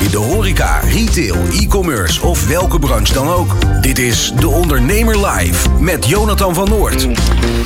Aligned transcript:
In 0.00 0.10
de 0.10 0.16
horeca, 0.16 0.80
retail, 0.80 1.36
e-commerce 1.52 2.22
of 2.22 2.46
welke 2.46 2.78
branche 2.78 3.12
dan 3.12 3.28
ook. 3.28 3.82
Dit 3.82 3.98
is 3.98 4.32
De 4.38 4.48
Ondernemer 4.48 5.26
Live 5.26 5.70
met 5.70 6.06
Jonathan 6.06 6.54
van 6.54 6.68
Noord. 6.68 7.06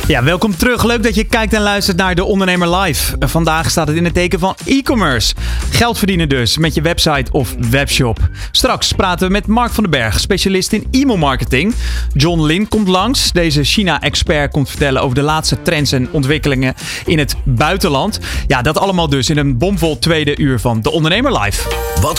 Ja, 0.06 0.22
welkom 0.22 0.56
terug. 0.56 0.84
Leuk 0.84 1.02
dat 1.02 1.14
je 1.14 1.24
kijkt 1.24 1.52
en 1.52 1.62
luistert 1.62 1.96
naar 1.96 2.14
De 2.14 2.24
Ondernemer 2.24 2.76
Live. 2.76 3.16
Vandaag 3.18 3.70
staat 3.70 3.88
het 3.88 3.96
in 3.96 4.04
het 4.04 4.14
teken 4.14 4.38
van 4.38 4.54
e-commerce. 4.64 5.34
Geld 5.70 5.98
verdienen 5.98 6.28
dus 6.28 6.58
met 6.58 6.74
je 6.74 6.80
website 6.80 7.32
of 7.32 7.54
webshop. 7.70 8.18
Straks 8.50 8.92
praten 8.92 9.26
we 9.26 9.32
met 9.32 9.46
Mark 9.46 9.72
van 9.72 9.82
den 9.82 9.92
Berg, 9.92 10.20
specialist 10.20 10.72
in 10.72 10.86
e-mailmarketing. 10.90 11.74
John 12.12 12.42
Lin 12.42 12.68
komt 12.68 12.88
langs. 12.88 13.32
Deze 13.32 13.64
China-expert 13.64 14.52
komt 14.52 14.68
vertellen 14.68 15.02
over 15.02 15.14
de 15.14 15.22
laatste 15.22 15.62
trends 15.62 15.92
en 15.92 16.08
ontwikkelingen 16.10 16.74
in 17.06 17.18
het 17.18 17.34
buitenland. 17.44 18.20
Ja, 18.46 18.62
dat 18.62 18.78
allemaal 18.78 19.08
dus 19.08 19.30
in 19.30 19.38
een 19.38 19.58
bomvol 19.58 19.98
tweede 19.98 20.38
uur 20.38 20.60
van 20.60 20.80
De 20.80 20.90
Ondernemer 20.90 21.40
Live. 21.40 21.68
Wat 22.00 22.18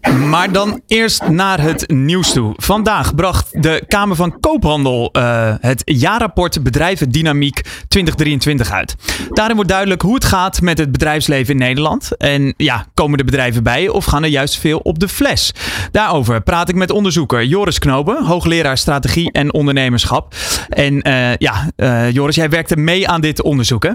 Maar 0.00 0.52
dan 0.52 0.80
eerst 0.86 1.28
naar 1.28 1.60
het 1.60 1.90
nieuws 1.90 2.32
toe. 2.32 2.52
Vandaag 2.56 3.14
bracht 3.14 3.62
de 3.62 3.84
Kamer 3.88 4.16
van 4.16 4.40
Koophandel 4.40 5.10
uh, 5.12 5.54
het 5.60 5.82
jaarrapport 5.84 6.62
Bedrijvendynamiek 6.62 7.60
2023 7.88 8.72
uit. 8.72 8.94
Daarin 9.30 9.54
wordt 9.54 9.70
duidelijk 9.70 10.02
hoe 10.02 10.14
het 10.14 10.24
gaat 10.24 10.60
met 10.60 10.78
het 10.78 10.92
bedrijfsleven 10.92 11.52
in 11.52 11.60
Nederland. 11.60 12.16
En 12.16 12.54
ja, 12.56 12.86
komen 12.94 13.18
de 13.18 13.24
bedrijven 13.24 13.62
bij 13.62 13.88
of 13.88 14.04
gaan 14.04 14.22
er 14.22 14.28
juist 14.28 14.58
veel 14.58 14.78
op 14.78 14.98
de 14.98 15.08
fles? 15.08 15.52
Daarover 15.90 16.40
praat 16.40 16.68
ik 16.68 16.74
met 16.74 16.90
onderzoeker 16.90 17.44
Joris 17.44 17.78
Knopen, 17.78 18.24
hoogleraar 18.24 18.78
strategie 18.78 19.32
en 19.32 19.54
ondernemerschap. 19.54 20.34
En 20.68 21.08
uh, 21.08 21.36
ja, 21.36 21.70
uh, 21.76 22.10
Joris, 22.10 22.34
jij 22.34 22.48
werkte 22.48 22.76
mee 22.76 23.08
aan 23.08 23.20
dit 23.20 23.42
onderzoek, 23.42 23.82
hè? 23.82 23.92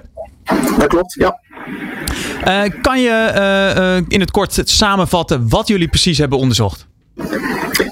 Dat 0.78 0.88
klopt, 0.88 1.14
ja. 1.14 1.40
Uh, 2.48 2.82
kan 2.82 3.02
je 3.02 3.32
uh, 3.36 3.98
uh, 3.98 4.06
in 4.08 4.20
het 4.20 4.32
kort 4.32 4.62
samenvatten 4.64 5.50
wat 5.50 5.68
jullie 5.68 5.88
precies 5.88 6.18
hebben 6.18 6.38
onderzocht? 6.38 6.88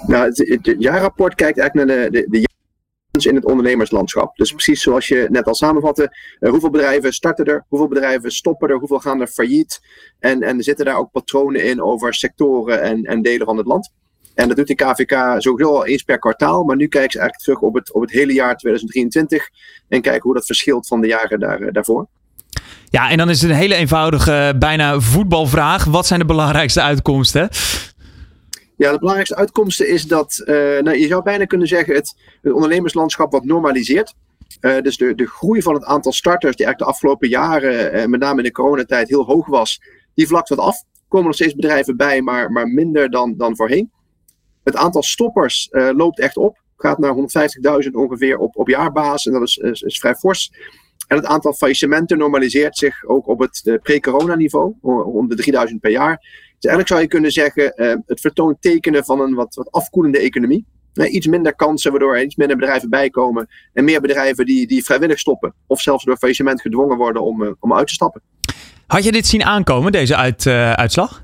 Nou, 0.07 0.25
het, 0.25 0.37
het 0.63 0.75
jaarrapport 0.79 1.35
kijkt 1.35 1.59
eigenlijk 1.59 1.89
naar 1.89 2.09
de, 2.11 2.11
de, 2.11 2.27
de 2.29 2.49
in 3.25 3.35
het 3.35 3.45
ondernemerslandschap. 3.45 4.35
Dus 4.35 4.51
precies 4.51 4.81
zoals 4.81 5.07
je 5.07 5.27
net 5.29 5.45
al 5.45 5.55
samenvatte, 5.55 6.15
hoeveel 6.39 6.69
bedrijven 6.69 7.13
starten 7.13 7.45
er, 7.45 7.65
hoeveel 7.67 7.87
bedrijven 7.87 8.31
stoppen 8.31 8.69
er, 8.69 8.77
hoeveel 8.77 8.99
gaan 8.99 9.21
er 9.21 9.27
failliet. 9.27 9.79
En, 10.19 10.41
en 10.41 10.63
zitten 10.63 10.85
daar 10.85 10.97
ook 10.97 11.11
patronen 11.11 11.63
in 11.63 11.81
over 11.81 12.13
sectoren 12.13 12.81
en, 12.81 13.03
en 13.03 13.21
delen 13.21 13.45
van 13.45 13.57
het 13.57 13.65
land. 13.65 13.91
En 14.33 14.47
dat 14.47 14.57
doet 14.57 14.67
de 14.67 14.75
KVK 14.75 15.41
sowieso 15.41 15.75
al 15.75 15.85
eens 15.85 16.03
per 16.03 16.19
kwartaal. 16.19 16.63
Maar 16.63 16.75
nu 16.75 16.87
kijken 16.87 17.11
ze 17.11 17.19
eigenlijk 17.19 17.47
terug 17.49 17.69
op 17.69 17.75
het, 17.75 17.93
op 17.93 18.01
het 18.01 18.11
hele 18.11 18.33
jaar 18.33 18.57
2023. 18.57 19.49
En 19.87 20.01
kijken 20.01 20.21
hoe 20.21 20.33
dat 20.33 20.45
verschilt 20.45 20.87
van 20.87 21.01
de 21.01 21.07
jaren 21.07 21.39
daar, 21.39 21.71
daarvoor. 21.71 22.07
Ja, 22.89 23.09
en 23.09 23.17
dan 23.17 23.29
is 23.29 23.41
het 23.41 23.49
een 23.49 23.55
hele 23.55 23.75
eenvoudige, 23.75 24.55
bijna 24.59 24.99
voetbalvraag. 24.99 25.83
Wat 25.83 26.07
zijn 26.07 26.19
de 26.19 26.25
belangrijkste 26.25 26.81
uitkomsten? 26.81 27.49
Ja, 28.81 28.91
de 28.91 28.97
belangrijkste 28.97 29.35
uitkomsten 29.35 29.89
is 29.89 30.07
dat, 30.07 30.41
uh, 30.45 30.55
nou, 30.55 30.97
je 30.97 31.07
zou 31.07 31.23
bijna 31.23 31.45
kunnen 31.45 31.67
zeggen, 31.67 31.95
het, 31.95 32.15
het 32.41 32.53
ondernemerslandschap 32.53 33.31
wat 33.31 33.43
normaliseert. 33.43 34.13
Uh, 34.61 34.81
dus 34.81 34.97
de, 34.97 35.15
de 35.15 35.27
groei 35.27 35.61
van 35.61 35.73
het 35.73 35.83
aantal 35.83 36.11
starters, 36.11 36.55
die 36.55 36.65
eigenlijk 36.65 36.77
de 36.79 36.97
afgelopen 36.97 37.29
jaren, 37.29 37.95
uh, 37.95 38.05
met 38.05 38.19
name 38.19 38.37
in 38.37 38.43
de 38.43 38.51
coronatijd, 38.51 39.09
heel 39.09 39.25
hoog 39.25 39.47
was, 39.47 39.81
die 40.13 40.27
vlakt 40.27 40.49
wat 40.49 40.57
af. 40.57 40.75
Er 40.75 41.07
komen 41.07 41.25
nog 41.25 41.35
steeds 41.35 41.55
bedrijven 41.55 41.97
bij, 41.97 42.21
maar, 42.21 42.51
maar 42.51 42.67
minder 42.67 43.09
dan, 43.09 43.37
dan 43.37 43.55
voorheen. 43.55 43.91
Het 44.63 44.75
aantal 44.75 45.03
stoppers 45.03 45.67
loopt 45.71 46.19
echt 46.19 46.37
op. 46.37 46.61
Gaat 46.77 46.97
naar 46.97 47.15
150.000 47.85 47.91
ongeveer 47.91 48.37
op, 48.37 48.57
op 48.57 48.67
jaarbasis. 48.67 49.25
En 49.25 49.39
dat 49.39 49.41
is, 49.41 49.81
is 49.81 49.99
vrij 49.99 50.15
fors. 50.15 50.51
En 51.11 51.17
het 51.17 51.25
aantal 51.25 51.53
faillissementen 51.53 52.17
normaliseert 52.17 52.77
zich 52.77 53.05
ook 53.05 53.27
op 53.27 53.39
het 53.39 53.79
pre-corona 53.83 54.35
niveau, 54.35 54.73
rond 54.81 55.29
de 55.29 55.35
3000 55.35 55.81
per 55.81 55.91
jaar. 55.91 56.17
Dus 56.59 56.71
eigenlijk 56.71 56.87
zou 56.87 57.01
je 57.01 57.07
kunnen 57.07 57.31
zeggen, 57.31 57.73
uh, 57.75 57.95
het 58.05 58.21
vertoont 58.21 58.61
tekenen 58.61 59.05
van 59.05 59.21
een 59.21 59.33
wat, 59.33 59.55
wat 59.55 59.71
afkoelende 59.71 60.19
economie. 60.19 60.65
Uh, 60.93 61.13
iets 61.13 61.27
minder 61.27 61.55
kansen, 61.55 61.91
waardoor 61.91 62.15
er 62.15 62.23
iets 62.23 62.35
minder 62.35 62.57
bedrijven 62.57 62.89
bijkomen. 62.89 63.47
En 63.73 63.83
meer 63.83 64.01
bedrijven 64.01 64.45
die, 64.45 64.67
die 64.67 64.83
vrijwillig 64.83 65.19
stoppen. 65.19 65.53
Of 65.67 65.81
zelfs 65.81 66.03
door 66.03 66.17
faillissement 66.17 66.61
gedwongen 66.61 66.97
worden 66.97 67.21
om, 67.21 67.55
om 67.59 67.73
uit 67.73 67.87
te 67.87 67.93
stappen. 67.93 68.21
Had 68.87 69.03
je 69.03 69.11
dit 69.11 69.27
zien 69.27 69.43
aankomen, 69.43 69.91
deze 69.91 70.15
uit, 70.15 70.47
uitslag? 70.47 71.23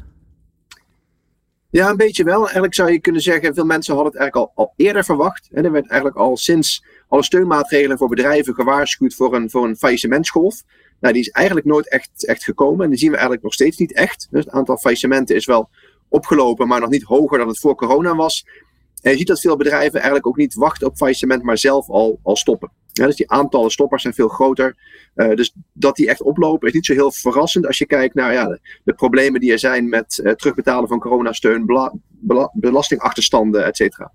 Ja, 1.69 1.89
een 1.89 1.97
beetje 1.97 2.23
wel. 2.23 2.41
Eigenlijk 2.41 2.73
zou 2.73 2.91
je 2.91 2.99
kunnen 2.99 3.21
zeggen, 3.21 3.53
veel 3.53 3.65
mensen 3.65 3.93
hadden 3.93 4.11
het 4.11 4.21
eigenlijk 4.21 4.51
al, 4.55 4.65
al 4.65 4.73
eerder 4.75 5.03
verwacht. 5.03 5.49
En 5.51 5.65
er 5.65 5.71
werd 5.71 5.89
eigenlijk 5.89 6.19
al 6.19 6.37
sinds 6.37 6.83
alle 7.07 7.23
steunmaatregelen 7.23 7.97
voor 7.97 8.09
bedrijven 8.09 8.53
gewaarschuwd 8.53 9.13
voor 9.13 9.35
een, 9.35 9.49
voor 9.49 9.65
een 9.65 9.77
faillissementsgolf. 9.77 10.63
Nou, 10.99 11.13
die 11.13 11.23
is 11.23 11.29
eigenlijk 11.29 11.65
nooit 11.65 11.89
echt, 11.89 12.25
echt 12.25 12.43
gekomen. 12.43 12.83
En 12.83 12.89
die 12.89 12.99
zien 12.99 13.09
we 13.09 13.15
eigenlijk 13.15 13.43
nog 13.43 13.53
steeds 13.53 13.77
niet 13.77 13.93
echt. 13.93 14.27
Dus 14.31 14.45
het 14.45 14.53
aantal 14.53 14.77
faillissementen 14.77 15.35
is 15.35 15.45
wel 15.45 15.69
opgelopen, 16.09 16.67
maar 16.67 16.79
nog 16.79 16.89
niet 16.89 17.03
hoger 17.03 17.37
dan 17.37 17.47
het 17.47 17.59
voor 17.59 17.75
corona 17.75 18.15
was. 18.15 18.45
En 19.01 19.11
je 19.11 19.17
ziet 19.17 19.27
dat 19.27 19.39
veel 19.39 19.57
bedrijven 19.57 19.93
eigenlijk 19.93 20.27
ook 20.27 20.37
niet 20.37 20.53
wachten 20.53 20.87
op 20.87 20.95
faillissement, 20.95 21.43
maar 21.43 21.57
zelf 21.57 21.89
al, 21.89 22.19
al 22.23 22.35
stoppen. 22.35 22.71
Ja, 22.91 23.05
dus 23.05 23.15
die 23.15 23.31
aantallen 23.31 23.71
stoppers 23.71 24.01
zijn 24.01 24.13
veel 24.13 24.27
groter. 24.27 24.75
Uh, 25.15 25.35
dus 25.35 25.53
dat 25.73 25.95
die 25.95 26.09
echt 26.09 26.21
oplopen 26.21 26.67
is 26.67 26.73
niet 26.73 26.85
zo 26.85 26.93
heel 26.93 27.11
verrassend 27.11 27.67
als 27.67 27.77
je 27.77 27.85
kijkt 27.85 28.15
naar 28.15 28.33
ja, 28.33 28.59
de, 28.83 28.93
problemen 28.93 29.39
die 29.39 29.51
er 29.51 29.59
zijn 29.59 29.89
met 29.89 30.19
uh, 30.23 30.31
terugbetalen 30.31 30.87
van 30.87 30.99
coronasteun, 30.99 31.65
bela, 31.65 31.93
bela, 32.07 32.51
belastingachterstanden, 32.53 33.65
et 33.65 33.75
cetera. 33.75 34.11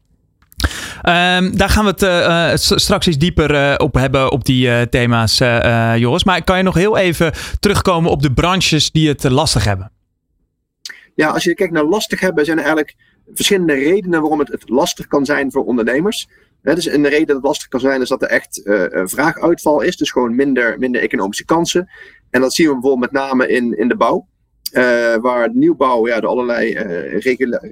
Um, 1.06 1.56
daar 1.56 1.68
gaan 1.68 1.84
we 1.84 1.90
het 1.90 2.02
uh, 2.02 2.76
straks 2.78 3.06
iets 3.06 3.18
dieper 3.18 3.54
uh, 3.54 3.74
op 3.76 3.94
hebben, 3.94 4.32
op 4.32 4.44
die 4.44 4.66
uh, 4.66 4.80
thema's, 4.80 5.38
Joris. 5.96 6.24
Maar 6.24 6.44
kan 6.44 6.56
je 6.56 6.62
nog 6.62 6.74
heel 6.74 6.96
even 6.96 7.32
terugkomen 7.60 8.10
op 8.10 8.22
de 8.22 8.32
branches 8.32 8.90
die 8.90 9.08
het 9.08 9.30
lastig 9.30 9.64
hebben? 9.64 9.90
Ja, 11.14 11.28
als 11.28 11.44
je 11.44 11.54
kijkt 11.54 11.72
naar 11.72 11.84
lastig 11.84 12.20
hebben, 12.20 12.44
zijn 12.44 12.56
er 12.58 12.64
eigenlijk 12.64 12.96
verschillende 13.34 13.74
redenen 13.74 14.20
waarom 14.20 14.38
het, 14.38 14.48
het 14.48 14.68
lastig 14.68 15.06
kan 15.06 15.24
zijn 15.24 15.52
voor 15.52 15.64
ondernemers. 15.64 16.28
Dus 16.62 16.86
een 16.86 17.08
reden 17.08 17.26
dat 17.26 17.36
het 17.36 17.44
lastig 17.44 17.68
kan 17.68 17.80
zijn 17.80 18.00
is 18.00 18.08
dat 18.08 18.22
er 18.22 18.28
echt 18.28 18.60
vraaguitval 19.04 19.80
is. 19.80 19.96
Dus 19.96 20.10
gewoon 20.10 20.34
minder, 20.34 20.78
minder 20.78 21.00
economische 21.00 21.44
kansen. 21.44 21.90
En 22.30 22.40
dat 22.40 22.54
zien 22.54 22.66
we 22.66 22.72
bijvoorbeeld 22.72 23.12
met 23.12 23.22
name 23.22 23.48
in, 23.48 23.78
in 23.78 23.88
de 23.88 23.96
bouw. 23.96 24.26
waar 25.20 25.50
nieuwbouw 25.52 26.06
ja, 26.06 26.20
door 26.20 26.30
allerlei 26.30 26.72
regula 27.18 27.62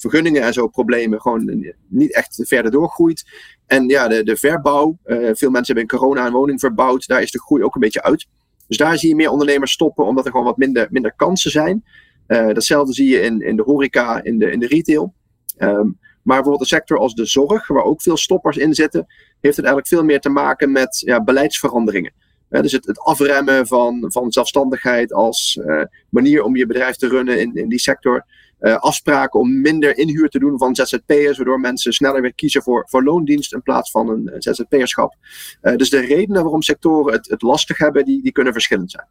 vergunningen 0.00 0.42
en 0.42 0.52
zo 0.52 0.68
problemen 0.68 1.20
gewoon 1.20 1.72
niet 1.88 2.14
echt 2.14 2.42
verder 2.46 2.70
doorgroeit. 2.70 3.24
En 3.66 3.88
ja, 3.88 4.08
de, 4.08 4.22
de 4.22 4.36
verbouw, 4.36 4.98
uh, 5.04 5.16
veel 5.16 5.50
mensen 5.50 5.74
hebben 5.74 5.82
in 5.82 5.98
corona 5.98 6.26
een 6.26 6.32
woning 6.32 6.60
verbouwd, 6.60 7.06
daar 7.06 7.22
is 7.22 7.30
de 7.30 7.40
groei 7.40 7.62
ook 7.62 7.74
een 7.74 7.80
beetje 7.80 8.02
uit. 8.02 8.26
Dus 8.66 8.76
daar 8.76 8.98
zie 8.98 9.08
je 9.08 9.14
meer 9.14 9.30
ondernemers 9.30 9.72
stoppen, 9.72 10.06
omdat 10.06 10.24
er 10.24 10.30
gewoon 10.30 10.46
wat 10.46 10.56
minder, 10.56 10.88
minder 10.90 11.12
kansen 11.16 11.50
zijn. 11.50 11.84
Uh, 12.26 12.46
datzelfde 12.46 12.92
zie 12.92 13.08
je 13.08 13.20
in, 13.20 13.40
in 13.40 13.56
de 13.56 13.62
horeca, 13.62 14.22
in 14.22 14.38
de, 14.38 14.50
in 14.50 14.60
de 14.60 14.66
retail. 14.66 15.14
Um, 15.58 15.98
maar 16.22 16.36
bijvoorbeeld 16.36 16.60
een 16.60 16.78
sector 16.78 16.98
als 16.98 17.14
de 17.14 17.26
zorg, 17.26 17.66
waar 17.66 17.84
ook 17.84 18.02
veel 18.02 18.16
stoppers 18.16 18.56
in 18.56 18.74
zitten, 18.74 19.06
heeft 19.40 19.56
het 19.56 19.66
eigenlijk 19.66 19.86
veel 19.86 20.04
meer 20.04 20.20
te 20.20 20.28
maken 20.28 20.72
met 20.72 21.00
ja, 21.00 21.22
beleidsveranderingen. 21.22 22.12
Uh, 22.50 22.60
dus 22.60 22.72
het, 22.72 22.86
het, 22.86 22.98
afremmen 22.98 23.66
van, 23.66 24.04
van 24.12 24.32
zelfstandigheid 24.32 25.12
als 25.12 25.60
manier 26.08 26.42
om 26.42 26.56
je 26.56 26.66
bedrijf 26.66 26.96
te 26.96 27.08
runnen 27.08 27.40
in, 27.40 27.54
in 27.54 27.68
die 27.68 27.78
sector 27.78 28.24
uh, 28.60 28.76
afspraken 28.76 29.40
om 29.40 29.60
minder 29.60 29.98
inhuur 29.98 30.28
te 30.28 30.38
doen 30.38 30.58
van 30.58 30.74
ZZP'ers, 30.74 31.36
waardoor 31.36 31.60
mensen 31.60 31.92
sneller 31.92 32.22
weer 32.22 32.34
kiezen 32.34 32.62
voor, 32.62 32.86
voor 32.88 33.04
loondienst 33.04 33.52
in 33.52 33.62
plaats 33.62 33.90
van 33.90 34.08
een 34.08 34.30
ZZP'erschap. 34.38 35.14
Uh, 35.62 35.76
dus 35.76 35.90
de 35.90 36.00
redenen 36.00 36.42
waarom 36.42 36.62
sectoren 36.62 37.12
het, 37.12 37.28
het 37.28 37.42
lastig 37.42 37.78
hebben, 37.78 38.04
die, 38.04 38.22
die 38.22 38.32
kunnen 38.32 38.52
verschillend 38.52 38.90
zijn. 38.90 39.06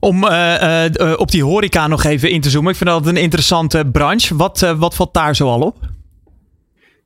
Om 0.00 0.24
uh, 0.24 1.14
op 1.16 1.30
die 1.30 1.44
horeca 1.44 1.86
nog 1.86 2.04
even 2.04 2.30
in 2.30 2.40
te 2.40 2.50
zoomen. 2.50 2.70
Ik 2.70 2.76
vind 2.76 2.90
dat 2.90 3.06
een 3.06 3.16
interessante 3.16 3.88
branche. 3.92 4.36
Wat, 4.36 4.74
wat 4.76 4.94
valt 4.94 5.14
daar 5.14 5.34
zoal 5.34 5.60
op? 5.60 5.76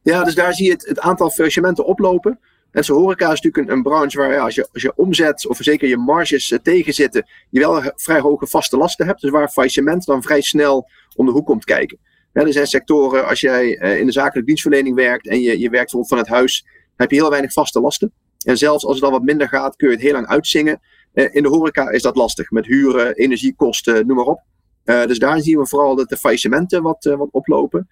Ja, 0.03 0.25
dus 0.25 0.35
daar 0.35 0.55
zie 0.55 0.67
je 0.67 0.73
het, 0.73 0.87
het 0.87 1.01
aantal 1.01 1.31
faillissementen 1.31 1.85
oplopen. 1.85 2.39
En 2.71 2.85
zo 2.85 2.95
horeca 2.95 3.33
is 3.33 3.41
natuurlijk 3.41 3.71
een, 3.71 3.77
een 3.77 3.83
branche 3.83 4.19
waar 4.19 4.33
ja, 4.33 4.43
als, 4.43 4.55
je, 4.55 4.69
als 4.73 4.83
je 4.83 4.93
omzet 4.97 5.47
of 5.47 5.59
zeker 5.61 5.89
je 5.89 5.97
marges 5.97 6.51
uh, 6.51 6.59
tegenzitten, 6.59 7.27
je 7.51 7.61
wel 7.61 7.83
vrij 7.97 8.21
hoge 8.21 8.47
vaste 8.47 8.77
lasten 8.77 9.07
hebt. 9.07 9.21
Dus 9.21 9.31
waar 9.31 9.49
faillissement 9.49 10.05
dan 10.05 10.23
vrij 10.23 10.41
snel 10.41 10.89
om 11.19 11.27
de 11.27 11.33
hoek 11.33 11.47
komt 11.47 11.65
kijken. 11.65 11.99
Er 12.33 12.53
zijn 12.53 12.67
sectoren, 12.67 13.27
als 13.27 13.41
jij 13.41 13.81
uh, 13.81 13.99
in 13.99 14.07
de 14.07 14.13
zakelijke 14.13 14.47
dienstverlening 14.47 14.97
werkt 14.97 15.29
en 15.29 15.41
je, 15.41 15.59
je 15.59 15.71
werkt 15.71 15.93
bijvoorbeeld 15.93 16.09
van 16.09 16.19
het 16.19 16.29
huis, 16.29 16.67
heb 16.97 17.11
je 17.11 17.17
heel 17.17 17.31
weinig 17.31 17.53
vaste 17.53 17.81
lasten. 17.81 18.13
En 18.45 18.59
zelfs 18.59 18.85
als 18.85 18.95
het 18.95 19.03
dan 19.03 19.13
wat 19.13 19.23
minder 19.23 19.49
gaat, 19.49 19.77
kun 19.77 19.89
je 19.89 19.95
het 19.95 20.03
heel 20.03 20.13
lang 20.13 20.27
uitzingen. 20.27 20.81
in 21.13 21.43
de 21.43 21.49
horeca 21.49 21.89
is 21.89 22.03
dat 22.03 22.17
lastig, 22.17 22.51
met 22.51 22.67
huren, 22.67 23.15
energiekosten, 23.15 24.07
noem 24.07 24.17
maar 24.17 24.27
op. 24.27 24.43
dus 24.85 25.19
daar 25.19 25.41
zien 25.41 25.59
we 25.59 25.67
vooral 25.67 25.97
dat 25.97 26.09
de 26.09 26.17
faillissementen 26.17 26.83
wat, 26.83 27.05
wat 27.05 27.29
oplopen. 27.31 27.89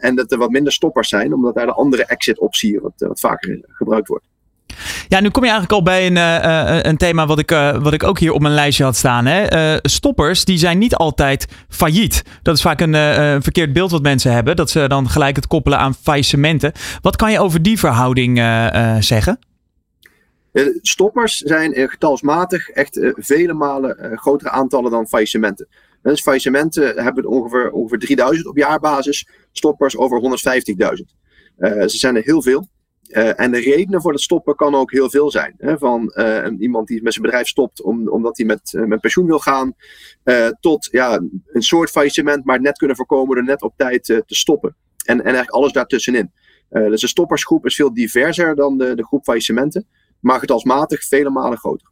en 0.00 0.14
dat 0.14 0.32
er 0.32 0.38
wat 0.38 0.50
minder 0.50 0.72
stoppers 0.72 1.08
zijn, 1.08 1.34
omdat 1.34 1.54
daar 1.54 1.66
de 1.66 1.72
andere 1.72 2.04
exit-optie 2.04 2.80
wat, 2.80 2.92
wat 2.96 3.20
vaker 3.20 3.64
gebruikt 3.68 4.08
wordt. 4.08 4.29
Ja, 5.08 5.20
nu 5.20 5.30
kom 5.30 5.44
je 5.44 5.50
eigenlijk 5.50 5.78
al 5.78 5.82
bij 5.82 6.06
een, 6.06 6.16
uh, 6.16 6.78
een 6.82 6.96
thema 6.96 7.26
wat 7.26 7.38
ik, 7.38 7.50
uh, 7.50 7.76
wat 7.82 7.92
ik 7.92 8.02
ook 8.02 8.18
hier 8.18 8.32
op 8.32 8.40
mijn 8.40 8.54
lijstje 8.54 8.84
had 8.84 8.96
staan. 8.96 9.26
Hè? 9.26 9.78
stoppers, 9.82 10.44
die 10.44 10.58
zijn 10.58 10.78
niet 10.78 10.94
altijd 10.94 11.46
failliet. 11.68 12.22
Dat 12.42 12.56
is 12.56 12.62
vaak 12.62 12.80
een, 12.80 12.92
een, 12.92 13.42
verkeerd 13.42 13.72
beeld 13.72 13.90
wat 13.90 14.02
mensen 14.02 14.32
hebben. 14.32 14.56
Dat 14.56 14.70
ze 14.70 14.88
dan 14.88 15.08
gelijk 15.08 15.36
het 15.36 15.46
koppelen 15.46 15.78
aan 15.78 15.94
faillissementen. 15.94 16.72
Wat 17.00 17.16
kan 17.16 17.32
je 17.32 17.40
over 17.40 17.62
die 17.62 17.78
verhouding 17.78 18.38
zeggen? 19.00 19.38
Stoppers 20.82 21.36
zijn 21.36 21.88
getalsmatig 21.90 22.68
echt 22.68 22.98
vele 23.14 23.52
malen 23.52 24.18
grotere 24.18 24.50
aantallen 24.50 24.90
dan 24.90 25.08
faillissementen. 25.08 25.68
Dus 26.02 26.20
faillissementen 26.20 27.04
hebben 27.04 27.26
ongeveer, 27.26 27.70
ongeveer 27.70 27.98
3000 27.98 28.46
op 28.46 28.56
jaarbasis, 28.56 29.28
stoppers 29.52 29.96
over 29.96 30.20
150.000. 30.20 30.26
ze 31.56 31.98
zijn 31.98 32.16
er 32.16 32.22
heel 32.22 32.42
veel. 32.42 32.68
Uh, 33.10 33.40
en 33.40 33.50
de 33.50 33.60
redenen 33.60 34.00
voor 34.00 34.12
het 34.12 34.20
stoppen 34.20 34.54
kan 34.54 34.74
ook 34.74 34.92
heel 34.92 35.10
veel 35.10 35.30
zijn. 35.30 35.54
Hè? 35.58 35.78
Van 35.78 36.12
uh, 36.14 36.46
iemand 36.58 36.88
die 36.88 37.02
met 37.02 37.12
zijn 37.12 37.24
bedrijf 37.24 37.46
stopt 37.46 37.82
om, 37.82 38.08
omdat 38.08 38.36
hij 38.36 38.46
met, 38.46 38.72
uh, 38.72 38.84
met 38.84 39.00
pensioen 39.00 39.26
wil 39.26 39.38
gaan, 39.38 39.74
tot 40.60 40.88
ja, 40.90 41.20
een 41.46 41.62
soort 41.62 41.90
faillissement, 41.90 42.44
maar 42.44 42.60
net 42.60 42.78
kunnen 42.78 42.96
voorkomen 42.96 43.34
door 43.34 43.44
net 43.44 43.62
op 43.62 43.74
tijd 43.76 44.04
te 44.04 44.22
stoppen. 44.26 44.76
En, 45.04 45.18
en 45.18 45.24
eigenlijk 45.24 45.50
alles 45.50 45.72
daartussenin. 45.72 46.32
dus 46.68 47.00
de 47.00 47.06
stoppersgroep 47.06 47.66
is 47.66 47.74
veel 47.74 47.94
diverser 47.94 48.54
dan 48.54 48.78
de, 48.78 48.94
de 48.94 49.04
groep 49.04 49.24
faillissementen, 49.24 49.86
maar 50.20 50.38
getalsmatig 50.38 51.04
vele 51.04 51.30
malen 51.30 51.58
groter. 51.58 51.89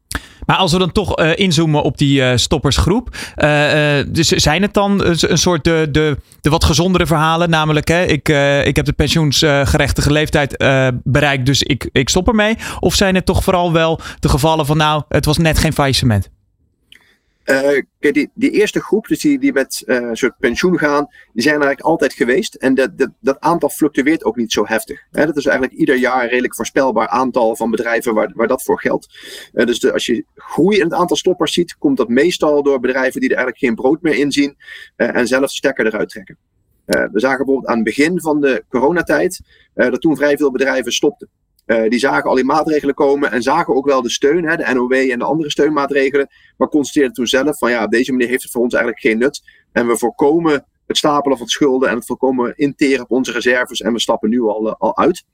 Maar 0.48 0.56
als 0.56 0.72
we 0.72 0.78
dan 0.78 0.92
toch 0.92 1.20
uh, 1.20 1.30
inzoomen 1.36 1.82
op 1.82 1.98
die 1.98 2.20
uh, 2.20 2.32
stoppersgroep. 2.34 3.16
Uh, 3.36 4.04
dus 4.08 4.28
zijn 4.28 4.62
het 4.62 4.74
dan 4.74 5.04
een 5.04 5.38
soort 5.38 5.64
de, 5.64 5.88
de, 5.90 6.16
de 6.40 6.50
wat 6.50 6.64
gezondere 6.64 7.06
verhalen? 7.06 7.50
Namelijk, 7.50 7.88
hè, 7.88 8.04
ik, 8.04 8.28
ik 8.66 8.76
heb 8.76 8.84
de 8.84 8.92
pensioensgerechtige 8.92 10.12
leeftijd 10.12 10.56
bereikt, 11.04 11.46
dus 11.46 11.62
ik, 11.62 11.88
ik 11.92 12.08
stop 12.08 12.28
ermee. 12.28 12.56
Of 12.80 12.94
zijn 12.94 13.14
het 13.14 13.26
toch 13.26 13.44
vooral 13.44 13.72
wel 13.72 14.00
de 14.18 14.28
gevallen 14.28 14.66
van 14.66 14.76
nou, 14.76 15.02
het 15.08 15.24
was 15.24 15.38
net 15.38 15.58
geen 15.58 15.72
faillissement? 15.72 16.30
Uh, 17.50 17.82
die, 17.98 18.30
die 18.34 18.50
eerste 18.50 18.80
groep, 18.80 19.06
dus 19.06 19.20
die, 19.20 19.38
die 19.38 19.52
met 19.52 19.82
uh, 19.86 20.08
soort 20.12 20.38
pensioen 20.38 20.78
gaan, 20.78 21.06
die 21.32 21.42
zijn 21.42 21.54
eigenlijk 21.54 21.80
altijd 21.80 22.12
geweest. 22.12 22.54
En 22.54 22.74
dat, 22.74 22.98
dat, 22.98 23.10
dat 23.20 23.40
aantal 23.40 23.68
fluctueert 23.68 24.24
ook 24.24 24.36
niet 24.36 24.52
zo 24.52 24.66
heftig. 24.66 25.06
Hè? 25.10 25.26
Dat 25.26 25.36
is 25.36 25.46
eigenlijk 25.46 25.78
ieder 25.78 25.96
jaar 25.96 26.22
een 26.22 26.28
redelijk 26.28 26.54
voorspelbaar 26.54 27.08
aantal 27.08 27.56
van 27.56 27.70
bedrijven 27.70 28.14
waar, 28.14 28.32
waar 28.34 28.46
dat 28.46 28.62
voor 28.62 28.80
geldt. 28.80 29.08
Uh, 29.52 29.66
dus 29.66 29.92
als 29.92 30.06
je 30.06 30.24
groei 30.34 30.76
in 30.76 30.84
het 30.84 30.92
aantal 30.92 31.16
stoppers 31.16 31.52
ziet, 31.52 31.76
komt 31.78 31.96
dat 31.96 32.08
meestal 32.08 32.62
door 32.62 32.80
bedrijven 32.80 33.20
die 33.20 33.30
er 33.30 33.36
eigenlijk 33.36 33.64
geen 33.64 33.74
brood 33.74 34.02
meer 34.02 34.14
in 34.18 34.32
zien 34.32 34.56
en 34.96 35.26
zelf 35.26 35.50
stekker 35.50 35.86
eruit 35.86 36.08
trekken. 36.08 36.38
we 36.84 37.10
zagen 37.12 37.36
bijvoorbeeld 37.36 37.66
aan 37.66 37.74
het 37.74 37.84
begin 37.84 38.20
van 38.20 38.40
de 38.40 38.64
coronatijd 38.68 39.40
dat 39.74 40.00
toen 40.00 40.16
vrij 40.16 40.36
veel 40.36 40.50
bedrijven 40.50 40.92
stopten. 40.92 41.28
Uh, 41.68 41.88
die 41.88 41.98
zagen 41.98 42.30
al 42.30 42.34
die 42.34 42.44
maatregelen 42.44 42.94
komen 42.94 43.32
en 43.32 43.42
zagen 43.42 43.74
ook 43.74 43.86
wel 43.86 44.02
de 44.02 44.10
steun, 44.10 44.44
hè, 44.44 44.56
de 44.56 44.72
NOW 44.74 44.92
en 44.92 45.18
de 45.18 45.24
andere 45.24 45.50
steunmaatregelen. 45.50 46.28
Maar 46.56 46.68
constateerden 46.68 47.12
toen 47.12 47.26
zelf 47.26 47.58
van 47.58 47.70
ja, 47.70 47.84
op 47.84 47.90
deze 47.90 48.12
manier 48.12 48.28
heeft 48.28 48.42
het 48.42 48.52
voor 48.52 48.62
ons 48.62 48.74
eigenlijk 48.74 49.02
geen 49.04 49.18
nut. 49.18 49.42
En 49.72 49.86
we 49.86 49.96
voorkomen 49.96 50.66
het 50.86 50.96
stapelen 50.96 51.38
van 51.38 51.46
schulden 51.46 51.88
en 51.88 51.94
het 51.94 52.06
voorkomen 52.06 52.56
interen 52.56 53.02
op 53.02 53.10
onze 53.10 53.32
reserves 53.32 53.80
en 53.80 53.92
we 53.92 54.00
stappen 54.00 54.30
nu 54.30 54.40
al, 54.40 54.66
uh, 54.66 54.74
al 54.78 54.96
uit. 54.96 55.24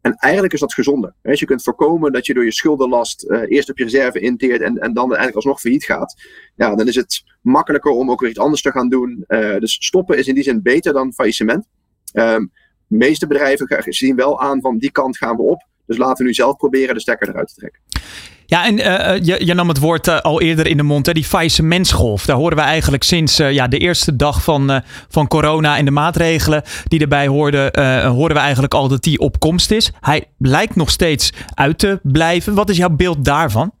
En 0.00 0.14
eigenlijk 0.14 0.52
is 0.52 0.60
dat 0.60 0.74
gezonder. 0.74 1.14
Hè. 1.22 1.30
Dus 1.30 1.40
je 1.40 1.46
kunt 1.46 1.62
voorkomen 1.62 2.12
dat 2.12 2.26
je 2.26 2.34
door 2.34 2.44
je 2.44 2.52
schuldenlast 2.52 3.24
uh, 3.28 3.42
eerst 3.46 3.70
op 3.70 3.78
je 3.78 3.84
reserve 3.84 4.20
inteert 4.20 4.60
en, 4.60 4.78
en 4.78 4.92
dan 4.92 5.06
eigenlijk 5.06 5.36
alsnog 5.36 5.60
failliet 5.60 5.84
gaat. 5.84 6.22
Ja, 6.54 6.74
dan 6.74 6.88
is 6.88 6.94
het 6.94 7.22
makkelijker 7.40 7.90
om 7.90 8.10
ook 8.10 8.20
weer 8.20 8.30
iets 8.30 8.38
anders 8.38 8.62
te 8.62 8.70
gaan 8.70 8.88
doen. 8.88 9.24
dus 9.58 9.84
stoppen 9.84 10.18
is 10.18 10.28
in 10.28 10.34
die 10.34 10.44
zin 10.44 10.62
beter 10.62 10.92
dan 10.92 11.12
faillissement. 11.12 11.66
Um, 12.12 12.50
de 12.86 12.96
meeste 12.96 13.26
bedrijven 13.26 13.92
zien 13.92 14.16
wel 14.16 14.40
aan 14.40 14.60
van 14.60 14.78
die 14.78 14.90
kant 14.90 15.16
gaan 15.16 15.36
we 15.36 15.42
op. 15.42 15.66
Dus 15.86 15.96
laten 15.96 16.16
we 16.16 16.24
nu 16.24 16.34
zelf 16.34 16.56
proberen 16.56 16.94
de 16.94 17.00
stekker 17.00 17.28
eruit 17.28 17.48
te 17.48 17.54
trekken. 17.54 17.80
Ja, 18.46 18.64
en 18.64 18.78
uh, 18.78 19.24
je, 19.24 19.46
je, 19.46 19.54
nam 19.54 19.68
het 19.68 19.78
woord 19.78 20.06
uh, 20.06 20.20
al 20.20 20.40
eerder 20.40 20.66
in 20.66 20.76
de 20.76 20.82
mond, 20.82 21.06
hè, 21.06 21.12
die 21.12 21.24
faillissementsgolf. 21.24 22.24
Daar 22.24 22.36
horen 22.36 22.56
we 22.56 22.62
eigenlijk 22.62 23.02
sinds 23.02 23.40
uh, 23.40 23.52
ja, 23.52 23.68
de 23.68 23.78
eerste 23.78 24.16
dag 24.16 24.42
van, 24.42 24.82
van 25.08 25.28
corona 25.28 25.76
en 25.76 25.84
de 25.84 25.90
maatregelen 25.90 26.62
die 26.84 27.00
erbij 27.00 27.26
hoorden, 27.26 27.80
horen 28.10 28.34
we 28.34 28.40
eigenlijk 28.40 28.74
al 28.74 28.88
dat 28.88 29.02
die 29.02 29.18
op 29.18 29.38
komst 29.38 29.70
is. 29.70 29.92
Hij 30.00 30.24
lijkt 30.38 30.76
nog 30.76 30.90
steeds 30.90 31.32
uit 31.54 31.78
te 31.78 32.00
blijven. 32.02 32.54
Wat 32.54 32.70
is 32.70 32.76
jouw 32.76 32.90
beeld 32.90 33.24
daarvan? 33.24 33.72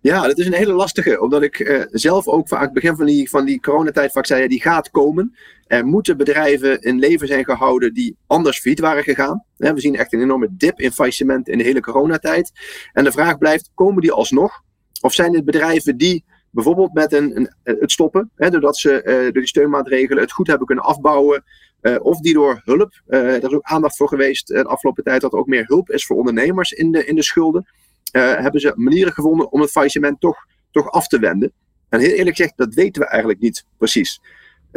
Ja, 0.00 0.26
dat 0.26 0.38
is 0.38 0.46
een 0.46 0.52
hele 0.52 0.72
lastige. 0.72 1.20
Omdat 1.20 1.42
ik 1.42 1.86
zelf 1.90 2.26
ook 2.26 2.48
vaak 2.48 2.72
begin 2.72 2.96
van 2.96 3.06
die, 3.06 3.30
van 3.30 3.44
die 3.44 3.60
coronatijd 3.60 4.12
vaak 4.12 4.26
zei, 4.26 4.48
die 4.48 4.60
gaat 4.60 4.90
komen. 4.90 5.34
Er 5.68 5.86
moeten 5.86 6.16
bedrijven 6.16 6.80
in 6.80 6.98
leven 6.98 7.26
zijn 7.26 7.44
gehouden 7.44 7.94
die 7.94 8.16
anders 8.26 8.60
failliet 8.60 8.80
waren 8.80 9.02
gegaan. 9.02 9.44
we 9.56 9.80
zien 9.80 9.96
echt 9.96 10.12
een 10.12 10.20
enorme 10.20 10.48
dip 10.50 10.80
in 10.80 10.92
faillissement 10.92 11.48
in 11.48 11.58
de 11.58 11.64
hele 11.64 11.80
coronatijd. 11.80 12.52
En 12.92 13.04
de 13.04 13.12
vraag 13.12 13.38
blijft, 13.38 13.70
komen 13.74 14.02
die 14.02 14.12
alsnog? 14.12 14.62
Of 15.00 15.12
zijn 15.12 15.32
dit 15.32 15.44
bedrijven 15.44 15.96
die 15.96 16.24
bijvoorbeeld 16.50 16.92
met 16.92 17.12
een, 17.12 17.36
een 17.36 17.54
het 17.62 17.90
stoppen, 17.90 18.30
hè, 18.36 18.50
doordat 18.50 18.78
ze 18.78 19.02
uh, 19.04 19.22
door 19.22 19.32
die 19.32 19.46
steunmaatregelen 19.46 20.22
het 20.22 20.32
goed 20.32 20.46
hebben 20.46 20.66
kunnen 20.66 20.84
afbouwen, 20.84 21.44
uh, 21.82 21.96
of 22.00 22.20
die 22.20 22.34
door 22.34 22.60
hulp, 22.64 23.00
uh, 23.08 23.20
daar 23.20 23.42
is 23.42 23.52
ook 23.52 23.62
aandacht 23.62 23.96
voor 23.96 24.08
geweest 24.08 24.46
de 24.46 24.64
afgelopen 24.64 25.04
tijd 25.04 25.20
dat 25.20 25.32
er 25.32 25.38
ook 25.38 25.46
meer 25.46 25.64
hulp 25.66 25.90
is 25.90 26.06
voor 26.06 26.16
ondernemers 26.16 26.72
in 26.72 26.92
de, 26.92 27.04
in 27.04 27.14
de 27.14 27.22
schulden. 27.22 27.66
Hebben 28.12 28.60
ze 28.60 28.72
manieren 28.76 29.12
gevonden 29.12 29.52
om 29.52 29.60
het 29.60 29.70
faillissement 29.70 30.20
toch, 30.20 30.46
toch 30.70 30.90
af 30.90 31.08
te 31.08 31.18
wenden. 31.18 31.52
En 31.88 32.00
heel 32.00 32.14
eerlijk 32.14 32.36
gezegd, 32.36 32.56
dat 32.56 32.74
weten 32.74 33.02
we 33.02 33.08
eigenlijk 33.08 33.40
niet 33.40 33.64
precies. 33.76 34.20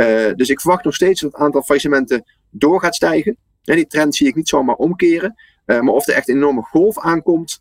Uh, 0.01 0.33
dus 0.35 0.49
ik 0.49 0.61
verwacht 0.61 0.83
nog 0.83 0.95
steeds 0.95 1.21
dat 1.21 1.31
het 1.31 1.41
aantal 1.41 1.61
faillissementen 1.61 2.23
door 2.49 2.79
gaat 2.79 2.95
stijgen. 2.95 3.37
En 3.63 3.75
die 3.75 3.87
trend 3.87 4.15
zie 4.15 4.27
ik 4.27 4.35
niet 4.35 4.49
zomaar 4.49 4.75
omkeren. 4.75 5.35
Uh, 5.65 5.79
maar 5.79 5.93
of 5.93 6.07
er 6.07 6.13
echt 6.13 6.29
een 6.29 6.35
enorme 6.35 6.61
golf 6.61 6.99
aankomt, 6.99 7.59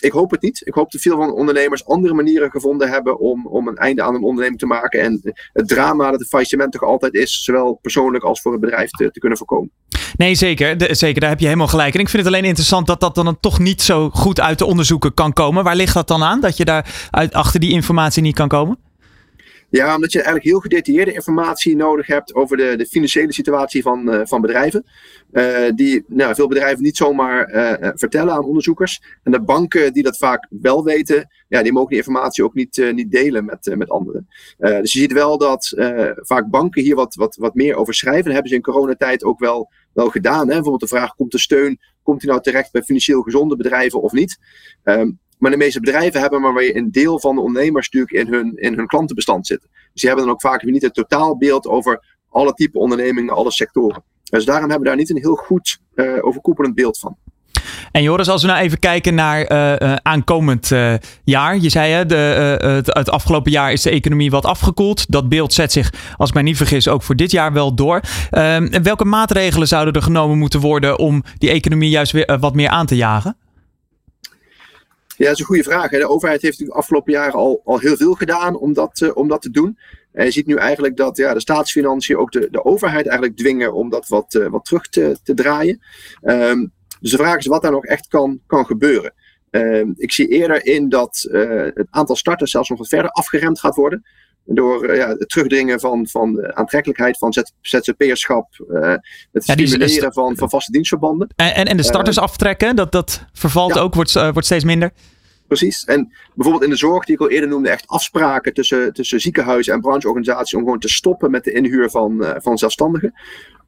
ik 0.00 0.12
hoop 0.12 0.30
het 0.30 0.42
niet. 0.42 0.62
Ik 0.64 0.74
hoop 0.74 0.90
dat 0.90 1.00
veel 1.00 1.16
van 1.16 1.26
de 1.26 1.34
ondernemers 1.34 1.86
andere 1.86 2.14
manieren 2.14 2.50
gevonden 2.50 2.88
hebben 2.88 3.18
om, 3.18 3.46
om 3.46 3.68
een 3.68 3.76
einde 3.76 4.02
aan 4.02 4.14
een 4.14 4.22
onderneming 4.22 4.58
te 4.58 4.66
maken. 4.66 5.00
En 5.00 5.34
het 5.52 5.68
drama 5.68 6.10
dat 6.10 6.20
het 6.20 6.28
faillissement 6.28 6.72
toch 6.72 6.82
altijd 6.82 7.14
is, 7.14 7.44
zowel 7.44 7.78
persoonlijk 7.82 8.24
als 8.24 8.40
voor 8.40 8.52
het 8.52 8.60
bedrijf 8.60 8.90
te, 8.90 9.10
te 9.10 9.20
kunnen 9.20 9.38
voorkomen. 9.38 9.70
Nee, 10.16 10.34
zeker. 10.34 10.96
zeker. 10.96 11.20
Daar 11.20 11.30
heb 11.30 11.38
je 11.38 11.46
helemaal 11.46 11.68
gelijk. 11.68 11.94
En 11.94 12.00
ik 12.00 12.08
vind 12.08 12.24
het 12.24 12.32
alleen 12.32 12.44
interessant 12.44 12.86
dat 12.86 13.00
dat 13.00 13.14
dan 13.14 13.40
toch 13.40 13.58
niet 13.58 13.82
zo 13.82 14.10
goed 14.10 14.40
uit 14.40 14.58
de 14.58 14.64
onderzoeken 14.64 15.14
kan 15.14 15.32
komen. 15.32 15.64
Waar 15.64 15.76
ligt 15.76 15.94
dat 15.94 16.08
dan 16.08 16.22
aan? 16.22 16.40
Dat 16.40 16.56
je 16.56 16.64
daar 16.64 17.08
uit, 17.10 17.32
achter 17.32 17.60
die 17.60 17.72
informatie 17.72 18.22
niet 18.22 18.34
kan 18.34 18.48
komen? 18.48 18.78
Ja, 19.70 19.94
omdat 19.94 20.12
je 20.12 20.18
eigenlijk 20.18 20.46
heel 20.46 20.60
gedetailleerde 20.60 21.12
informatie 21.12 21.76
nodig 21.76 22.06
hebt 22.06 22.34
over 22.34 22.56
de, 22.56 22.76
de 22.76 22.86
financiële 22.86 23.32
situatie 23.32 23.82
van, 23.82 24.14
uh, 24.14 24.20
van 24.24 24.40
bedrijven. 24.40 24.84
Uh, 25.32 25.70
die 25.74 26.04
nou, 26.06 26.34
veel 26.34 26.48
bedrijven 26.48 26.82
niet 26.82 26.96
zomaar 26.96 27.54
uh, 27.54 27.90
vertellen 27.94 28.32
aan 28.32 28.44
onderzoekers. 28.44 29.02
En 29.22 29.32
de 29.32 29.40
banken 29.40 29.92
die 29.92 30.02
dat 30.02 30.16
vaak 30.16 30.46
wel 30.50 30.84
weten, 30.84 31.28
ja, 31.48 31.62
die 31.62 31.72
mogen 31.72 31.88
die 31.88 31.98
informatie 31.98 32.44
ook 32.44 32.54
niet, 32.54 32.90
niet 32.92 33.10
delen 33.10 33.44
met, 33.44 33.74
met 33.76 33.90
anderen. 33.90 34.28
dus 34.58 34.92
je 34.92 34.98
ziet 34.98 35.12
wel 35.12 35.38
dat 35.38 35.72
vaak 36.16 36.50
banken 36.50 36.82
hier 36.82 36.94
wat, 36.94 37.14
wat, 37.14 37.36
wat 37.36 37.54
meer 37.54 37.74
over 37.74 37.94
schrijven. 37.94 38.24
Dat 38.24 38.32
hebben 38.32 38.50
ze 38.50 38.56
in 38.56 38.62
coronatijd 38.62 39.24
ook 39.24 39.38
wel, 39.38 39.70
wel 39.92 40.08
gedaan. 40.08 40.46
Hè? 40.46 40.54
Bijvoorbeeld 40.54 40.80
de 40.80 40.96
vraag, 40.96 41.14
komt 41.14 41.32
de 41.32 41.38
steun, 41.38 41.80
komt 42.02 42.20
die 42.20 42.30
nou 42.30 42.42
terecht 42.42 42.72
bij 42.72 42.82
financieel 42.82 43.22
gezonde 43.22 43.56
bedrijven 43.56 44.02
of 44.02 44.12
niet? 44.12 44.38
Um, 44.84 45.18
maar 45.38 45.50
de 45.50 45.56
meeste 45.56 45.80
bedrijven 45.80 46.20
hebben 46.20 46.40
maar 46.40 46.54
weer 46.54 46.76
een 46.76 46.90
deel 46.90 47.20
van 47.20 47.34
de 47.34 47.40
ondernemers 47.40 47.90
natuurlijk 47.90 48.28
in 48.28 48.34
hun, 48.34 48.56
in 48.56 48.74
hun 48.74 48.86
klantenbestand 48.86 49.46
zitten. 49.46 49.68
Dus 49.72 50.00
die 50.00 50.08
hebben 50.08 50.24
dan 50.24 50.34
ook 50.34 50.40
vaak 50.40 50.62
weer 50.62 50.72
niet 50.72 50.82
het 50.82 50.94
totaalbeeld 50.94 51.66
over 51.66 52.04
alle 52.28 52.52
type 52.52 52.78
ondernemingen, 52.78 53.34
alle 53.34 53.50
sectoren. 53.50 54.02
Dus 54.22 54.44
daarom 54.44 54.70
hebben 54.70 54.82
we 54.82 54.88
daar 54.88 54.96
niet 54.96 55.10
een 55.10 55.22
heel 55.22 55.34
goed 55.34 55.78
uh, 55.94 56.12
overkoepelend 56.20 56.74
beeld 56.74 56.98
van. 56.98 57.16
En 57.92 58.02
Joris, 58.02 58.28
als 58.28 58.42
we 58.42 58.48
nou 58.48 58.60
even 58.60 58.78
kijken 58.78 59.14
naar 59.14 59.52
uh, 59.52 59.88
uh, 59.88 59.96
aankomend 60.02 60.70
jaar. 61.24 61.58
Je 61.58 61.68
zei 61.68 61.92
hè, 61.92 62.06
de, 62.06 62.14
het, 62.60 62.86
het, 62.86 63.10
afgelopen 63.10 63.50
jaar 63.50 63.72
is 63.72 63.82
de 63.82 63.90
economie 63.90 64.30
wat 64.30 64.44
afgekoeld. 64.44 65.10
Dat 65.10 65.28
beeld 65.28 65.52
zet 65.52 65.72
zich, 65.72 65.92
als 66.16 66.28
ik 66.28 66.34
mij 66.34 66.42
niet 66.42 66.56
vergis, 66.56 66.88
ook 66.88 67.02
voor 67.02 67.16
dit 67.16 67.30
jaar 67.30 67.52
wel 67.52 67.74
door. 67.74 68.00
Ehm, 68.30 68.82
welke 68.82 69.04
maatregelen 69.04 69.68
zouden 69.68 69.94
er 69.94 70.02
genomen 70.02 70.38
moeten 70.38 70.60
worden 70.60 70.98
om 70.98 71.22
die 71.38 71.50
economie 71.50 71.90
juist 71.90 72.12
weer 72.12 72.38
wat 72.40 72.54
meer 72.54 72.68
aan 72.68 72.86
te 72.86 72.96
jagen? 72.96 73.36
Ja, 75.18 75.24
dat 75.24 75.32
is 75.32 75.40
een 75.40 75.46
goede 75.46 75.62
vraag. 75.62 75.90
De 75.90 76.08
overheid 76.08 76.42
heeft 76.42 76.58
de 76.58 76.72
afgelopen 76.72 77.12
jaren 77.12 77.32
al, 77.32 77.60
al 77.64 77.78
heel 77.78 77.96
veel 77.96 78.14
gedaan 78.14 78.58
om 78.58 78.72
dat, 78.72 79.00
uh, 79.00 79.16
om 79.16 79.28
dat 79.28 79.42
te 79.42 79.50
doen. 79.50 79.78
En 80.12 80.24
je 80.24 80.30
ziet 80.30 80.46
nu 80.46 80.54
eigenlijk 80.54 80.96
dat 80.96 81.16
ja, 81.16 81.34
de 81.34 81.40
staatsfinanciën 81.40 82.16
ook 82.16 82.32
de, 82.32 82.48
de 82.50 82.64
overheid 82.64 83.06
eigenlijk 83.06 83.36
dwingen 83.36 83.72
om 83.72 83.90
dat 83.90 84.08
wat, 84.08 84.34
uh, 84.34 84.46
wat 84.46 84.64
terug 84.64 84.88
te, 84.88 85.16
te 85.22 85.34
draaien. 85.34 85.80
Um, 86.22 86.72
dus 87.00 87.10
de 87.10 87.16
vraag 87.16 87.36
is 87.36 87.46
wat 87.46 87.62
daar 87.62 87.70
nog 87.70 87.84
echt 87.84 88.08
kan, 88.08 88.40
kan 88.46 88.66
gebeuren. 88.66 89.14
Um, 89.50 89.94
ik 89.96 90.12
zie 90.12 90.28
eerder 90.28 90.66
in 90.66 90.88
dat 90.88 91.28
uh, 91.30 91.64
het 91.74 91.86
aantal 91.90 92.16
starters 92.16 92.50
zelfs 92.50 92.68
nog 92.68 92.78
wat 92.78 92.88
verder 92.88 93.10
afgeremd 93.10 93.60
gaat 93.60 93.76
worden. 93.76 94.04
Door 94.50 94.94
ja, 94.94 95.08
het 95.08 95.28
terugdringen 95.28 95.80
van, 95.80 96.06
van 96.06 96.32
de 96.32 96.54
aantrekkelijkheid 96.54 97.18
van 97.18 97.34
ZZP'erschap. 97.60 98.48
het 99.32 99.42
stimuleren 99.42 100.12
van, 100.12 100.36
van 100.36 100.50
vaste 100.50 100.72
dienstverbanden. 100.72 101.28
En, 101.36 101.54
en, 101.54 101.64
en 101.64 101.76
de 101.76 101.82
starters 101.82 102.18
aftrekken, 102.18 102.76
dat, 102.76 102.92
dat 102.92 103.24
vervalt 103.32 103.74
ja. 103.74 103.80
ook, 103.80 103.94
wordt, 103.94 104.12
wordt 104.12 104.44
steeds 104.44 104.64
minder. 104.64 104.92
Precies. 105.48 105.84
En 105.84 106.12
bijvoorbeeld 106.34 106.64
in 106.64 106.70
de 106.70 106.76
zorg, 106.76 107.04
die 107.04 107.14
ik 107.14 107.20
al 107.20 107.30
eerder 107.30 107.48
noemde, 107.48 107.68
echt 107.68 107.86
afspraken 107.86 108.54
tussen, 108.54 108.92
tussen 108.92 109.20
ziekenhuizen 109.20 109.74
en 109.74 109.80
brancheorganisaties 109.80 110.54
om 110.54 110.62
gewoon 110.62 110.78
te 110.78 110.88
stoppen 110.88 111.30
met 111.30 111.44
de 111.44 111.52
inhuur 111.52 111.90
van, 111.90 112.22
uh, 112.22 112.30
van 112.38 112.58
zelfstandigen. 112.58 113.12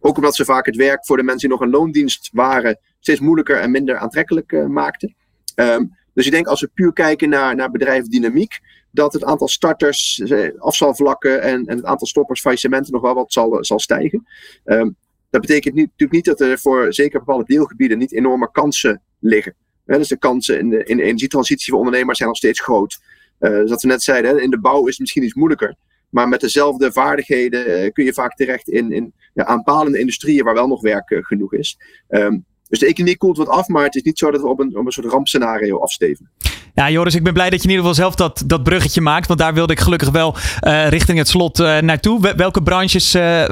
Ook 0.01 0.17
omdat 0.17 0.35
ze 0.35 0.45
vaak 0.45 0.67
het 0.67 0.77
werk 0.77 1.07
voor 1.07 1.17
de 1.17 1.23
mensen 1.23 1.49
die 1.49 1.59
nog 1.59 1.67
een 1.67 1.75
loondienst 1.75 2.31
waren 2.33 2.79
steeds 3.01 3.21
moeilijker 3.21 3.57
en 3.57 3.71
minder 3.71 3.97
aantrekkelijk 3.97 4.53
uh, 4.53 4.67
maakten. 4.67 5.15
Um, 5.55 5.99
dus 6.15 6.27
ik 6.27 6.33
denk 6.33 6.47
als 6.47 6.61
we 6.61 6.71
puur 6.75 6.93
kijken 6.93 7.29
naar, 7.29 7.55
naar 7.55 7.71
bedrijfsdynamiek, 7.71 8.61
dat 8.91 9.13
het 9.13 9.25
aantal 9.25 9.49
starters, 9.49 10.21
eh, 10.21 10.51
afzalvlakken 10.59 11.43
en, 11.43 11.67
en 11.67 11.77
het 11.77 11.85
aantal 11.85 12.07
stoppers, 12.07 12.41
faillissementen 12.41 12.93
nog 12.93 13.03
wel 13.03 13.15
wat 13.15 13.33
zal, 13.33 13.65
zal 13.65 13.79
stijgen. 13.79 14.27
Um, 14.65 14.97
dat 15.31 15.41
betekent 15.41 15.75
niet, 15.75 15.87
natuurlijk 15.87 16.13
niet 16.13 16.25
dat 16.25 16.41
er 16.41 16.59
voor 16.59 16.95
zeker 16.95 17.19
bepaalde 17.19 17.45
deelgebieden 17.45 17.99
niet 17.99 18.13
enorme 18.13 18.51
kansen 18.51 19.03
liggen. 19.19 19.55
dus 19.85 20.09
de 20.09 20.19
kansen 20.19 20.59
in 20.59 20.69
de, 20.71 20.85
in 20.85 20.97
de 20.97 21.03
energietransitie 21.03 21.71
voor 21.71 21.79
ondernemers 21.79 22.17
zijn 22.17 22.29
nog 22.29 22.39
steeds 22.39 22.61
groot. 22.61 23.01
Uh, 23.41 23.51
zoals 23.51 23.83
we 23.83 23.89
net 23.89 24.03
zeiden, 24.03 24.43
in 24.43 24.51
de 24.51 24.61
bouw 24.61 24.81
is 24.81 24.91
het 24.91 24.99
misschien 24.99 25.23
iets 25.23 25.35
moeilijker. 25.35 25.77
Maar 26.09 26.29
met 26.29 26.41
dezelfde 26.41 26.93
vaardigheden 26.93 27.93
kun 27.93 28.05
je 28.05 28.13
vaak 28.13 28.35
terecht 28.35 28.69
in, 28.69 28.93
in 28.93 29.13
ja, 29.35 29.45
aanpalende 29.45 29.99
industrieën 29.99 30.45
waar 30.45 30.55
wel 30.55 30.69
nog 30.69 30.81
werk 30.81 31.19
genoeg 31.21 31.55
is. 31.55 31.79
Um, 32.09 32.45
dus 32.71 32.79
de 32.79 32.87
economie 32.87 33.17
koelt 33.17 33.37
wat 33.37 33.49
af, 33.49 33.69
maar 33.69 33.85
het 33.85 33.95
is 33.95 34.03
niet 34.03 34.19
zo 34.19 34.31
dat 34.31 34.41
we 34.41 34.49
op 34.49 34.61
een, 34.61 34.77
op 34.77 34.87
een 34.87 34.93
soort 34.93 35.07
rampscenario 35.07 35.79
afsteven. 35.79 36.31
Ja, 36.75 36.91
Joris, 36.91 37.15
ik 37.15 37.23
ben 37.23 37.33
blij 37.33 37.51
dat 37.51 37.63
je 37.63 37.69
in 37.69 37.75
ieder 37.75 37.87
geval 37.87 38.03
zelf 38.03 38.15
dat, 38.15 38.43
dat 38.47 38.63
bruggetje 38.63 39.01
maakt. 39.01 39.27
Want 39.27 39.39
daar 39.39 39.55
wilde 39.55 39.73
ik 39.73 39.81
gelukkig 39.81 40.11
wel 40.11 40.37
uh, 40.67 40.89
richting 40.89 41.19
het 41.19 41.29
slot 41.29 41.59
uh, 41.59 41.79
naartoe. 41.79 42.35
Welke 42.37 42.63
branches, 42.63 43.15
uh, 43.15 43.49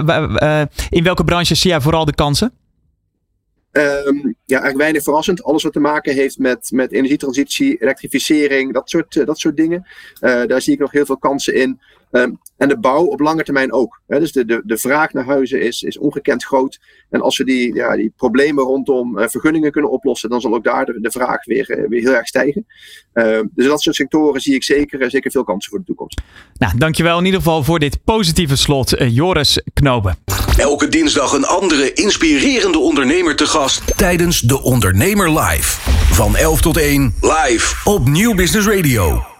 in 0.89 1.03
welke 1.03 1.25
branches 1.25 1.61
zie 1.61 1.71
jij 1.71 1.81
vooral 1.81 2.05
de 2.05 2.15
kansen? 2.15 2.53
Um, 3.73 4.35
ja, 4.45 4.61
eigenlijk 4.61 4.77
weinig 4.77 5.03
verrassend. 5.03 5.43
Alles 5.43 5.63
wat 5.63 5.73
te 5.73 5.81
maken 5.81 6.15
heeft 6.15 6.39
met, 6.39 6.71
met 6.71 6.93
energietransitie, 6.93 7.83
elektrificering, 7.83 8.73
dat 8.73 8.91
soort, 8.91 9.27
dat 9.27 9.39
soort 9.39 9.57
dingen. 9.57 9.87
daar 10.21 10.63
zie 10.63 10.73
ik 10.73 10.79
nog 10.79 10.93
heel 10.93 11.07
veel 11.07 11.19
kansen 11.19 11.55
in. 11.55 11.81
Um, 12.11 12.38
en 12.57 12.69
de 12.69 12.79
bouw 12.79 13.05
op 13.05 13.21
lange 13.21 13.43
termijn 13.43 13.73
ook. 13.73 14.00
Hè. 14.07 14.19
Dus 14.19 14.33
de, 14.33 14.45
de, 14.45 14.62
de 14.65 14.79
vraag 14.79 15.12
naar 15.12 15.25
huizen 15.25 15.62
is, 15.62 15.83
is 15.83 15.99
ongekend 15.99 16.45
groot. 16.45 16.81
En 17.11 17.21
als 17.21 17.38
we 17.38 17.45
die, 17.45 17.75
ja, 17.75 17.97
die 17.97 18.12
problemen 18.17 18.65
rondom 18.65 19.19
uh, 19.19 19.27
vergunningen 19.29 19.73
kunnen 19.73 19.91
oplossen, 19.91 20.31
dan 20.31 20.41
zal 20.41 20.55
ook 20.55 20.65
daar 20.65 20.85
de, 20.85 21.00
de 21.00 21.11
vraag 21.11 21.45
weer, 21.45 21.79
uh, 21.79 21.88
weer 21.88 22.00
heel 22.00 22.15
erg 22.15 22.27
stijgen. 22.27 22.67
Uh, 23.15 23.25
dus 23.25 23.65
in 23.65 23.69
dat 23.69 23.83
soort 23.83 23.97
sectoren 23.97 24.41
zie 24.41 24.55
ik 24.55 24.65
zeker, 24.65 25.11
zeker 25.11 25.31
veel 25.31 25.45
kansen 25.45 25.71
voor 25.71 25.79
de 25.79 25.85
toekomst. 25.85 26.21
Nou, 26.59 26.79
dankjewel 26.79 27.19
in 27.19 27.25
ieder 27.25 27.41
geval 27.41 27.65
voor 27.65 27.79
dit 27.79 28.05
positieve 28.05 28.57
slot, 28.57 28.95
Joris 28.99 29.62
Knoben. 29.73 30.17
Elke 30.57 30.88
dinsdag 30.88 31.33
een 31.33 31.45
andere 31.45 31.93
inspirerende 31.93 32.79
ondernemer 32.79 33.37
te 33.37 33.47
gast 33.47 33.97
tijdens 33.97 34.41
de 34.41 34.62
Ondernemer 34.62 35.41
Live. 35.41 35.81
Van 36.15 36.37
11 36.37 36.61
tot 36.61 36.77
1 36.77 37.15
live 37.21 37.91
op 37.91 38.09
Nieuw 38.09 38.35
Business 38.35 38.67
Radio. 38.67 39.38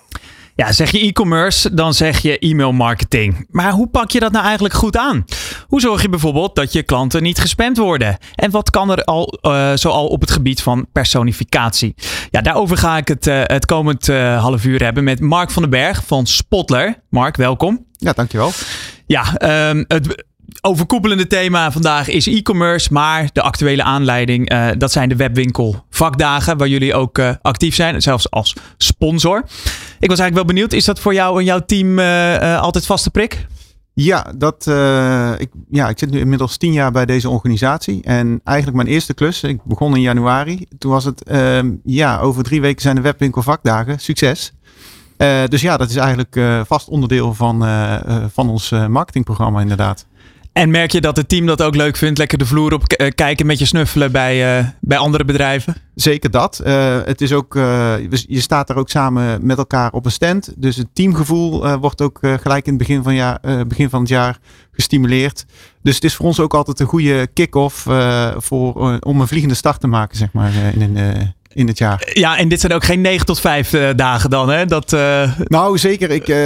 Ja, 0.59 0.73
zeg 0.73 0.91
je 0.91 0.99
e-commerce, 0.99 1.75
dan 1.75 1.95
zeg 1.95 2.19
je 2.19 2.39
e-mail 2.39 2.73
marketing. 2.73 3.47
Maar 3.51 3.73
hoe 3.73 3.89
pak 3.89 4.11
je 4.11 4.21
dat 4.21 4.33
nou 4.33 4.45
eigenlijk 4.45 4.75
goed 4.75 4.97
aan? 4.97 5.25
Hoe 5.67 5.81
zorg 5.81 6.03
je 6.03 6.09
bijvoorbeeld 6.09 6.55
dat 6.55 6.73
je 6.73 6.83
klanten 6.83 7.23
niet 7.23 7.39
gespamd 7.39 7.77
worden? 7.77 8.17
En 8.35 8.51
wat 8.51 8.71
kan 8.71 8.91
er 8.91 9.05
al 9.05 9.39
uh, 9.43 9.73
zoal 9.75 10.07
op 10.07 10.21
het 10.21 10.31
gebied 10.31 10.63
van 10.63 10.87
personificatie? 10.93 11.95
Ja, 12.31 12.41
daarover 12.41 12.77
ga 12.77 12.97
ik 12.97 13.09
het, 13.09 13.27
uh, 13.27 13.41
het 13.45 13.67
komend 13.67 14.09
uh, 14.09 14.41
half 14.41 14.65
uur 14.65 14.83
hebben 14.83 15.05
met 15.05 15.21
Mark 15.21 15.51
van 15.51 15.63
den 15.63 15.71
Berg 15.71 16.03
van 16.07 16.27
Spotler. 16.27 17.03
Mark, 17.09 17.37
welkom. 17.37 17.87
Ja, 17.93 18.13
dankjewel. 18.13 18.51
Ja, 19.07 19.25
um, 19.71 19.85
het, 19.89 20.25
overkoepelende 20.61 21.27
thema 21.27 21.73
vandaag 21.73 22.09
is 22.09 22.27
e-commerce, 22.27 22.93
maar 22.93 23.31
de 23.33 23.43
actuele 23.43 23.83
aanleiding, 23.83 24.53
uh, 24.53 24.69
dat 24.79 24.93
zijn 24.93 25.09
de 25.09 25.17
webwinkel 25.17 25.85
vakdagen, 25.91 26.57
waar 26.57 26.69
jullie 26.69 26.95
ook 26.95 27.19
uh, 27.19 27.31
actief 27.43 27.75
zijn, 27.75 28.03
zelfs 28.03 28.31
als 28.31 28.55
sponsor. 28.77 29.39
Ik 29.99 30.09
was 30.09 30.19
eigenlijk 30.19 30.35
wel 30.35 30.45
benieuwd, 30.45 30.73
is 30.73 30.85
dat 30.85 31.01
voor 31.01 31.15
jou 31.15 31.39
en 31.39 31.45
jouw 31.45 31.65
team 31.67 31.99
uh, 31.99 32.61
altijd 32.61 32.87
vaste 32.87 33.11
prik? 33.11 33.47
Ja, 33.95 34.33
dat, 34.37 34.67
ik, 35.39 35.49
ja, 35.71 35.89
ik 35.89 35.99
zit 35.99 36.11
nu 36.11 36.19
inmiddels 36.19 36.57
tien 36.57 36.73
jaar 36.73 36.93
bij 36.93 37.07
deze 37.07 37.29
organisatie. 37.29 38.03
En 38.03 38.41
eigenlijk 38.45 38.77
mijn 38.77 38.89
eerste 38.89 39.15
klus, 39.15 39.43
ik 39.43 39.65
begon 39.65 39.95
in 39.95 40.01
januari. 40.01 40.67
Toen 40.79 40.91
was 40.91 41.05
het, 41.05 41.23
ehm, 41.23 41.71
ja, 41.85 42.19
over 42.19 42.43
drie 42.43 42.61
weken 42.61 42.83
zijn 42.83 42.95
de 42.95 43.01
webwinkel 43.01 43.43
vakdagen. 43.43 43.99
Succes. 43.99 44.53
dus 45.49 45.61
ja, 45.61 45.77
dat 45.77 45.91
is 45.91 45.97
eigenlijk 45.97 46.41
vast 46.67 46.89
onderdeel 46.89 47.35
van, 47.35 47.65
van 48.33 48.49
ons 48.51 48.71
marketingprogramma 48.71 49.61
inderdaad. 49.61 50.07
En 50.59 50.71
merk 50.71 50.93
je 50.93 51.01
dat 51.01 51.17
het 51.17 51.29
team 51.29 51.47
dat 51.47 51.63
ook 51.63 51.75
leuk 51.75 51.97
vindt? 51.97 52.19
Lekker 52.19 52.39
de 52.39 52.47
vloer 52.47 52.73
op 52.73 53.13
kijken 53.15 53.47
met 53.47 53.59
je 53.59 53.65
snuffelen 53.65 54.13
bij, 54.13 54.59
uh, 54.59 54.67
bij 54.81 54.99
andere 54.99 55.25
bedrijven? 55.25 55.75
Zeker 55.95 56.31
dat. 56.31 56.61
Uh, 56.67 56.99
het 57.05 57.21
is 57.21 57.33
ook, 57.33 57.55
je 57.55 58.41
staat 58.41 58.71
er 58.71 58.77
ook 58.77 58.89
samen 58.89 59.47
met 59.47 59.59
elkaar 59.59 59.93
op 59.93 60.05
een 60.05 60.11
stand. 60.11 60.53
Dus 60.57 60.77
het 60.77 60.87
teamgevoel 60.93 61.79
wordt 61.79 62.01
ook 62.01 62.19
gelijk 62.21 62.67
in 62.67 62.73
het 62.73 62.79
begin 62.79 63.03
van, 63.03 63.15
jaar, 63.15 63.41
begin 63.67 63.91
van 63.91 64.01
het 64.01 64.09
jaar 64.09 64.39
gestimuleerd. 64.73 65.45
Dus 65.83 65.95
het 65.95 66.05
is 66.05 66.15
voor 66.15 66.27
ons 66.27 66.41
ook 66.41 66.55
altijd 66.55 66.81
een 66.81 66.87
goede 66.87 67.27
kick-off 67.33 67.87
voor, 68.37 68.99
om 69.01 69.21
een 69.21 69.29
vliegende 69.29 69.55
start 69.55 69.81
te 69.81 69.87
maken, 69.87 70.17
zeg 70.17 70.33
maar, 70.33 70.53
in 70.55 71.35
in 71.59 71.67
het 71.67 71.79
jaar. 71.79 72.11
Ja, 72.13 72.37
en 72.37 72.49
dit 72.49 72.61
zijn 72.61 72.73
ook 72.73 72.85
geen 72.85 73.01
9 73.01 73.27
tot 73.27 73.41
5 73.41 73.73
uh, 73.73 73.89
dagen 73.97 74.31
dan, 74.31 74.49
hè? 74.49 74.67
Dat, 74.67 74.93
uh... 74.93 75.33
Nou, 75.39 75.79
zeker. 75.79 76.11
Ik, 76.11 76.29
uh, 76.29 76.37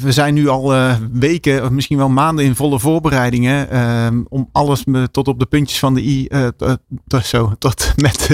we 0.00 0.12
zijn 0.12 0.34
nu 0.34 0.48
al 0.48 0.74
weken, 1.12 1.64
of 1.64 1.70
misschien 1.70 1.96
wel 1.96 2.08
maanden 2.08 2.44
in 2.44 2.54
volle 2.54 2.78
voorbereidingen. 2.78 3.70
Ehm, 3.70 4.20
om 4.28 4.48
alles 4.52 4.84
tot 5.10 5.28
op 5.28 5.38
de 5.38 5.46
puntjes 5.46 5.78
van 5.78 5.94
de 5.94 6.02
i, 6.02 6.28
zo, 7.22 7.52
tot, 7.58 7.92
met, 7.96 8.28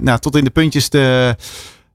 nou, 0.00 0.18
tot 0.18 0.36
in 0.36 0.44
de 0.44 0.50
puntjes 0.50 0.88
te 0.88 1.34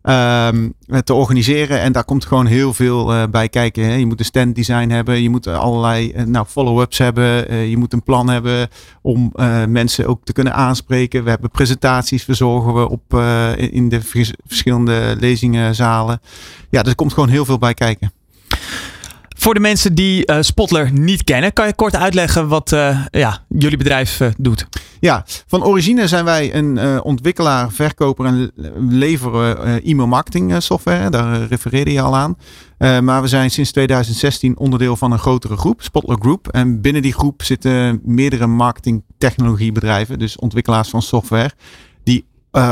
um, 0.04 0.74
te 1.04 1.14
organiseren. 1.14 1.80
En 1.80 1.92
daar 1.92 2.04
komt 2.04 2.26
gewoon 2.26 2.46
heel 2.46 2.74
veel 2.74 3.14
uh, 3.14 3.24
bij 3.32 3.50
kijken. 3.50 3.84
Hè. 3.84 3.94
Je 3.94 4.06
moet 4.06 4.20
een 4.20 4.26
standdesign 4.26 4.90
hebben. 4.90 5.22
Je 5.22 5.30
moet 5.30 5.48
allerlei 5.48 6.14
uh, 6.16 6.24
nou, 6.24 6.46
follow-ups 6.46 6.98
hebben. 6.98 7.56
Je 7.70 7.78
moet 7.78 7.94
een 7.94 8.04
plan 8.04 8.30
hebben 8.30 8.68
om 9.02 9.32
mensen 9.68 10.08
ook 10.08 10.24
te 10.24 10.34
kunnen 10.34 10.54
aanspreken. 10.54 11.24
We 11.24 11.30
hebben 11.30 11.50
presentaties 11.50 12.24
verzorgen 12.24 12.74
we 12.74 12.90
op, 12.90 13.14
in 13.58 13.90
de 13.90 14.02
verschillende 14.46 15.16
lezingenzalen. 15.20 16.22
Ja, 16.70 16.84
er 16.84 16.96
komt 16.96 17.14
gewoon 17.14 17.30
heel 17.30 17.46
veel 17.46 17.58
bij 17.58 17.74
kijken. 17.74 18.12
Voor 19.42 19.54
de 19.54 19.60
mensen 19.60 19.96
die 19.96 20.32
uh, 20.32 20.38
Spotler 20.42 20.92
niet 20.94 21.24
kennen, 21.24 21.54
kan 21.54 21.68
je 21.68 21.74
kort 21.74 21.96
uitleggen 21.96 22.48
wat 22.48 22.72
uh, 22.72 23.06
ja, 23.12 23.44
jullie 23.48 23.78
bedrijf 23.78 24.20
uh, 24.20 24.28
doet? 24.38 24.68
Ja, 25.00 25.26
van 25.48 25.64
origine 25.64 26.08
zijn 26.08 26.26
wij 26.26 26.56
een 26.56 27.02
ontwikkelaar, 27.02 27.72
verkoper 27.72 28.26
en 28.26 28.52
leveren 28.90 29.84
e-mail 29.84 30.08
marketing 30.08 30.56
software. 30.58 31.10
Daar 31.10 31.48
refereerde 31.48 31.92
je 31.92 32.02
al 32.02 32.16
aan. 32.16 32.36
maar 32.78 33.22
we 33.22 33.28
zijn 33.28 33.52
sinds 33.52 33.72
2016 33.72 34.58
onderdeel 34.58 34.96
van 34.96 35.12
een 35.12 35.20
grotere 35.20 35.58
groep, 35.58 35.82
Spotler 35.82 36.18
Group. 36.20 36.48
En 36.48 36.82
binnen 36.82 37.02
die 37.02 37.14
groep 37.14 37.44
zitten 37.44 38.02
meerdere 38.04 38.48
marketingtechnologiebedrijven, 38.48 40.20
dus 40.20 40.36
ontwikkelaars 40.36 40.90
van 40.90 41.02
software. 41.02 41.52
Die 42.04 42.26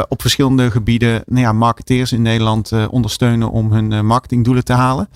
op 0.08 0.22
verschillende 0.22 0.72
gebieden 0.72 1.24
nou 1.26 1.42
ja, 1.42 1.54
marketeers 1.54 2.12
in 2.12 2.22
Nederland 2.22 2.72
ondersteunen 2.90 3.52
om 3.52 3.72
hun 3.72 4.06
marketingdoelen 4.06 4.64
te 4.64 4.74
halen. 4.74 5.10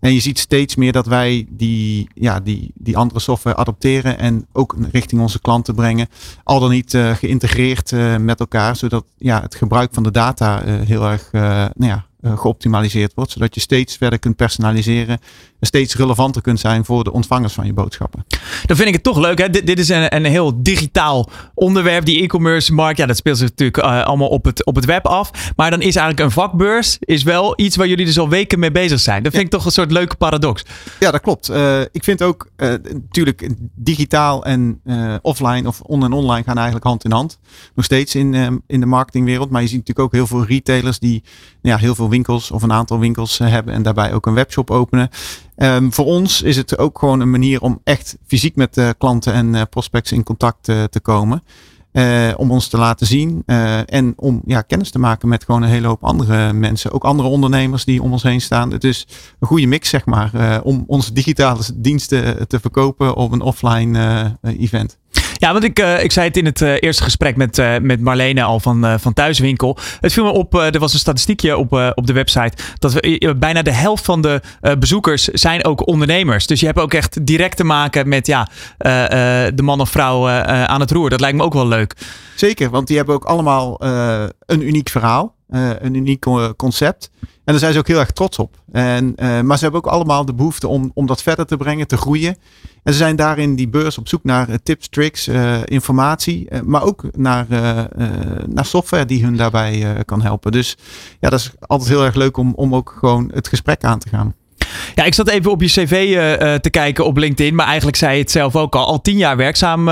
En 0.00 0.12
je 0.14 0.20
ziet 0.20 0.38
steeds 0.38 0.74
meer 0.74 0.92
dat 0.92 1.06
wij 1.06 1.46
die, 1.48 2.08
ja, 2.14 2.40
die, 2.40 2.70
die 2.74 2.96
andere 2.96 3.20
software 3.20 3.56
adopteren 3.56 4.18
en 4.18 4.46
ook 4.52 4.76
richting 4.92 5.20
onze 5.20 5.40
klanten 5.40 5.74
brengen. 5.74 6.08
Al 6.42 6.60
dan 6.60 6.70
niet 6.70 6.94
uh, 6.94 7.14
geïntegreerd 7.14 7.90
uh, 7.90 8.16
met 8.16 8.40
elkaar, 8.40 8.76
zodat 8.76 9.04
ja, 9.18 9.40
het 9.40 9.54
gebruik 9.54 9.90
van 9.92 10.02
de 10.02 10.10
data 10.10 10.64
uh, 10.64 10.80
heel 10.86 11.08
erg 11.08 11.28
nou 11.32 11.70
ja, 11.76 12.06
geoptimaliseerd 12.22 13.12
wordt. 13.14 13.30
Zodat 13.30 13.54
je 13.54 13.60
steeds 13.60 13.96
verder 13.96 14.18
kunt 14.18 14.36
personaliseren. 14.36 15.20
En 15.60 15.66
steeds 15.66 15.94
relevanter 15.94 16.42
kunt 16.42 16.60
zijn 16.60 16.84
voor 16.84 17.04
de 17.04 17.12
ontvangers 17.12 17.52
van 17.52 17.66
je 17.66 17.72
boodschappen. 17.72 18.24
Dan 18.66 18.76
vind 18.76 18.88
ik 18.88 18.94
het 18.94 19.02
toch 19.02 19.18
leuk. 19.18 19.38
Hè? 19.38 19.50
Dit, 19.50 19.66
dit 19.66 19.78
is 19.78 19.88
een, 19.88 20.14
een 20.14 20.24
heel 20.24 20.62
digitaal 20.62 21.30
onderwerp. 21.54 22.04
Die 22.04 22.22
e-commerce 22.22 22.74
markt, 22.74 22.98
ja, 22.98 23.06
dat 23.06 23.16
speelt 23.16 23.38
zich 23.38 23.48
natuurlijk 23.48 23.84
uh, 23.84 24.04
allemaal 24.04 24.28
op 24.28 24.44
het, 24.44 24.64
op 24.64 24.76
het 24.76 24.84
web 24.84 25.06
af. 25.06 25.30
Maar 25.56 25.70
dan 25.70 25.80
is 25.80 25.96
eigenlijk 25.96 26.20
een 26.20 26.30
vakbeurs 26.30 26.96
is 27.00 27.22
wel 27.22 27.52
iets 27.56 27.76
waar 27.76 27.86
jullie 27.86 28.06
dus 28.06 28.18
al 28.18 28.28
weken 28.28 28.58
mee 28.58 28.70
bezig 28.70 29.00
zijn. 29.00 29.22
Dat 29.22 29.32
vind 29.32 29.42
ja. 29.42 29.48
ik 29.48 29.54
toch 29.54 29.64
een 29.64 29.72
soort 29.72 29.90
leuke 29.90 30.16
paradox. 30.16 30.64
Ja, 31.00 31.10
dat 31.10 31.20
klopt. 31.20 31.50
Uh, 31.50 31.80
ik 31.80 32.04
vind 32.04 32.22
ook 32.22 32.50
natuurlijk 32.56 33.48
digitaal 33.74 34.44
en 34.44 34.80
offline 35.22 35.68
of 35.68 35.80
on 35.80 36.04
en 36.04 36.12
online 36.12 36.44
gaan 36.44 36.56
eigenlijk 36.56 36.86
hand 36.86 37.04
in 37.04 37.12
hand. 37.12 37.38
Nog 37.74 37.84
steeds 37.84 38.14
in, 38.14 38.62
in 38.66 38.80
de 38.80 38.86
marketingwereld. 38.86 39.50
Maar 39.50 39.62
je 39.62 39.68
ziet 39.68 39.78
natuurlijk 39.78 40.06
ook 40.06 40.12
heel 40.12 40.26
veel 40.26 40.44
retailers 40.44 40.98
die 40.98 41.22
ja, 41.62 41.76
heel 41.76 41.94
veel 41.94 42.08
winkels 42.10 42.50
of 42.50 42.62
een 42.62 42.72
aantal 42.72 42.98
winkels 42.98 43.40
eh, 43.40 43.48
hebben 43.48 43.74
en 43.74 43.82
daarbij 43.82 44.12
ook 44.12 44.26
een 44.26 44.34
webshop 44.34 44.70
openen. 44.70 45.08
Um, 45.56 45.92
voor 45.92 46.04
ons 46.04 46.42
is 46.42 46.56
het 46.56 46.78
ook 46.78 46.98
gewoon 46.98 47.20
een 47.20 47.30
manier 47.30 47.60
om 47.60 47.80
echt 47.84 48.16
fysiek 48.26 48.56
met 48.56 48.76
uh, 48.76 48.88
klanten 48.98 49.32
en 49.32 49.54
uh, 49.54 49.62
prospects 49.70 50.12
in 50.12 50.22
contact 50.22 50.64
te 50.64 51.00
komen. 51.02 51.42
om 52.36 52.50
ons 52.50 52.68
te 52.68 52.76
laten 52.76 53.06
zien 53.06 53.42
en 53.86 54.12
om 54.16 54.42
ja, 54.46 54.62
kennis 54.62 54.90
te 54.90 54.98
maken 54.98 55.28
met 55.28 55.44
gewoon 55.44 55.62
een 55.62 55.68
hele 55.68 55.86
hoop 55.86 56.04
andere 56.04 56.52
mensen. 56.52 56.92
Ook 56.92 57.04
andere 57.04 57.28
ondernemers 57.28 57.84
die 57.84 58.02
om 58.02 58.12
ons 58.12 58.22
heen 58.22 58.40
staan. 58.40 58.72
Het 58.72 58.84
is 58.84 59.06
een 59.40 59.48
goede 59.48 59.66
mix, 59.66 59.88
zeg 59.88 60.04
maar, 60.04 60.60
om 60.62 60.84
onze 60.86 61.12
digitale 61.12 61.62
diensten 61.74 62.48
te 62.48 62.60
verkopen 62.60 63.14
op 63.14 63.32
een 63.32 63.40
offline 63.40 64.38
event. 64.42 64.98
Ja, 65.40 65.52
want 65.52 65.64
ik, 65.64 65.80
uh, 65.80 66.02
ik 66.02 66.12
zei 66.12 66.26
het 66.26 66.36
in 66.36 66.44
het 66.44 66.60
uh, 66.60 66.74
eerste 66.80 67.02
gesprek 67.02 67.36
met, 67.36 67.58
uh, 67.58 67.76
met 67.78 68.00
Marlene 68.00 68.42
al 68.42 68.60
van, 68.60 69.00
van 69.00 69.12
Thuiswinkel. 69.12 69.78
Het 70.00 70.12
viel 70.12 70.24
me 70.24 70.30
op, 70.30 70.54
er 70.54 70.78
was 70.78 70.92
een 70.92 70.98
statistiekje 70.98 71.56
op, 71.56 71.72
op 71.94 72.06
de 72.06 72.12
website. 72.12 72.56
Dat 72.78 72.92
we, 72.92 73.34
bijna 73.38 73.62
de 73.62 73.72
helft 73.72 74.04
van 74.04 74.20
de 74.20 74.40
bezoekers 74.78 75.24
zijn 75.24 75.64
ook 75.64 75.86
ondernemers. 75.86 76.46
Dus 76.46 76.60
je 76.60 76.66
hebt 76.66 76.78
ook 76.78 76.94
echt 76.94 77.26
direct 77.26 77.56
te 77.56 77.64
maken 77.64 78.08
met 78.08 78.26
ja, 78.26 78.48
de 79.54 79.62
man 79.62 79.80
of 79.80 79.90
vrouw 79.90 80.28
aan 80.28 80.80
het 80.80 80.90
roer. 80.90 81.10
Dat 81.10 81.20
lijkt 81.20 81.36
me 81.36 81.42
ook 81.42 81.52
wel 81.52 81.68
leuk. 81.68 81.96
Zeker, 82.36 82.70
want 82.70 82.86
die 82.86 82.96
hebben 82.96 83.14
ook 83.14 83.24
allemaal 83.24 83.84
een 84.46 84.66
uniek 84.66 84.88
verhaal. 84.88 85.34
een 85.48 85.94
uniek 85.94 86.26
concept. 86.56 87.10
En 87.50 87.56
daar 87.56 87.64
zijn 87.64 87.72
ze 87.72 87.78
ook 87.78 87.94
heel 87.94 87.98
erg 88.06 88.10
trots 88.10 88.38
op. 88.38 88.56
En, 88.72 89.14
maar 89.16 89.56
ze 89.56 89.62
hebben 89.62 89.84
ook 89.84 89.92
allemaal 89.92 90.24
de 90.24 90.34
behoefte 90.34 90.68
om, 90.68 90.90
om 90.94 91.06
dat 91.06 91.22
verder 91.22 91.46
te 91.46 91.56
brengen, 91.56 91.86
te 91.86 91.96
groeien. 91.96 92.36
En 92.82 92.92
ze 92.92 92.98
zijn 92.98 93.16
daarin 93.16 93.56
die 93.56 93.68
beurs 93.68 93.98
op 93.98 94.08
zoek 94.08 94.24
naar 94.24 94.48
eh, 94.48 94.54
tips, 94.62 94.88
tricks, 94.88 95.28
uh, 95.28 95.56
informatie, 95.64 96.48
maar 96.64 96.82
ook 96.82 97.04
naar, 97.16 97.46
naar 98.46 98.64
software 98.64 99.04
die 99.04 99.24
hun 99.24 99.36
daarbij 99.36 100.02
kan 100.04 100.22
helpen. 100.22 100.52
Dus 100.52 100.76
ja, 101.20 101.30
dat 101.30 101.38
is 101.38 101.52
altijd 101.60 101.88
heel 101.88 102.04
erg 102.04 102.14
leuk 102.14 102.36
om, 102.36 102.52
om 102.54 102.74
ook 102.74 102.96
gewoon 102.98 103.30
het 103.34 103.48
gesprek 103.48 103.84
aan 103.84 103.98
te 103.98 104.08
gaan. 104.08 104.34
Ja, 104.94 105.04
ik 105.04 105.14
zat 105.14 105.28
even 105.28 105.50
op 105.50 105.60
je 105.60 105.68
cv 105.68 106.14
te 106.60 106.70
kijken 106.70 107.06
op 107.06 107.16
LinkedIn, 107.16 107.54
maar 107.54 107.66
eigenlijk 107.66 107.96
zei 107.96 108.14
je 108.14 108.20
het 108.20 108.30
zelf 108.30 108.56
ook 108.56 108.74
al. 108.74 108.86
Al 108.86 109.00
tien 109.00 109.16
jaar 109.16 109.36
werkzaam 109.36 109.84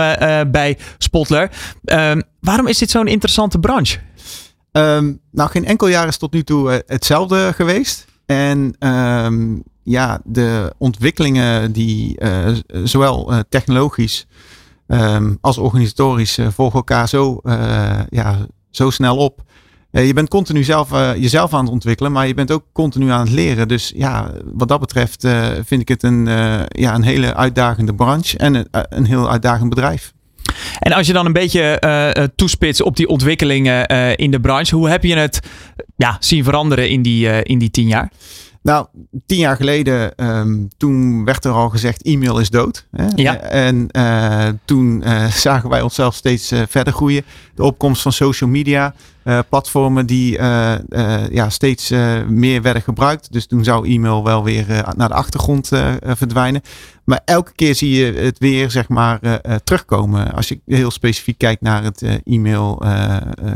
bij 0.51 0.79
Spotler. 0.99 1.51
Uh, 1.85 2.13
waarom 2.41 2.67
is 2.67 2.79
dit 2.79 2.91
zo'n 2.91 3.07
interessante 3.07 3.59
branche? 3.59 3.99
Um, 4.73 5.21
nou, 5.31 5.51
geen 5.51 5.65
enkel 5.65 5.89
jaar 5.89 6.09
is 6.09 6.17
tot 6.17 6.33
nu 6.33 6.43
toe 6.43 6.83
hetzelfde 6.87 7.53
geweest. 7.55 8.07
En 8.27 8.89
um, 8.89 9.63
ja, 9.83 10.21
de 10.25 10.75
ontwikkelingen 10.79 11.73
die 11.73 12.21
uh, 12.23 12.49
zowel 12.85 13.33
uh, 13.33 13.39
technologisch 13.49 14.27
um, 14.87 15.39
als 15.41 15.59
organisatorisch 15.59 16.39
volgen 16.49 16.77
elkaar 16.77 17.09
zo, 17.09 17.41
ja, 18.11 18.37
zo 18.71 18.91
snel 18.91 19.17
op. 19.17 19.43
je 19.91 20.13
bent 20.13 20.29
continu 20.29 20.65
zelf, 20.65 20.91
jezelf 21.17 21.55
aan 21.55 21.65
het 21.65 21.73
ontwikkelen, 21.73 22.13
maar 22.13 22.27
je 22.27 22.35
bent 22.35 22.51
ook 22.53 22.65
continu 22.73 23.11
aan 23.11 23.21
het 23.21 23.31
leren. 23.31 23.69
Dus 23.69 23.93
ja, 23.97 24.33
wat 24.45 24.69
dat 24.69 24.81
betreft 24.81 25.27
vind 25.65 25.81
ik 25.81 25.89
het 25.89 26.03
een, 26.03 26.25
ja, 26.69 26.95
een 26.95 27.03
hele 27.03 27.35
uitdagende 27.35 27.95
branche 27.95 28.39
en 28.39 28.55
een, 28.55 28.67
een 28.71 29.05
heel 29.05 29.31
uitdagend 29.31 29.69
bedrijf. 29.69 30.13
En 30.79 30.93
als 30.93 31.07
je 31.07 31.13
dan 31.13 31.27
een 31.27 31.33
beetje 31.33 31.83
uh, 31.85 32.25
toespitst 32.37 32.83
op 32.83 32.97
die 32.97 33.09
ontwikkelingen 33.09 33.93
uh, 33.93 34.17
in 34.17 34.31
de 34.31 34.41
branche, 34.41 34.75
hoe 34.75 34.89
heb 34.89 35.05
je 35.05 35.17
het 35.17 35.41
ja, 35.97 36.17
zien 36.21 36.45
veranderen 36.45 36.89
in 36.89 37.03
die, 37.03 37.43
in 37.43 37.59
die 37.59 37.71
tien 37.71 37.89
jaar? 37.89 38.11
Nou, 38.69 38.87
tien 39.27 39.39
jaar 39.39 39.57
geleden, 39.57 40.13
um, 40.17 40.69
toen 40.77 41.25
werd 41.25 41.45
er 41.45 41.53
al 41.53 41.69
gezegd, 41.69 42.03
e-mail 42.03 42.39
is 42.39 42.51
dood. 42.51 42.87
Hè? 42.91 43.07
Ja. 43.15 43.37
En 43.37 43.89
uh, 43.93 44.49
toen 44.65 45.03
uh, 45.07 45.27
zagen 45.47 45.69
wij 45.69 45.81
onszelf 45.81 46.15
steeds 46.15 46.53
uh, 46.53 46.63
verder 46.69 46.93
groeien. 46.93 47.25
De 47.55 47.63
opkomst 47.65 48.03
van 48.03 48.13
social 48.13 48.51
media, 48.51 48.95
platformen 49.49 50.07
die 50.07 50.33
ja, 51.31 51.49
steeds 51.49 51.91
meer 52.29 52.63
werden 52.63 52.83
gebruikt. 52.83 53.33
Dus 53.33 53.47
toen 53.47 53.65
zou 53.65 53.89
e-mail 53.89 54.25
wel 54.25 54.45
weer 54.45 54.67
naar 54.97 55.09
de 55.09 55.15
achtergrond 55.15 55.69
verdwijnen. 56.01 56.63
Maar 57.05 57.21
elke 57.25 57.53
keer 57.55 57.75
zie 57.75 57.91
je 57.91 58.13
het 58.13 58.39
weer, 58.39 58.71
zeg 58.71 58.89
maar, 58.89 59.21
terugkomen. 59.65 60.33
Als 60.33 60.49
je 60.49 60.61
heel 60.67 60.91
specifiek 60.91 61.39
kijkt 61.39 61.63
naar 61.63 61.83
het 61.83 62.03
e-mail 62.25 62.83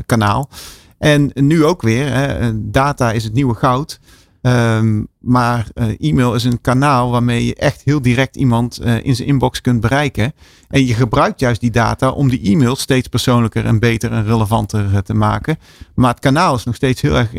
kanaal. 0.06 0.48
En 0.98 1.30
nu 1.34 1.64
ook 1.64 1.82
weer, 1.82 2.12
hè, 2.12 2.50
data 2.70 3.12
is 3.12 3.24
het 3.24 3.32
nieuwe 3.32 3.54
goud. 3.54 4.00
Um, 4.42 5.06
maar 5.18 5.68
uh, 5.74 5.86
e-mail 5.98 6.34
is 6.34 6.44
een 6.44 6.60
kanaal 6.60 7.10
waarmee 7.10 7.46
je 7.46 7.54
echt 7.54 7.82
heel 7.84 8.02
direct 8.02 8.36
iemand 8.36 8.80
uh, 8.82 9.04
in 9.04 9.16
zijn 9.16 9.28
inbox 9.28 9.60
kunt 9.60 9.80
bereiken. 9.80 10.32
En 10.68 10.86
je 10.86 10.94
gebruikt 10.94 11.40
juist 11.40 11.60
die 11.60 11.70
data 11.70 12.10
om 12.10 12.28
die 12.28 12.40
e-mail 12.42 12.76
steeds 12.76 13.08
persoonlijker 13.08 13.64
en 13.64 13.78
beter 13.78 14.12
en 14.12 14.24
relevanter 14.24 14.84
uh, 14.92 14.98
te 14.98 15.14
maken. 15.14 15.56
Maar 15.94 16.10
het 16.10 16.20
kanaal 16.20 16.54
is 16.54 16.64
nog 16.64 16.74
steeds 16.74 17.00
heel 17.00 17.16
erg 17.16 17.32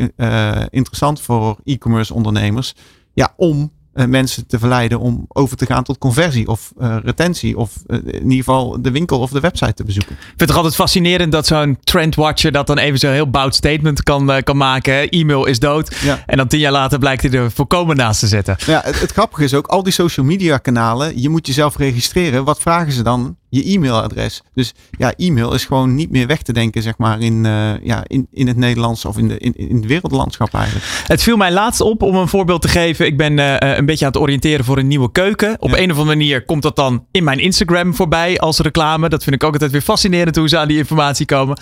interessant 0.69 1.22
voor 1.22 1.57
e-commerce 1.63 2.13
ondernemers. 2.13 2.75
Ja, 3.13 3.33
om 3.36 3.72
mensen 3.93 4.47
te 4.47 4.59
verleiden 4.59 5.00
om 5.00 5.25
over 5.27 5.57
te 5.57 5.65
gaan 5.65 5.83
tot 5.83 5.97
conversie 5.97 6.47
of 6.47 6.71
uh, 6.81 6.95
retentie. 7.03 7.57
Of 7.57 7.71
uh, 7.88 7.97
in 7.97 8.21
ieder 8.21 8.38
geval 8.38 8.82
de 8.82 8.91
winkel 8.91 9.19
of 9.19 9.32
de 9.32 9.39
website 9.39 9.73
te 9.73 9.84
bezoeken. 9.84 10.12
Ik 10.12 10.21
vind 10.21 10.39
het 10.39 10.47
toch 10.47 10.58
altijd 10.58 10.75
fascinerend 10.75 11.32
dat 11.32 11.45
zo'n 11.45 11.77
trendwatcher 11.84 12.51
dat 12.51 12.67
dan 12.67 12.77
even 12.77 12.99
zo'n 12.99 13.12
heel 13.12 13.29
bout 13.29 13.56
statement 13.56 14.03
kan, 14.03 14.41
kan 14.43 14.58
maken. 14.58 15.10
E-mail 15.10 15.45
is 15.45 15.60
dood. 15.60 15.95
Ja. 16.01 16.23
En 16.25 16.38
dan 16.38 16.47
tien 16.47 16.60
jaar 16.60 16.71
later 16.71 16.99
blijkt 16.99 17.21
hij 17.21 17.32
er 17.32 17.51
volkomen 17.51 17.95
naast 17.95 18.19
te 18.19 18.27
zetten. 18.27 18.56
Ja, 18.65 18.82
het, 18.84 18.99
het 18.99 19.12
grappige 19.12 19.43
is 19.43 19.53
ook, 19.53 19.67
al 19.67 19.84
die 19.84 19.93
social 19.93 20.25
media 20.25 20.58
kanalen, 20.58 21.21
je 21.21 21.29
moet 21.29 21.47
jezelf 21.47 21.77
registreren. 21.77 22.43
Wat 22.43 22.60
vragen 22.60 22.91
ze 22.91 23.03
dan? 23.03 23.38
Je 23.54 23.74
e-mailadres. 23.74 24.42
Dus 24.54 24.74
ja, 24.98 25.13
e-mail 25.18 25.54
is 25.54 25.66
gewoon 25.66 25.96
niet 25.96 26.12
meer 26.12 26.28
weg 26.28 26.42
te 26.42 26.54
denken, 26.54 26.82
zeg 26.82 26.98
maar, 26.98 27.20
in, 27.20 27.46
uh, 27.46 27.72
ja, 27.84 28.04
in, 28.08 28.28
in 28.32 28.48
het 28.48 28.58
Nederlands 28.58 29.06
of 29.06 29.18
in, 29.18 29.28
de, 29.28 29.38
in, 29.38 29.54
in 29.56 29.76
het 29.76 29.86
wereldlandschap 29.86 30.54
eigenlijk. 30.54 30.86
Het 31.08 31.24
viel 31.24 31.38
mij 31.38 31.52
laatst 31.52 31.82
op 31.82 32.02
om 32.02 32.16
een 32.16 32.28
voorbeeld 32.28 32.62
te 32.62 32.68
geven. 32.68 33.06
Ik 33.06 33.18
ben 33.18 33.38
uh, 33.38 33.56
een 33.60 33.86
beetje 33.86 34.06
aan 34.06 34.12
het 34.12 34.22
oriënteren 34.22 34.66
voor 34.66 34.78
een 34.78 34.88
nieuwe 34.88 35.12
keuken. 35.12 35.56
Op 35.60 35.70
ja. 35.70 35.78
een 35.78 35.92
of 35.92 35.98
andere 35.98 36.18
manier 36.18 36.46
komt 36.46 36.62
dat 36.62 36.76
dan 36.76 37.06
in 37.12 37.24
mijn 37.24 37.39
Instagram 37.39 37.96
voorbij 37.96 38.39
als 38.39 38.60
reclame. 38.60 39.10
Dat 39.10 39.24
vind 39.24 39.36
ik 39.36 39.44
ook 39.44 39.54
altijd 39.54 39.72
weer 39.72 39.82
fascinerend 39.82 40.36
hoe 40.36 40.50
ze 40.50 40.58
aan 40.58 40.68
die 40.68 40.78
informatie 40.78 41.26
komen. 41.26 41.58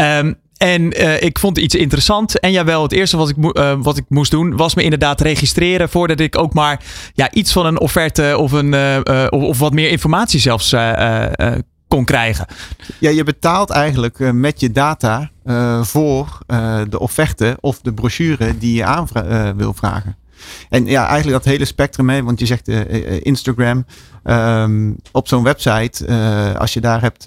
Um, 0.00 0.42
en 0.56 1.02
uh, 1.02 1.22
ik 1.22 1.38
vond 1.38 1.58
iets 1.58 1.74
interessant. 1.74 2.40
En 2.40 2.52
jawel, 2.52 2.82
het 2.82 2.92
eerste 2.92 3.16
wat 3.16 3.28
ik, 3.28 3.36
uh, 3.38 3.74
wat 3.78 3.96
ik 3.96 4.04
moest 4.08 4.30
doen 4.30 4.56
was 4.56 4.74
me 4.74 4.82
inderdaad 4.82 5.20
registreren 5.20 5.88
voordat 5.88 6.20
ik 6.20 6.38
ook 6.38 6.54
maar 6.54 6.82
ja, 7.14 7.32
iets 7.32 7.52
van 7.52 7.66
een 7.66 7.80
offerte 7.80 8.34
of, 8.38 8.52
een, 8.52 8.72
uh, 8.72 9.26
of, 9.30 9.58
wat 9.58 9.72
meer 9.72 9.90
informatie 9.90 10.40
zelfs 10.40 10.74
kon 11.88 12.04
krijgen. 12.04 12.46
Ja, 12.98 13.10
je 13.10 13.24
betaalt 13.24 13.70
eigenlijk 13.70 14.32
met 14.32 14.60
je 14.60 14.70
data 14.72 15.30
voor 15.82 16.38
de 16.88 16.98
offerte 16.98 17.56
of 17.60 17.80
de 17.80 17.92
brochure 17.92 18.58
die 18.58 18.74
je 18.74 18.84
aan 18.84 19.08
wil 19.56 19.74
vragen. 19.74 20.16
En 20.68 20.86
ja, 20.86 21.06
eigenlijk 21.06 21.44
dat 21.44 21.52
hele 21.52 21.64
spectrum, 21.64 22.10
hè, 22.10 22.22
want 22.22 22.38
je 22.38 22.46
zegt 22.46 22.68
Instagram. 23.22 23.86
Um, 24.24 24.96
op 25.12 25.28
zo'n 25.28 25.42
website, 25.42 26.06
als 26.58 26.72
je 26.72 26.80
daar 26.80 27.00
hebt, 27.00 27.24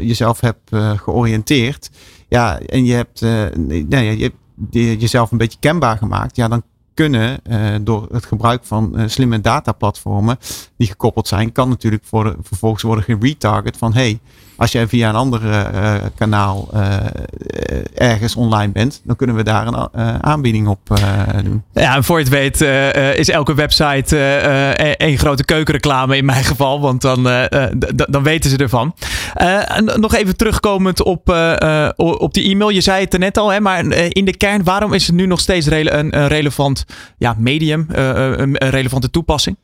jezelf 0.00 0.40
hebt 0.40 0.70
georiënteerd 0.96 1.90
ja, 2.34 2.58
en 2.58 2.84
je 2.84 2.94
hebt, 2.94 3.22
uh, 3.22 3.44
nee, 3.56 4.16
je 4.16 4.22
hebt 4.22 5.00
jezelf 5.00 5.30
een 5.30 5.38
beetje 5.38 5.58
kenbaar 5.60 5.98
gemaakt. 5.98 6.36
Ja, 6.36 6.48
dan 6.48 6.62
kunnen 6.94 7.40
uh, 7.48 7.74
door 7.80 8.08
het 8.12 8.24
gebruik 8.24 8.64
van 8.64 8.92
uh, 8.94 9.02
slimme 9.06 9.40
dataplatformen 9.40 10.38
die 10.76 10.88
gekoppeld 10.88 11.28
zijn, 11.28 11.52
kan 11.52 11.68
natuurlijk 11.68 12.04
voor 12.04 12.36
vervolgens 12.40 12.82
worden 12.82 13.04
geretarget 13.04 13.76
van 13.76 13.94
hey, 13.94 14.20
als 14.56 14.72
jij 14.72 14.88
via 14.88 15.08
een 15.08 15.14
ander 15.14 15.42
uh, 15.44 15.94
kanaal 16.14 16.68
uh, 16.74 16.96
ergens 17.94 18.36
online 18.36 18.72
bent, 18.72 19.00
dan 19.04 19.16
kunnen 19.16 19.36
we 19.36 19.42
daar 19.42 19.66
een 19.66 20.22
aanbieding 20.22 20.68
op 20.68 21.00
doen. 21.44 21.62
Ja, 21.72 21.94
en 21.94 22.04
voor 22.04 22.18
je 22.18 22.24
het 22.24 22.32
weet 22.32 22.60
is 23.18 23.28
elke 23.28 23.54
website 23.54 24.16
één 24.96 25.18
grote 25.18 25.44
keukenreclame 25.44 26.16
in 26.16 26.24
mijn 26.24 26.44
geval, 26.44 26.80
want 26.80 27.00
dan, 27.00 27.22
dan 28.08 28.22
weten 28.22 28.50
ze 28.50 28.56
ervan. 28.56 28.94
nog 29.96 30.14
even 30.14 30.36
terugkomend 30.36 31.02
op, 31.02 31.28
op 31.96 32.34
die 32.34 32.50
e-mail. 32.50 32.68
Je 32.68 32.80
zei 32.80 33.04
het 33.04 33.12
er 33.12 33.18
net 33.18 33.38
al, 33.38 33.48
hè, 33.48 33.60
maar 33.60 33.84
in 34.08 34.24
de 34.24 34.36
kern, 34.36 34.64
waarom 34.64 34.92
is 34.92 35.06
het 35.06 35.16
nu 35.16 35.26
nog 35.26 35.40
steeds 35.40 35.66
een, 35.66 35.98
een, 35.98 36.28
relevant 36.28 36.84
ja, 37.18 37.34
medium, 37.38 37.86
een 37.88 38.56
relevante 38.56 39.10
toepassing? 39.10 39.56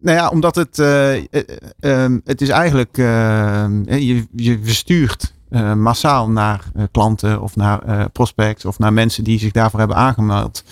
Nou 0.00 0.16
ja, 0.16 0.28
omdat 0.28 0.54
het, 0.54 0.78
uh, 0.78 1.16
uh, 1.16 2.16
het 2.24 2.40
is 2.40 2.48
eigenlijk, 2.48 2.96
je, 2.96 4.26
je 4.36 4.58
verstuurt 4.62 5.34
massaal 5.76 6.30
naar 6.30 6.64
klanten 6.90 7.42
of 7.42 7.56
naar 7.56 8.10
prospects 8.10 8.64
of 8.64 8.78
naar 8.78 8.92
mensen 8.92 9.24
die 9.24 9.38
zich 9.38 9.52
daarvoor 9.52 9.78
hebben 9.78 9.96
aangemeld 9.96 10.64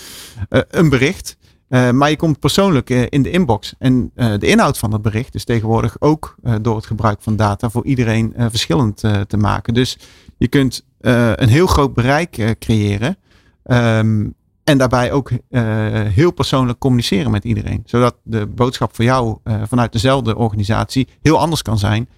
een 0.48 0.88
bericht. 0.88 1.36
maar 1.68 2.10
je 2.10 2.16
komt 2.16 2.38
persoonlijk 2.38 2.90
in 2.90 3.22
de 3.22 3.30
inbox. 3.30 3.74
En 3.78 4.10
de 4.14 4.46
inhoud 4.46 4.78
van 4.78 4.90
dat 4.90 5.02
bericht 5.02 5.34
is 5.34 5.44
tegenwoordig 5.44 5.96
ook 5.98 6.34
door 6.60 6.76
het 6.76 6.86
gebruik 6.86 7.22
van 7.22 7.36
data 7.36 7.70
voor 7.70 7.84
iedereen 7.84 8.34
verschillend 8.36 8.96
te 9.26 9.36
maken. 9.36 9.74
Dus 9.74 9.98
je 10.36 10.48
kunt 10.48 10.84
een 11.00 11.48
heel 11.48 11.66
groot 11.66 11.94
bereik 11.94 12.56
creëren. 12.58 13.16
Um, 13.64 14.34
en 14.64 14.78
daarbij 14.78 15.12
ook 15.12 15.30
uh, 15.30 15.38
heel 16.02 16.32
persoonlijk 16.32 16.78
communiceren 16.78 17.30
met 17.30 17.44
iedereen. 17.44 17.82
Zodat 17.86 18.16
de 18.22 18.46
boodschap 18.46 18.94
voor 18.94 19.04
jou 19.04 19.38
uh, 19.44 19.62
vanuit 19.66 19.92
dezelfde 19.92 20.36
organisatie 20.36 21.08
heel 21.22 21.38
anders 21.38 21.62
kan 21.62 21.78
zijn 21.78 22.08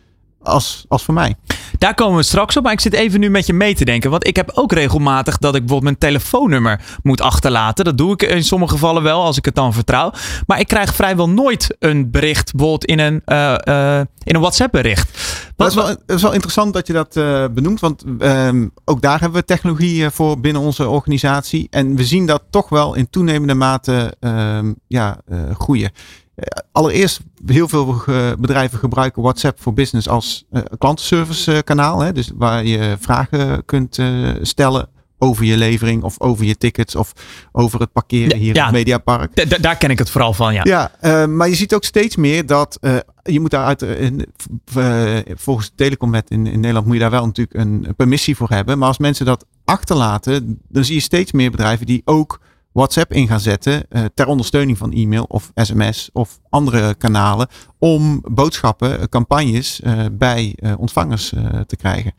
als, 0.42 0.84
als 0.88 1.04
voor 1.04 1.14
mij. 1.14 1.36
Daar 1.78 1.94
komen 1.94 2.16
we 2.16 2.22
straks 2.22 2.56
op. 2.56 2.62
Maar 2.62 2.72
ik 2.72 2.80
zit 2.80 2.92
even 2.92 3.20
nu 3.20 3.30
met 3.30 3.46
je 3.46 3.52
mee 3.52 3.74
te 3.74 3.84
denken. 3.84 4.10
Want 4.10 4.26
ik 4.26 4.36
heb 4.36 4.50
ook 4.54 4.72
regelmatig 4.72 5.38
dat 5.38 5.54
ik 5.54 5.60
bijvoorbeeld 5.60 5.82
mijn 5.82 6.12
telefoonnummer 6.12 6.80
moet 7.02 7.20
achterlaten. 7.20 7.84
Dat 7.84 7.98
doe 7.98 8.12
ik 8.12 8.22
in 8.22 8.44
sommige 8.44 8.72
gevallen 8.72 9.02
wel, 9.02 9.22
als 9.22 9.36
ik 9.36 9.44
het 9.44 9.54
dan 9.54 9.72
vertrouw. 9.72 10.12
Maar 10.46 10.60
ik 10.60 10.68
krijg 10.68 10.94
vrijwel 10.94 11.28
nooit 11.28 11.76
een 11.78 12.10
bericht, 12.10 12.52
bijvoorbeeld 12.52 12.84
in 12.84 12.98
een, 12.98 13.22
uh, 13.26 13.54
uh, 13.64 13.98
in 13.98 14.34
een 14.34 14.40
WhatsApp 14.40 14.72
bericht. 14.72 15.10
Wat, 15.56 15.74
het, 15.74 15.76
is 15.76 15.82
wel, 16.06 16.16
is 16.16 16.22
wel 16.22 16.32
interessant 16.32 16.72
dat 16.72 16.86
je 16.86 16.92
dat 16.92 17.16
uh, 17.16 17.44
benoemt. 17.50 17.80
Want 17.80 18.04
um, 18.18 18.70
ook 18.84 19.00
daar 19.00 19.20
hebben 19.20 19.40
we 19.40 19.46
technologie 19.46 20.10
voor 20.10 20.40
binnen 20.40 20.62
onze 20.62 20.88
organisatie. 20.88 21.66
En 21.70 21.96
we 21.96 22.04
zien 22.04 22.26
dat 22.26 22.42
toch 22.50 22.68
wel 22.68 22.94
in 22.94 23.10
toenemende 23.10 23.54
mate 23.54 24.14
um, 24.20 24.76
ja, 24.86 25.20
groeien. 25.58 25.90
Allereerst, 26.72 27.20
heel 27.46 27.68
veel 27.68 28.02
bedrijven 28.38 28.78
gebruiken 28.78 29.22
WhatsApp 29.22 29.62
voor 29.62 29.72
Business 29.72 30.08
als 30.08 30.46
klantenservice 30.78 31.62
kanaal. 31.64 32.00
Hè, 32.00 32.12
dus 32.12 32.30
waar 32.34 32.64
je 32.64 32.96
vragen 33.00 33.64
kunt 33.64 33.98
stellen 34.42 34.88
over 35.18 35.44
je 35.44 35.56
levering 35.56 36.02
of 36.02 36.20
over 36.20 36.44
je 36.44 36.56
tickets 36.56 36.94
of 36.94 37.12
over 37.52 37.80
het 37.80 37.92
parkeren 37.92 38.38
hier 38.38 38.56
in 38.56 38.62
het 38.62 38.72
Mediapark. 38.72 39.62
daar 39.62 39.76
ken 39.76 39.90
ik 39.90 39.98
het 39.98 40.10
vooral 40.10 40.32
van, 40.32 40.54
ja. 40.54 40.60
Ja, 40.64 40.90
uh, 41.02 41.26
maar 41.26 41.48
je 41.48 41.54
ziet 41.54 41.74
ook 41.74 41.84
steeds 41.84 42.16
meer 42.16 42.46
dat 42.46 42.78
uh, 42.80 42.96
je 43.22 43.40
moet 43.40 43.50
daar 43.50 43.64
uit, 43.64 43.82
uh, 43.82 45.18
volgens 45.34 45.66
de 45.66 45.74
telecomwet 45.74 46.30
in, 46.30 46.46
in 46.46 46.60
Nederland 46.60 46.86
moet 46.86 46.94
je 46.94 47.00
daar 47.00 47.10
wel 47.10 47.26
natuurlijk 47.26 47.58
een 47.58 47.94
permissie 47.96 48.36
voor 48.36 48.48
hebben. 48.50 48.78
Maar 48.78 48.88
als 48.88 48.98
mensen 48.98 49.26
dat 49.26 49.46
achterlaten, 49.64 50.60
dan 50.68 50.84
zie 50.84 50.94
je 50.94 51.00
steeds 51.00 51.32
meer 51.32 51.50
bedrijven 51.50 51.86
die 51.86 52.02
ook 52.04 52.40
WhatsApp 52.76 53.12
in 53.12 53.26
gaan 53.28 53.40
zetten 53.40 53.86
uh, 53.90 54.04
ter 54.14 54.26
ondersteuning 54.26 54.78
van 54.78 54.92
e-mail 54.92 55.24
of 55.28 55.50
sms 55.54 56.10
of 56.12 56.38
andere 56.48 56.94
kanalen 56.94 57.48
om 57.78 58.22
boodschappen, 58.30 58.98
uh, 58.98 59.04
campagnes 59.04 59.80
uh, 59.84 60.04
bij 60.12 60.58
ontvangers 60.78 61.28
te 61.66 61.76
krijgen. 61.76 62.12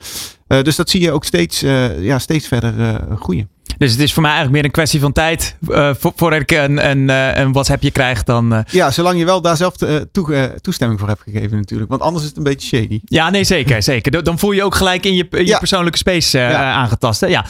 dus 0.48 0.76
dat 0.76 0.90
zie 0.90 1.02
je 1.02 1.12
ook 1.12 1.24
steeds, 1.24 1.60
ja, 2.00 2.20
steeds 2.20 2.48
verder 2.48 3.02
groeien. 3.20 3.50
Dus 3.78 3.92
het 3.92 4.00
is 4.00 4.14
voor 4.14 4.22
mij 4.22 4.32
eigenlijk 4.32 4.62
meer 4.62 4.66
een 4.66 4.76
kwestie 4.76 5.00
van 5.00 5.12
tijd 5.12 5.56
uh, 5.70 5.90
voordat 6.00 6.42
ik 6.42 6.52
een, 6.52 6.90
een, 6.90 7.10
uh, 7.10 7.38
een 7.38 7.52
WhatsAppje 7.52 7.92
krijg. 7.92 8.24
Dan, 8.24 8.54
uh... 8.54 8.60
Ja, 8.72 8.92
zolang 8.92 9.20
je 9.20 9.26
wel 9.26 9.42
daar 9.42 9.58
zelf 9.58 9.76
toe, 10.12 10.56
toestemming 10.62 11.00
voor 11.00 11.10
hebt 11.10 11.22
gegeven 11.22 11.58
natuurlijk. 11.58 11.90
Want 11.90 12.02
anders 12.02 12.24
is 12.24 12.30
het 12.30 12.38
een 12.38 12.44
beetje 12.44 12.68
shady. 12.68 13.00
Ja, 13.06 13.30
nee, 13.30 13.44
zeker. 13.44 13.84
zeker. 13.84 14.24
Dan 14.24 14.40
voel 14.40 14.52
je 14.52 14.64
ook 14.64 14.76
gelijk 14.76 15.06
in 15.06 15.14
je, 15.14 15.28
je 15.30 15.46
ja. 15.46 15.58
persoonlijke 15.58 15.98
space 15.98 16.38
ja. 16.38 16.74
aangetast. 16.74 17.22
Hè? 17.22 17.28
Ja. 17.28 17.46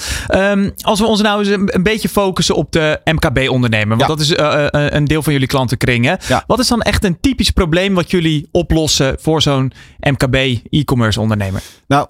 Um, 0.51 0.73
als 0.81 0.99
we 0.99 1.05
ons 1.05 1.21
nou 1.21 1.39
eens 1.39 1.47
een, 1.47 1.75
een 1.75 1.83
beetje 1.83 2.09
focussen 2.09 2.55
op 2.55 2.71
de 2.71 3.01
MKB-ondernemer. 3.03 3.97
Want 3.97 4.09
dat 4.09 4.19
is 4.19 4.33
een 4.71 5.05
deel 5.05 5.23
van 5.23 5.33
jullie 5.33 5.47
klantenkring. 5.47 6.17
Wat 6.47 6.59
is 6.59 6.67
dan 6.67 6.81
echt 6.81 7.03
een 7.03 7.19
typisch 7.19 7.51
probleem 7.51 7.93
wat 7.93 8.11
jullie 8.11 8.47
oplossen 8.51 9.15
voor 9.19 9.41
zo'n 9.41 9.71
MKB 9.99 10.35
e-commerce 10.69 11.19
ondernemer? 11.19 11.61
Nou, 11.87 12.07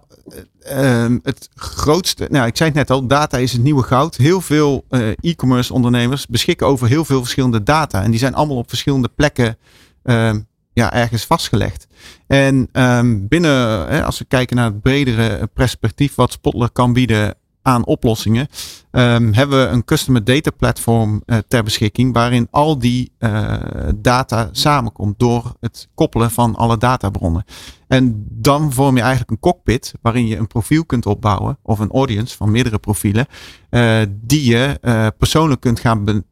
Ehm, 0.68 1.18
het 1.24 1.50
grootste, 1.56 2.28
nou 2.32 2.48
ik 2.48 2.58
zei 2.58 2.70
het 2.70 2.78
net 2.78 2.90
al, 2.90 3.08
data 3.08 3.38
is 3.38 3.52
het 3.52 3.64
nieuwe 3.64 3.84
goud. 3.84 4.16
Heel 4.16 4.42
veel 4.42 4.86
uh, 4.90 5.10
e-commerce 5.20 5.74
ondernemers 5.74 6.26
beschikken 6.26 6.68
over 6.68 6.88
heel 6.88 7.06
veel 7.06 7.20
verschillende 7.20 7.64
data. 7.64 8.04
En 8.04 8.12
die 8.12 8.20
zijn 8.20 8.34
allemaal 8.34 8.58
op 8.58 8.70
verschillende 8.70 9.10
plekken 9.16 9.58
uh, 10.04 10.34
ja, 10.74 10.94
ergens 10.94 11.26
vastgelegd. 11.26 11.88
En 12.28 12.70
um, 12.74 13.28
binnen, 13.28 13.88
hè, 13.88 14.04
als 14.04 14.20
we 14.20 14.26
kijken 14.26 14.56
naar 14.56 14.66
het 14.66 14.82
bredere 14.82 15.48
perspectief 15.54 16.16
wat 16.16 16.32
Spotler 16.32 16.72
kan 16.72 16.94
bieden 16.94 17.36
aan 17.68 17.86
oplossingen, 17.86 18.48
um, 18.92 19.34
hebben 19.34 19.60
we 19.60 19.68
een 19.68 19.86
customer 19.86 20.24
data 20.24 20.52
platform 20.52 21.22
uh, 21.26 21.38
ter 21.48 21.64
beschikking 21.64 22.14
waarin 22.14 22.48
al 22.52 22.80
die 22.80 23.12
uh, 23.20 23.54
data 23.96 24.50
samenkomt 24.52 25.20
door 25.20 25.54
het 25.60 25.88
koppelen 25.94 26.32
van 26.32 26.56
alle 26.56 26.78
databronnen. 26.78 27.46
En 27.88 28.26
dan 28.30 28.74
vorm 28.74 28.96
je 28.96 29.02
eigenlijk 29.02 29.32
een 29.32 29.40
cockpit 29.40 29.94
waarin 30.02 30.28
je 30.28 30.38
een 30.38 30.48
profiel 30.48 30.86
kunt 30.86 31.06
opbouwen 31.06 31.58
of 31.64 31.80
een 31.80 31.92
audience 31.92 32.38
van 32.38 32.52
meerdere 32.52 32.80
profielen 32.80 33.26
uh, 33.70 34.02
die 34.10 34.50
je 34.52 34.80
persoonlijk 35.18 35.62
kunt 35.62 35.80
gaan 35.80 36.04
be 36.04 36.24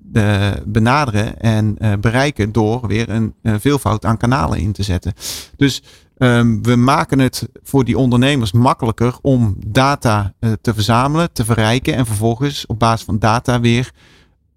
benaderen 0.65 1.39
en 1.39 1.77
bereiken 2.01 2.51
door 2.51 2.87
weer 2.87 3.09
een 3.09 3.33
veelvoud 3.41 4.05
aan 4.05 4.17
kanalen 4.17 4.59
in 4.59 4.71
te 4.71 4.83
zetten. 4.83 5.13
Dus 5.57 5.83
Um, 6.17 6.63
we 6.63 6.75
maken 6.75 7.19
het 7.19 7.49
voor 7.63 7.85
die 7.85 7.97
ondernemers 7.97 8.51
makkelijker 8.51 9.15
om 9.21 9.55
data 9.67 10.33
uh, 10.39 10.51
te 10.61 10.73
verzamelen, 10.73 11.33
te 11.33 11.45
verrijken 11.45 11.95
en 11.95 12.05
vervolgens 12.05 12.65
op 12.65 12.79
basis 12.79 13.05
van 13.05 13.19
data 13.19 13.59
weer 13.59 13.91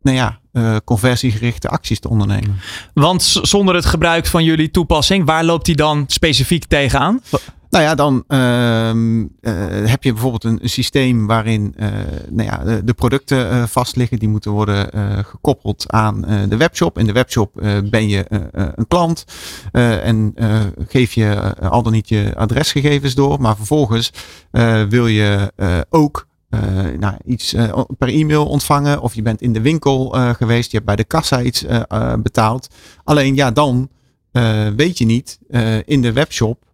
nou 0.03 0.17
ja, 0.17 0.39
uh, 0.53 0.77
conversiegerichte 0.85 1.69
acties 1.69 2.01
te 2.01 2.09
ondernemen. 2.09 2.57
Want 2.95 3.23
zonder 3.43 3.75
het 3.75 3.85
gebruik 3.85 4.27
van 4.27 4.45
jullie 4.45 4.71
toepassing, 4.71 5.27
waar 5.27 5.45
loopt 5.45 5.65
die 5.65 5.77
dan 5.77 6.05
specifiek 6.07 6.65
tegenaan? 6.65 7.21
Nou 7.71 7.85
ja, 7.85 7.95
dan 7.95 8.25
uh, 8.29 8.39
uh, 8.91 9.91
heb 9.91 10.03
je 10.03 10.13
bijvoorbeeld 10.13 10.45
een, 10.45 10.59
systeem 10.63 11.27
waarin 11.27 11.75
uh, 11.77 11.89
nou 12.31 12.49
ja, 12.49 12.81
de, 12.81 12.95
producten 12.95 13.53
uh, 13.53 13.63
vast 13.67 13.97
liggen. 13.97 14.19
Die 14.19 14.29
moeten 14.29 14.51
worden 14.51 14.89
gekoppeld 15.25 15.85
aan 15.93 16.21
de 16.49 16.57
webshop. 16.57 16.99
In 16.99 17.07
de 17.07 17.13
webshop 17.13 17.51
ben 17.91 18.09
je 18.09 18.25
een 18.77 18.87
klant 18.89 19.25
en 19.73 20.35
geef 20.89 21.13
je 21.13 21.57
al 21.61 21.83
dan 21.83 21.93
niet 21.93 22.09
je 22.09 22.33
adresgegevens 22.37 23.15
door. 23.15 23.41
Maar 23.41 23.57
vervolgens 23.57 24.13
wil 24.89 25.07
je 25.07 25.53
ook 25.91 26.27
nou, 26.99 27.15
iets 27.25 27.55
per 27.99 28.09
e-mail 28.09 28.47
ontvangen. 28.47 29.01
Of 29.01 29.15
je 29.15 29.23
bent 29.23 29.43
in 29.43 29.53
de 29.53 29.61
winkel 29.61 30.09
geweest. 30.37 30.71
Je 30.71 30.77
hebt 30.77 30.89
bij 30.89 30.97
de 30.97 31.05
kassa 31.05 31.43
iets 31.43 31.65
betaald. 32.19 32.69
Alleen 33.05 33.35
ja, 33.35 33.51
dan 33.51 33.89
weet 34.77 34.99
je 34.99 35.05
niet 35.05 35.39
in 35.85 36.03
de 36.03 36.13
webshop 36.13 36.67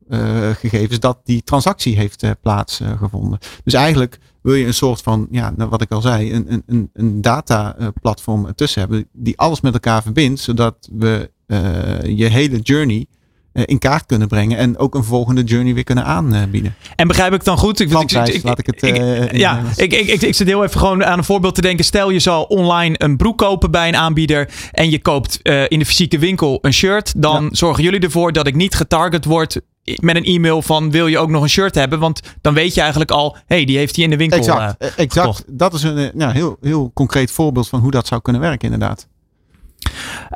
gegevens 0.59 1.01
dat 1.01 1.19
die 1.25 1.43
transactie 1.43 1.97
heeft 1.97 2.23
uh, 2.23 2.31
plaatsgevonden. 2.43 3.39
dus 3.65 3.75
eigenlijk 3.75 4.19
wil 4.43 4.55
je 4.55 4.67
een 4.67 4.75
soort 4.75 5.01
van, 5.01 5.27
ja, 5.31 5.53
nou, 5.57 5.71
wat 5.71 5.83
ik 5.83 5.91
al 5.91 6.01
zei, 6.01 6.33
een, 6.33 6.63
een, 6.67 6.91
een 6.93 7.21
dataplatform 7.21 8.47
ertussen 8.47 8.81
hebben 8.81 9.09
die 9.13 9.39
alles 9.39 9.61
met 9.61 9.73
elkaar 9.73 10.03
verbindt, 10.03 10.41
zodat 10.41 10.89
we 10.93 11.31
uh, 11.47 12.03
je 12.03 12.27
hele 12.27 12.59
journey 12.59 13.07
in 13.53 13.79
kaart 13.79 14.07
kunnen 14.07 14.29
brengen 14.29 14.59
en 14.59 14.79
ook 14.79 14.95
een 14.95 15.05
volgende 15.05 15.43
journey 15.43 15.75
weer 15.75 15.85
kunnen 15.85 16.05
aanbieden. 16.05 16.75
En 16.97 17.09
begrijp 17.09 17.33
ik 17.33 17.45
dan 17.45 17.59
goed? 17.59 17.81
Ik, 17.81 17.91
ik, 17.91 18.11
ik, 18.11 18.43
laat 18.43 18.59
ik 18.59 18.67
het. 18.67 18.83
Ik, 18.83 19.37
ja, 19.37 19.63
ik, 19.77 19.93
ik, 19.93 20.09
ik, 20.09 20.23
ik 20.23 20.35
zit 20.35 20.47
heel 20.47 20.65
even 20.65 20.81
gewoon 20.81 21.05
aan 21.05 21.19
een 21.19 21.25
voorbeeld 21.25 21.55
te 21.55 21.61
denken. 21.61 21.85
Stel 21.85 22.11
je 22.11 22.19
zal 22.19 22.43
online 22.43 22.95
een 22.99 23.17
broek 23.17 23.39
kopen 23.39 23.71
bij 23.71 23.89
een 23.89 23.97
aanbieder 23.97 24.51
en 24.73 24.91
je 24.91 24.99
koopt 24.99 25.41
uh, 25.43 25.63
in 25.69 25.79
de 25.79 25.87
fysieke 25.87 26.19
winkel 26.19 26.59
een 26.63 26.73
shirt, 26.73 27.13
dan 27.17 27.43
ja. 27.43 27.49
zorgen 27.53 27.83
jullie 27.83 28.01
ervoor 28.01 28.33
dat 28.33 28.47
ik 28.47 28.55
niet 28.55 28.75
getarget 28.75 29.25
word 29.25 29.61
met 29.85 30.17
een 30.17 30.25
e-mail 30.25 30.63
van 30.63 30.91
wil 30.91 31.07
je 31.07 31.19
ook 31.19 31.31
nog 31.31 31.43
een 31.43 31.49
shirt 31.49 31.75
hebben? 31.75 31.99
Want 31.99 32.21
dan 32.41 32.55
weet 32.55 32.75
je 32.75 32.81
eigenlijk 32.81 33.11
al, 33.11 33.37
hey, 33.47 33.65
die 33.65 33.77
heeft 33.77 33.95
hij 33.95 34.05
in 34.05 34.11
de 34.11 34.17
winkel 34.17 34.39
Exact, 34.39 34.83
uh, 34.83 34.89
exact. 34.89 35.13
Gekocht. 35.13 35.45
Dat 35.47 35.75
is 35.75 35.83
een 35.83 36.11
nou, 36.15 36.33
heel, 36.33 36.57
heel 36.61 36.91
concreet 36.95 37.31
voorbeeld 37.31 37.69
van 37.69 37.81
hoe 37.81 37.91
dat 37.91 38.07
zou 38.07 38.21
kunnen 38.21 38.43
werken 38.43 38.73
inderdaad. 38.73 39.07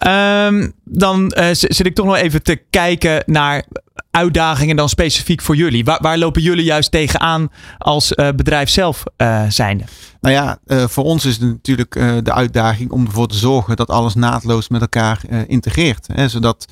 Um, 0.06 0.72
dan 0.84 1.34
uh, 1.38 1.46
zit 1.52 1.86
ik 1.86 1.94
toch 1.94 2.06
nog 2.06 2.16
even 2.16 2.42
te 2.42 2.62
kijken 2.70 3.22
naar 3.26 3.64
uitdagingen 4.10 4.76
dan 4.76 4.88
specifiek 4.88 5.42
voor 5.42 5.56
jullie. 5.56 5.84
Waar, 5.84 5.98
waar 6.02 6.18
lopen 6.18 6.42
jullie 6.42 6.64
juist 6.64 6.90
tegenaan 6.90 7.48
als 7.78 8.12
uh, 8.12 8.28
bedrijf 8.36 8.68
zelf 8.68 9.02
zijnde? 9.48 9.84
Nou 10.20 10.34
ja, 10.34 10.58
voor 10.88 11.04
ons 11.04 11.24
is 11.24 11.32
het 11.32 11.42
natuurlijk 11.42 11.92
de 12.24 12.32
uitdaging 12.32 12.90
om 12.90 13.06
ervoor 13.06 13.28
te 13.28 13.36
zorgen 13.36 13.76
dat 13.76 13.88
alles 13.88 14.14
naadloos 14.14 14.68
met 14.68 14.80
elkaar 14.80 15.20
integreert. 15.46 16.06
Hè, 16.12 16.28
zodat 16.28 16.66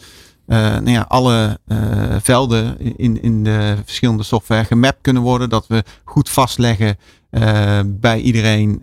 uh, 0.47 0.59
nou 0.59 0.91
ja, 0.91 1.05
alle 1.09 1.59
uh, 1.67 1.79
velden 2.21 2.79
in, 2.97 3.23
in 3.23 3.45
de 3.45 3.77
verschillende 3.85 4.23
software 4.23 4.65
gemapt 4.65 4.99
kunnen 5.01 5.23
worden. 5.23 5.49
Dat 5.49 5.67
we 5.67 5.85
goed 6.05 6.29
vastleggen 6.29 6.97
uh, 7.31 7.81
bij 7.87 8.21
iedereen 8.21 8.83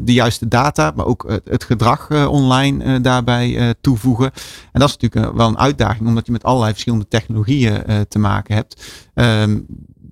de 0.00 0.12
juiste 0.12 0.48
data, 0.48 0.92
maar 0.96 1.06
ook 1.06 1.24
het, 1.28 1.48
het 1.48 1.64
gedrag 1.64 2.28
online 2.28 3.00
daarbij 3.00 3.74
toevoegen. 3.80 4.30
En 4.72 4.80
dat 4.80 4.88
is 4.88 4.96
natuurlijk 4.96 5.36
wel 5.36 5.48
een 5.48 5.58
uitdaging, 5.58 6.08
omdat 6.08 6.26
je 6.26 6.32
met 6.32 6.44
allerlei 6.44 6.72
verschillende 6.72 7.08
technologieën 7.08 7.82
te 8.08 8.18
maken 8.18 8.54
hebt. 8.54 8.82
Ehm, 9.14 9.58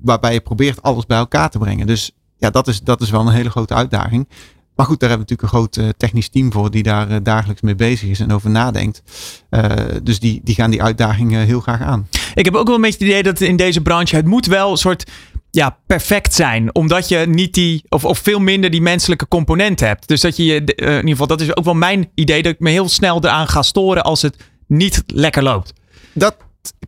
waarbij 0.03 0.33
je 0.33 0.41
probeert 0.41 0.83
alles 0.83 1.07
bij 1.07 1.19
elkaar 1.19 1.51
te 1.51 1.59
brengen. 1.59 1.87
Dus 1.87 2.13
ja, 2.37 2.51
dat 2.51 2.69
is, 2.69 2.81
dat 2.81 3.01
is 3.01 3.11
wel 3.11 3.21
een 3.21 3.33
hele 3.33 3.51
grote 3.51 3.75
uitdaging. 3.75 4.29
Maar 4.75 4.87
goed, 4.87 5.01
daar 5.01 5.09
hebben 5.09 5.27
we 5.27 5.33
natuurlijk 5.33 5.43
een 5.43 5.49
groot 5.49 5.77
uh, 5.77 5.89
technisch 5.97 6.29
team 6.29 6.53
voor 6.53 6.71
die 6.71 6.83
daar 6.83 7.11
uh, 7.11 7.17
dagelijks 7.23 7.63
mee 7.63 7.75
bezig 7.75 8.09
is 8.09 8.21
en 8.21 8.33
over 8.33 8.51
nadenkt. 8.51 9.03
Uh, 9.51 9.71
dus 10.03 10.21
die, 10.21 10.41
die 10.45 10.55
gaan 10.55 10.71
die 10.71 10.83
uitdagingen 10.83 11.47
heel 11.47 11.61
graag 11.61 11.81
aan. 11.81 12.09
Ik 12.35 12.45
heb 12.45 12.55
ook 12.55 12.67
wel 12.67 12.75
een 12.75 12.81
beetje 12.81 12.99
het 12.99 13.09
idee 13.09 13.23
dat 13.23 13.41
in 13.41 13.57
deze 13.57 13.81
branche 13.81 14.17
het 14.17 14.27
moet 14.27 14.47
wel 14.47 14.71
een 14.71 14.77
soort 14.77 15.11
ja, 15.51 15.79
perfect 15.87 16.35
zijn. 16.35 16.75
Omdat 16.75 17.09
je 17.09 17.17
niet 17.19 17.55
die, 17.55 17.85
of, 17.89 18.05
of 18.05 18.19
veel 18.19 18.39
minder 18.39 18.71
die 18.71 18.83
menselijke 18.83 19.29
component 19.29 19.81
hebt. 19.81 20.09
Dus 20.09 20.21
dat 20.21 20.37
je 20.37 20.45
je, 20.45 20.55
in 20.55 20.95
ieder 20.95 21.09
geval, 21.09 21.27
dat 21.27 21.41
is 21.41 21.57
ook 21.57 21.65
wel 21.65 21.75
mijn 21.75 22.11
idee, 22.15 22.43
dat 22.43 22.53
ik 22.53 22.61
me 22.61 22.71
heel 22.71 22.89
snel 22.89 23.25
eraan 23.25 23.49
ga 23.49 23.63
storen 23.63 24.05
als 24.05 24.23
het 24.23 24.37
niet 24.67 25.03
lekker 25.07 25.43
loopt. 25.43 25.73
Dat 26.13 26.37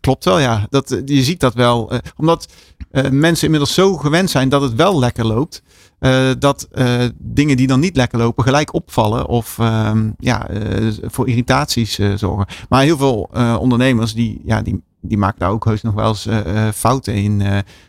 klopt 0.00 0.24
wel, 0.24 0.38
ja. 0.38 0.66
Dat, 0.70 1.02
je 1.04 1.22
ziet 1.22 1.40
dat 1.40 1.54
wel. 1.54 1.92
omdat 2.16 2.48
mensen 3.10 3.44
inmiddels 3.44 3.74
zo 3.74 3.96
gewend 3.96 4.30
zijn 4.30 4.48
dat 4.48 4.62
het 4.62 4.74
wel 4.74 4.98
lekker 4.98 5.26
loopt. 5.26 5.62
Uh, 6.00 6.30
dat 6.38 6.68
uh, 6.72 7.04
dingen 7.18 7.56
die 7.56 7.66
dan 7.66 7.80
niet 7.80 7.96
lekker 7.96 8.18
lopen 8.18 8.44
gelijk 8.44 8.74
opvallen 8.74 9.26
of 9.26 9.58
uh, 9.60 9.90
ja, 10.18 10.50
uh, 10.50 10.92
voor 11.02 11.28
irritaties 11.28 11.98
zorgen. 12.14 12.46
Maar 12.68 12.82
heel 12.82 12.96
veel 12.96 13.30
ondernemers 13.60 14.14
die, 14.14 14.40
ja, 14.44 14.62
die, 14.62 14.82
die 15.00 15.18
maken 15.18 15.38
daar 15.38 15.50
ook 15.50 15.64
heus 15.64 15.82
nog 15.82 15.94
wel 15.94 16.08
eens 16.08 16.28
fouten 16.74 17.14
in. 17.14 17.42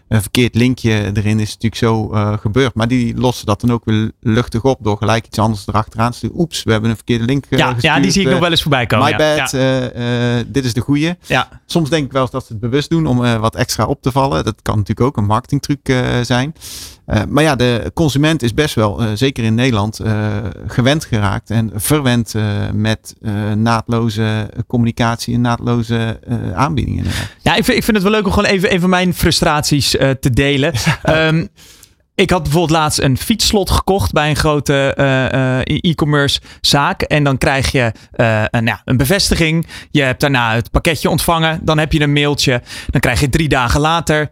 Een 0.08 0.22
verkeerd 0.22 0.56
linkje 0.56 1.12
erin 1.14 1.40
is 1.40 1.48
natuurlijk 1.48 1.76
zo 1.76 2.14
uh, 2.14 2.38
gebeurd. 2.38 2.74
Maar 2.74 2.88
die 2.88 3.18
lossen 3.18 3.46
dat 3.46 3.62
dan 3.62 3.72
ook 3.72 3.86
weer 3.86 4.12
luchtig 4.20 4.64
op 4.64 4.80
door 4.82 4.98
gelijk 4.98 5.26
iets 5.26 5.40
anders 5.40 5.68
erachteraan 5.68 6.12
te 6.12 6.28
doen. 6.28 6.40
Oeps, 6.40 6.64
we 6.64 6.72
hebben 6.72 6.90
een 6.90 6.96
verkeerde 6.96 7.26
link 7.26 7.46
uh, 7.50 7.60
ja, 7.60 7.76
ja, 7.80 8.00
die 8.00 8.12
zie 8.12 8.22
ik 8.22 8.30
nog 8.30 8.40
wel 8.40 8.52
eens 8.52 8.62
voorbij 8.62 8.86
komen. 8.86 9.06
My 9.06 9.12
ja. 9.12 9.18
bad, 9.18 9.52
ja. 9.52 10.44
dit 10.48 10.66
is 10.66 10.74
de 10.74 10.82
goede. 10.82 11.18
Ja. 11.26 11.50
Soms 11.66 11.90
denk 11.90 12.06
ik 12.06 12.12
wel 12.12 12.22
eens 12.22 12.32
dat 12.32 12.46
ze 12.46 12.52
het 12.52 12.62
bewust 12.62 12.90
doen 12.90 13.08
om 13.08 13.18
wat 13.18 13.56
extra 13.56 13.86
op 13.86 14.02
te 14.02 14.12
vallen. 14.12 14.44
Dat 14.44 14.62
kan 14.62 14.78
natuurlijk 14.78 15.08
ook 15.08 15.18
een 15.18 15.26
marketingtruc 15.26 15.94
zijn. 16.22 16.54
Maar 17.30 17.44
ja, 17.44 17.56
de 17.56 17.92
consument 17.94 18.44
is 18.44 18.54
best 18.54 18.76
wel, 18.76 19.02
zeker 19.14 19.44
in 19.44 19.56
Nederland, 19.56 20.00
gewend 20.68 21.06
geraakt 21.06 21.50
en 21.50 21.72
verwend 21.76 22.34
met 22.74 23.16
naadloze 23.56 24.50
communicatie 24.68 25.34
en 25.34 25.42
naadloze 25.42 26.20
aanbiedingen. 26.54 27.06
Ja, 27.42 27.56
ik 27.56 27.64
vind, 27.64 27.78
ik 27.78 27.84
vind 27.84 27.98
het 27.98 28.06
wel 28.06 28.12
leuk 28.12 28.26
om 28.26 28.32
gewoon 28.32 28.50
even, 28.50 28.70
even 28.70 28.90
mijn 28.90 29.14
frustraties 29.14 29.97
te 30.20 30.30
delen. 30.30 30.74
um, 31.10 31.48
ik 32.16 32.30
had 32.30 32.44
bijvoorbeeld 32.44 32.80
laatst 32.80 33.02
een 33.02 33.18
fietsslot 33.18 33.70
gekocht 33.70 34.12
bij 34.12 34.30
een 34.30 34.36
grote 34.36 34.94
e-commerce 35.64 36.40
zaak. 36.62 37.02
En 37.02 37.24
dan 37.24 37.38
krijg 37.38 37.72
je 37.72 37.92
een, 38.52 38.66
ja, 38.66 38.82
een 38.86 38.98
bevestiging. 38.98 39.68
Je 39.92 40.02
hebt 40.02 40.22
daarna 40.22 40.54
het 40.54 40.72
pakketje 40.72 41.10
ontvangen. 41.10 41.60
Dan 41.64 41.78
heb 41.78 41.92
je 41.92 42.02
een 42.02 42.14
mailtje. 42.14 42.62
Dan 42.90 43.02
krijg 43.02 43.20
je 43.20 43.30
drie 43.30 43.48
dagen 43.50 43.80
later 43.80 44.32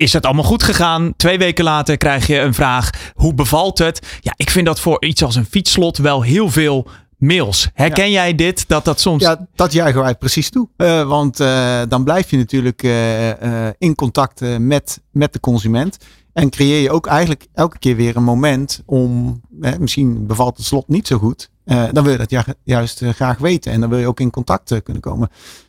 is 0.00 0.12
het 0.12 0.26
allemaal 0.26 0.44
goed 0.44 0.62
gegaan? 0.62 1.12
Twee 1.16 1.38
weken 1.38 1.64
later 1.64 1.96
krijg 1.96 2.26
je 2.26 2.38
een 2.38 2.54
vraag: 2.54 2.90
hoe 3.14 3.34
bevalt 3.34 3.78
het? 3.78 4.18
Ja, 4.20 4.32
ik 4.36 4.50
vind 4.50 4.66
dat 4.66 4.80
voor 4.80 5.04
iets 5.04 5.22
als 5.22 5.36
een 5.36 5.44
fietsslot 5.44 5.98
wel 5.98 6.22
heel 6.22 6.50
veel 6.50 6.88
mails. 7.20 7.70
Herken 7.74 8.10
jij 8.10 8.34
dit? 8.34 8.68
Dat 8.68 8.84
dat 8.84 9.00
soms. 9.00 9.22
Ja, 9.22 9.46
dat 9.54 9.72
juichen 9.72 10.02
wij 10.02 10.14
precies 10.14 10.50
toe. 10.50 10.68
Uh, 10.76 11.08
want 11.08 11.40
uh, 11.40 11.80
dan 11.88 12.04
blijf 12.04 12.30
je 12.30 12.36
natuurlijk 12.36 12.82
uh, 12.82 13.68
in 13.78 13.94
contact 13.94 14.58
met, 14.58 15.00
met 15.10 15.32
de 15.32 15.40
consument. 15.40 15.96
En 16.32 16.50
creëer 16.50 16.82
je 16.82 16.90
ook 16.90 17.06
eigenlijk 17.06 17.46
elke 17.54 17.78
keer 17.78 17.96
weer 17.96 18.16
een 18.16 18.22
moment 18.22 18.82
om. 18.86 19.40
misschien 19.78 20.26
bevalt 20.26 20.56
het 20.56 20.66
slot 20.66 20.88
niet 20.88 21.06
zo 21.06 21.18
goed. 21.18 21.50
dan 21.64 22.04
wil 22.04 22.10
je 22.10 22.26
dat 22.26 22.44
juist 22.64 23.02
graag 23.04 23.38
weten. 23.38 23.72
En 23.72 23.80
dan 23.80 23.90
wil 23.90 23.98
je 23.98 24.06
ook 24.06 24.20
in 24.20 24.30
contact 24.30 24.82
kunnen 24.82 25.02
komen. 25.02 25.28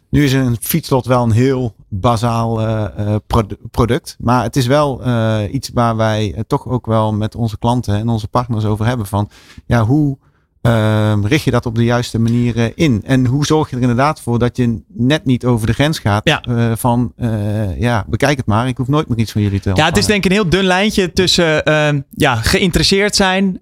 Nu 0.10 0.24
is 0.24 0.34
een 0.34 0.58
fietslot 0.62 1.06
wel 1.06 1.24
een 1.24 1.32
heel 1.32 1.76
bazaal 1.88 2.62
product. 3.72 4.16
Maar 4.20 4.44
het 4.44 4.56
is 4.56 4.68
wel 4.68 5.02
iets 5.48 5.70
waar 5.74 5.96
wij 5.96 6.44
toch 6.48 6.68
ook 6.68 6.86
wel 6.86 7.14
met 7.14 7.36
onze 7.36 7.58
klanten 7.58 7.96
en 7.96 8.10
onze 8.10 8.28
partners 8.28 8.66
over 8.66 8.86
hebben. 8.86 9.06
Van 9.06 9.30
ja, 9.66 9.86
hoe 9.86 10.18
ehm, 10.62 11.26
richt 11.26 11.44
je 11.44 11.52
dat 11.52 11.66
op 11.66 11.76
de 11.76 11.84
juiste 11.84 12.20
manier 12.20 12.72
in? 12.76 13.02
En 13.06 13.26
hoe 13.26 13.46
zorg 13.46 13.70
je 13.70 13.76
er 13.76 13.82
inderdaad 13.82 14.22
voor 14.22 14.40
dat 14.40 14.58
je 14.58 14.82
net 14.88 15.26
niet 15.26 15.46
over 15.46 15.68
de 15.68 15.74
grens 15.74 16.00
gaat 16.00 16.22
ja. 16.24 16.76
van 16.76 17.14
ja, 17.78 18.06
bekijk 18.08 18.38
het 18.38 18.46
maar. 18.46 18.68
Ik 18.68 18.78
hoef 18.78 18.88
nooit 18.88 19.08
meer 19.08 19.18
iets 19.18 19.32
van 19.32 19.42
jullie 19.42 19.60
te 19.60 19.70
ontvangen. 19.70 19.92
Ja, 19.92 19.96
het 19.96 20.04
is 20.04 20.12
denk 20.12 20.26
ik 20.26 20.32
een 20.32 20.38
heel 20.38 20.50
dun 20.50 20.64
lijntje 20.64 21.14
tussen 21.14 21.64
ehm, 21.64 22.02
ja, 22.10 22.36
geïnteresseerd 22.36 23.16
zijn 23.16 23.62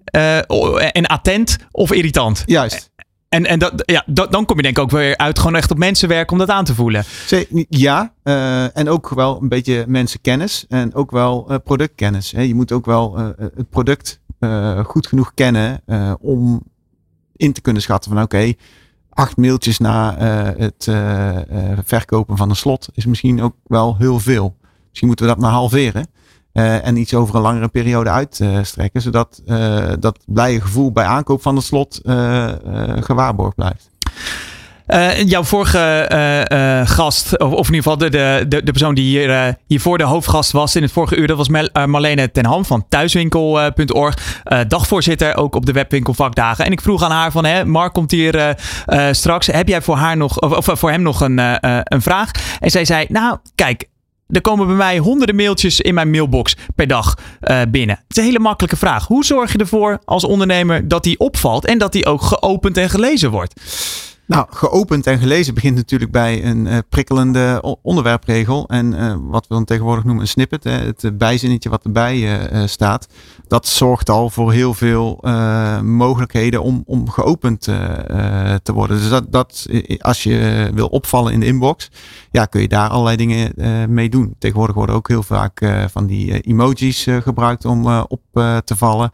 en 0.92 1.06
attent 1.06 1.56
of 1.70 1.92
irritant. 1.92 2.42
Juist. 2.46 2.90
En, 3.30 3.46
en 3.46 3.58
dat, 3.58 3.82
ja, 3.86 4.04
dat, 4.06 4.32
dan 4.32 4.44
kom 4.44 4.56
je 4.56 4.62
denk 4.62 4.76
ik 4.76 4.82
ook 4.82 4.90
weer 4.90 5.16
uit 5.16 5.38
gewoon 5.38 5.56
echt 5.56 5.70
op 5.70 5.78
mensenwerk 5.78 6.30
om 6.30 6.38
dat 6.38 6.48
aan 6.48 6.64
te 6.64 6.74
voelen. 6.74 7.04
Ja, 7.68 8.12
uh, 8.24 8.76
en 8.76 8.88
ook 8.88 9.08
wel 9.08 9.42
een 9.42 9.48
beetje 9.48 9.84
mensenkennis 9.88 10.64
en 10.68 10.94
ook 10.94 11.10
wel 11.10 11.46
uh, 11.50 11.56
productkennis. 11.64 12.30
Hè. 12.30 12.40
Je 12.40 12.54
moet 12.54 12.72
ook 12.72 12.86
wel 12.86 13.18
uh, 13.18 13.28
het 13.36 13.70
product 13.70 14.20
goed 14.84 15.06
genoeg 15.06 15.34
kennen 15.34 15.82
om 16.20 16.62
in 17.40 17.52
te 17.52 17.60
kunnen 17.60 17.82
schatten 17.82 18.12
van 18.12 18.22
oké, 18.22 18.52
acht 19.10 19.36
mailtjes 19.36 19.78
na 19.78 20.16
het 20.58 20.84
verkopen 21.84 22.36
van 22.36 22.50
een 22.50 22.56
slot 22.56 22.88
is 22.94 23.06
misschien 23.06 23.42
ook 23.42 23.54
wel 23.66 23.96
heel 23.98 24.20
veel. 24.20 24.56
Misschien 24.88 25.08
moeten 25.08 25.26
we 25.26 25.32
dat 25.32 25.40
maar 25.42 25.52
halveren. 25.52 26.06
En 26.52 26.96
iets 26.96 27.14
over 27.14 27.34
een 27.34 27.40
langere 27.40 27.68
periode 27.68 28.10
uitstrekken. 28.10 29.02
zodat 29.02 29.42
dat 29.98 30.18
blije 30.26 30.60
gevoel 30.60 30.92
bij 30.92 31.04
aankoop 31.04 31.42
van 31.42 31.56
het 31.56 31.64
slot 31.64 32.00
gewaarborgd 33.00 33.54
blijft. 33.54 33.90
Uh, 34.94 35.22
jouw 35.22 35.44
vorige 35.44 36.08
uh, 36.12 36.58
uh, 36.58 36.86
gast, 36.86 37.38
of, 37.38 37.68
in 37.68 37.74
ieder 37.74 37.74
geval 37.74 37.98
de, 37.98 38.10
de, 38.10 38.44
de, 38.48 38.62
persoon 38.62 38.94
die 38.94 39.04
hier, 39.04 39.56
hiervoor 39.66 39.98
de 39.98 40.04
hoofdgast 40.04 40.52
was 40.52 40.76
in 40.76 40.82
het 40.82 40.92
vorige 40.92 41.16
uur, 41.16 41.26
dat 41.26 41.36
was 41.36 41.48
Mel, 41.48 41.68
Marlene 41.86 42.30
ten 42.30 42.44
Ham 42.46 42.64
van 42.64 42.84
thuiswinkel.org. 42.88 44.42
dagvoorzitter 44.68 45.36
ook 45.36 45.54
op 45.54 45.66
de 45.66 45.72
webwinkelvakdagen. 45.72 46.64
En 46.64 46.72
ik 46.72 46.80
vroeg 46.80 47.02
aan 47.02 47.10
haar 47.10 47.30
van, 47.30 47.44
hè, 47.44 47.64
Mark 47.64 47.92
komt 47.92 48.10
hier 48.10 48.56
straks. 49.10 49.46
Heb 49.46 49.68
jij 49.68 49.82
voor, 49.82 49.96
haar 49.96 50.16
nog, 50.16 50.40
of, 50.40 50.68
of 50.68 50.78
voor 50.78 50.90
hem 50.90 51.02
nog 51.02 51.20
een, 51.20 51.38
een 51.94 52.02
vraag? 52.02 52.30
En 52.60 52.70
zij 52.70 52.84
zei, 52.84 53.06
nou 53.08 53.38
kijk, 53.54 53.88
er 54.28 54.40
komen 54.40 54.66
bij 54.66 54.76
mij 54.76 54.98
honderden 54.98 55.36
mailtjes 55.36 55.80
in 55.80 55.94
mijn 55.94 56.10
mailbox 56.10 56.56
per 56.74 56.86
dag 56.86 57.14
binnen. 57.68 57.96
Het 57.96 58.16
is 58.16 58.16
een 58.16 58.24
hele 58.24 58.38
makkelijke 58.38 58.76
vraag. 58.76 59.06
Hoe 59.06 59.24
zorg 59.24 59.52
je 59.52 59.58
ervoor 59.58 59.98
als 60.04 60.24
ondernemer 60.24 60.88
dat 60.88 61.02
die 61.02 61.18
opvalt 61.18 61.66
en 61.66 61.78
dat 61.78 61.92
die 61.92 62.06
ook 62.06 62.22
geopend 62.22 62.76
en 62.76 62.90
gelezen 62.90 63.30
wordt? 63.30 63.60
Nou, 64.30 64.46
geopend 64.50 65.06
en 65.06 65.18
gelezen 65.18 65.54
begint 65.54 65.76
natuurlijk 65.76 66.10
bij 66.10 66.44
een 66.44 66.66
uh, 66.66 66.78
prikkelende 66.88 67.76
onderwerpregel. 67.82 68.68
En 68.68 68.92
uh, 68.92 69.16
wat 69.20 69.46
we 69.46 69.54
dan 69.54 69.64
tegenwoordig 69.64 70.04
noemen 70.04 70.22
een 70.22 70.28
snippet, 70.28 70.64
hè, 70.64 70.70
het 70.70 71.18
bijzinnetje 71.18 71.68
wat 71.68 71.84
erbij 71.84 72.48
staat. 72.66 73.08
Dat 73.48 73.66
zorgt 73.66 74.10
al 74.10 74.30
voor 74.30 74.52
heel 74.52 74.74
veel 74.74 75.18
mogelijkheden 75.82 76.62
om, 76.62 76.82
om 76.86 77.10
geopend 77.10 77.60
te 78.62 78.72
worden. 78.72 78.96
Dus 78.98 79.08
dat, 79.08 79.32
dat, 79.32 79.66
als 79.98 80.22
je 80.22 80.70
wil 80.74 80.86
opvallen 80.86 81.32
in 81.32 81.40
de 81.40 81.46
inbox, 81.46 81.90
ja, 82.30 82.44
kun 82.44 82.60
je 82.60 82.68
daar 82.68 82.88
allerlei 82.88 83.16
dingen 83.16 83.52
mee 83.94 84.08
doen. 84.08 84.34
Tegenwoordig 84.38 84.76
worden 84.76 84.94
ook 84.94 85.08
heel 85.08 85.22
vaak 85.22 85.72
van 85.90 86.06
die 86.06 86.40
emojis 86.40 87.06
gebruikt 87.22 87.64
om 87.64 87.86
op 87.86 88.22
te 88.64 88.76
vallen. 88.76 89.10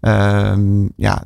Ehm, 0.00 0.88
ja, 0.96 1.22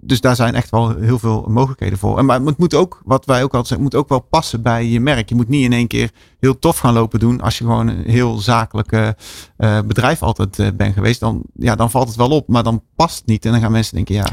dus 0.00 0.20
daar 0.20 0.36
zijn 0.36 0.54
echt 0.54 0.70
wel 0.70 0.96
heel 0.96 1.18
veel 1.18 1.44
mogelijkheden 1.48 1.98
voor. 1.98 2.18
En, 2.18 2.24
maar 2.24 2.40
het 2.40 2.58
moet 2.58 2.74
ook, 2.74 2.79
wat 3.04 3.24
wij 3.24 3.42
ook 3.42 3.54
altijd 3.54 3.66
zeggen, 3.66 3.86
moet 3.86 3.94
ook 3.94 4.08
wel 4.08 4.20
passen 4.20 4.62
bij 4.62 4.86
je 4.86 5.00
merk. 5.00 5.28
Je 5.28 5.34
moet 5.34 5.48
niet 5.48 5.64
in 5.64 5.72
één 5.72 5.86
keer 5.86 6.10
heel 6.40 6.58
tof 6.58 6.78
gaan 6.78 6.94
lopen 6.94 7.18
doen 7.18 7.40
als 7.40 7.58
je 7.58 7.64
gewoon 7.64 7.88
een 7.88 8.04
heel 8.06 8.38
zakelijke 8.38 9.16
uh, 9.58 9.78
bedrijf 9.86 10.22
altijd 10.22 10.58
uh, 10.58 10.66
bent 10.74 10.94
geweest. 10.94 11.20
Dan, 11.20 11.42
ja, 11.54 11.74
dan 11.74 11.90
valt 11.90 12.08
het 12.08 12.16
wel 12.16 12.30
op, 12.30 12.48
maar 12.48 12.62
dan 12.62 12.82
past 12.96 13.16
het 13.18 13.26
niet. 13.26 13.44
En 13.44 13.52
dan 13.52 13.60
gaan 13.60 13.72
mensen 13.72 13.94
denken, 13.94 14.14
ja. 14.14 14.26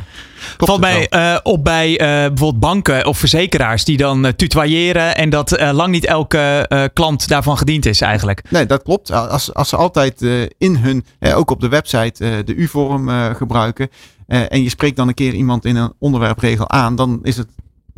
Valt 0.57 0.79
mij 0.79 1.07
uh, 1.09 1.37
op 1.43 1.63
bij 1.63 1.95
bijvoorbeeld 1.97 2.59
banken 2.59 3.05
of 3.05 3.17
verzekeraars 3.17 3.85
die 3.85 3.97
dan 3.97 4.35
tutoyeren 4.35 5.15
en 5.15 5.29
dat 5.29 5.61
lang 5.71 5.91
niet 5.91 6.05
elke 6.05 6.89
klant 6.93 7.27
daarvan 7.27 7.57
gediend 7.57 7.85
is 7.85 8.01
eigenlijk. 8.01 8.43
Nee, 8.49 8.65
dat 8.65 8.83
klopt. 8.83 9.11
Als, 9.11 9.53
als 9.53 9.69
ze 9.69 9.75
altijd 9.75 10.21
in 10.57 10.75
hun, 10.75 11.05
ook 11.35 11.51
op 11.51 11.61
de 11.61 11.69
website, 11.69 12.43
de 12.45 12.55
U-vorm 12.55 13.09
gebruiken. 13.35 13.89
en 14.27 14.63
je 14.63 14.69
spreekt 14.69 14.95
dan 14.95 15.07
een 15.07 15.13
keer 15.13 15.33
iemand 15.33 15.65
in 15.65 15.75
een 15.75 15.93
onderwerpregel 15.99 16.69
aan, 16.69 16.95
dan 16.95 17.19
is 17.23 17.37
het 17.37 17.47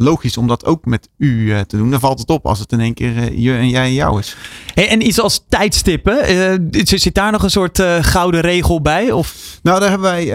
logisch 0.02 0.38
om 0.38 0.48
dat 0.48 0.66
ook 0.66 0.86
met 0.86 1.10
u 1.18 1.28
uh, 1.28 1.60
te 1.60 1.78
doen. 1.78 1.92
Dan 1.92 2.00
valt 2.00 2.20
het 2.20 2.30
op 2.30 2.46
als 2.46 2.60
het 2.60 2.72
in 2.72 2.80
één 2.80 2.94
keer 2.94 3.16
uh, 3.16 3.38
je 3.38 3.54
en 3.54 3.70
jij 3.70 3.86
en 3.86 3.94
jou 3.94 4.20
is. 4.20 4.36
Hey, 4.74 4.90
en 4.90 5.08
iets 5.08 5.20
als 5.20 5.46
tijdstippen, 5.50 6.32
uh, 6.32 6.84
zit 6.84 7.14
daar 7.14 7.32
nog 7.32 7.44
een 7.44 7.50
soort 7.50 7.82
gouden 8.02 8.42
regel 8.42 8.82
bij? 8.82 9.12
Of? 9.12 9.60
Nou, 9.64 9.80
daar 9.80 9.90
hebben 9.90 10.10
wij, 10.10 10.26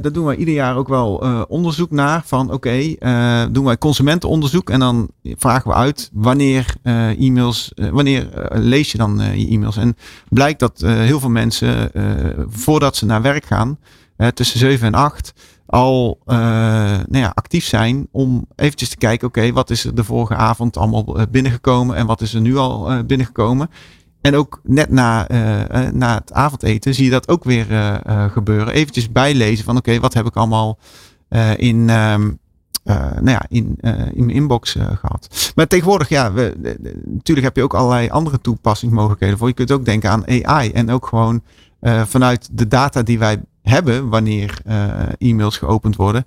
daar 0.00 0.12
doen 0.12 0.24
wij 0.24 0.36
ieder 0.36 0.54
jaar 0.54 0.76
ook 0.76 0.88
wel 0.88 1.14
onderzoek 1.48 1.90
naar. 1.90 2.22
Van 2.24 2.52
oké, 2.52 2.54
okay, 2.54 3.48
doen 3.50 3.64
wij 3.64 3.78
consumentenonderzoek 3.78 4.70
en 4.70 4.80
dan 4.80 5.08
vragen 5.22 5.70
we 5.70 5.76
uit 5.76 6.10
wanneer 6.12 6.74
e-mails, 7.18 7.72
wanneer 7.74 8.28
lees 8.50 8.92
je 8.92 8.98
dan 8.98 9.20
je 9.34 9.48
e-mails? 9.48 9.76
En 9.76 9.96
blijkt 10.28 10.60
dat 10.60 10.80
heel 10.80 11.20
veel 11.20 11.30
mensen 11.30 11.90
voordat 12.48 12.96
ze 12.96 13.06
naar 13.06 13.22
werk 13.22 13.44
gaan, 13.44 13.78
tussen 14.34 14.58
7 14.58 14.86
en 14.86 14.94
8 14.94 15.32
al 15.72 16.18
uh, 16.26 16.36
nou 16.36 17.18
ja, 17.18 17.32
actief 17.34 17.64
zijn 17.64 18.08
om 18.10 18.46
eventjes 18.56 18.88
te 18.88 18.96
kijken, 18.96 19.28
oké, 19.28 19.52
wat 19.52 19.70
is 19.70 19.84
er 19.84 19.94
de 19.94 20.04
vorige 20.04 20.34
avond 20.34 20.76
allemaal 20.76 21.18
eh, 21.18 21.24
binnengekomen 21.30 21.96
en 21.96 22.06
wat 22.06 22.20
is 22.20 22.34
er 22.34 22.40
nu 22.40 22.56
al 22.56 22.92
uh, 22.92 22.98
binnengekomen. 23.06 23.70
En 24.20 24.36
ook 24.36 24.60
net 24.64 24.90
na, 24.90 25.26
na 25.92 26.14
het 26.14 26.32
avondeten 26.32 26.94
zie 26.94 27.04
je 27.04 27.10
dat 27.10 27.28
ook 27.28 27.44
weer 27.44 27.66
gebeuren. 28.32 28.74
Eventjes 28.74 29.12
bijlezen 29.12 29.64
van 29.64 29.76
oké, 29.76 30.00
wat 30.00 30.14
heb 30.14 30.26
ik 30.26 30.36
allemaal 30.36 30.78
in, 31.56 31.88
um, 31.90 32.38
nou 32.84 33.30
ja, 33.30 33.44
in, 33.48 33.76
in 34.12 34.24
mijn 34.24 34.30
inbox 34.30 34.76
gehad. 35.00 35.52
Maar 35.54 35.66
tegenwoordig, 35.66 36.08
ja, 36.08 36.32
we, 36.32 36.54
natuurlijk 37.04 37.46
heb 37.46 37.56
je 37.56 37.62
ook 37.62 37.74
allerlei 37.74 38.10
andere 38.10 38.40
toepassingsmogelijkheden 38.40 39.38
voor. 39.38 39.48
Je 39.48 39.54
kunt 39.54 39.72
ook 39.72 39.84
denken 39.84 40.10
aan 40.10 40.26
AI 40.44 40.70
en 40.70 40.90
ook 40.90 41.06
gewoon 41.06 41.42
vanuit 42.04 42.48
de 42.52 42.68
data 42.68 43.02
die 43.02 43.18
wij 43.18 43.40
hebben 43.62 44.08
wanneer 44.08 44.58
uh, 44.66 45.02
e-mails 45.18 45.56
geopend 45.56 45.96
worden. 45.96 46.24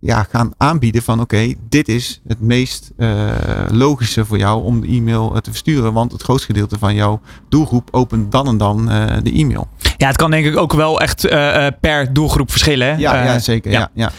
Ja, 0.00 0.26
gaan 0.30 0.52
aanbieden 0.56 1.02
van 1.02 1.20
oké, 1.20 1.54
dit 1.68 1.88
is 1.88 2.20
het 2.28 2.40
meest 2.40 2.90
uh, 2.96 3.30
logische 3.70 4.24
voor 4.24 4.38
jou 4.38 4.64
om 4.64 4.80
de 4.80 4.86
e-mail 4.86 5.40
te 5.40 5.50
versturen. 5.50 5.92
Want 5.92 6.12
het 6.12 6.22
grootste 6.22 6.46
gedeelte 6.46 6.78
van 6.78 6.94
jouw 6.94 7.20
doelgroep 7.48 7.88
opent 7.90 8.32
dan 8.32 8.46
en 8.46 8.58
dan 8.58 8.86
de 9.22 9.32
e-mail. 9.32 9.68
Ja, 9.96 10.06
het 10.06 10.16
kan 10.16 10.30
denk 10.30 10.46
ik 10.46 10.56
ook 10.56 10.72
wel 10.72 11.00
echt 11.00 11.26
uh, 11.26 11.66
per 11.80 12.12
doelgroep 12.12 12.50
verschillen. 12.50 12.86
Hè? 12.86 12.94
Ja, 12.96 13.24
ja 13.24 13.38
zeker. 13.38 13.70
Ja. 13.70 13.90
Ja, 13.94 14.12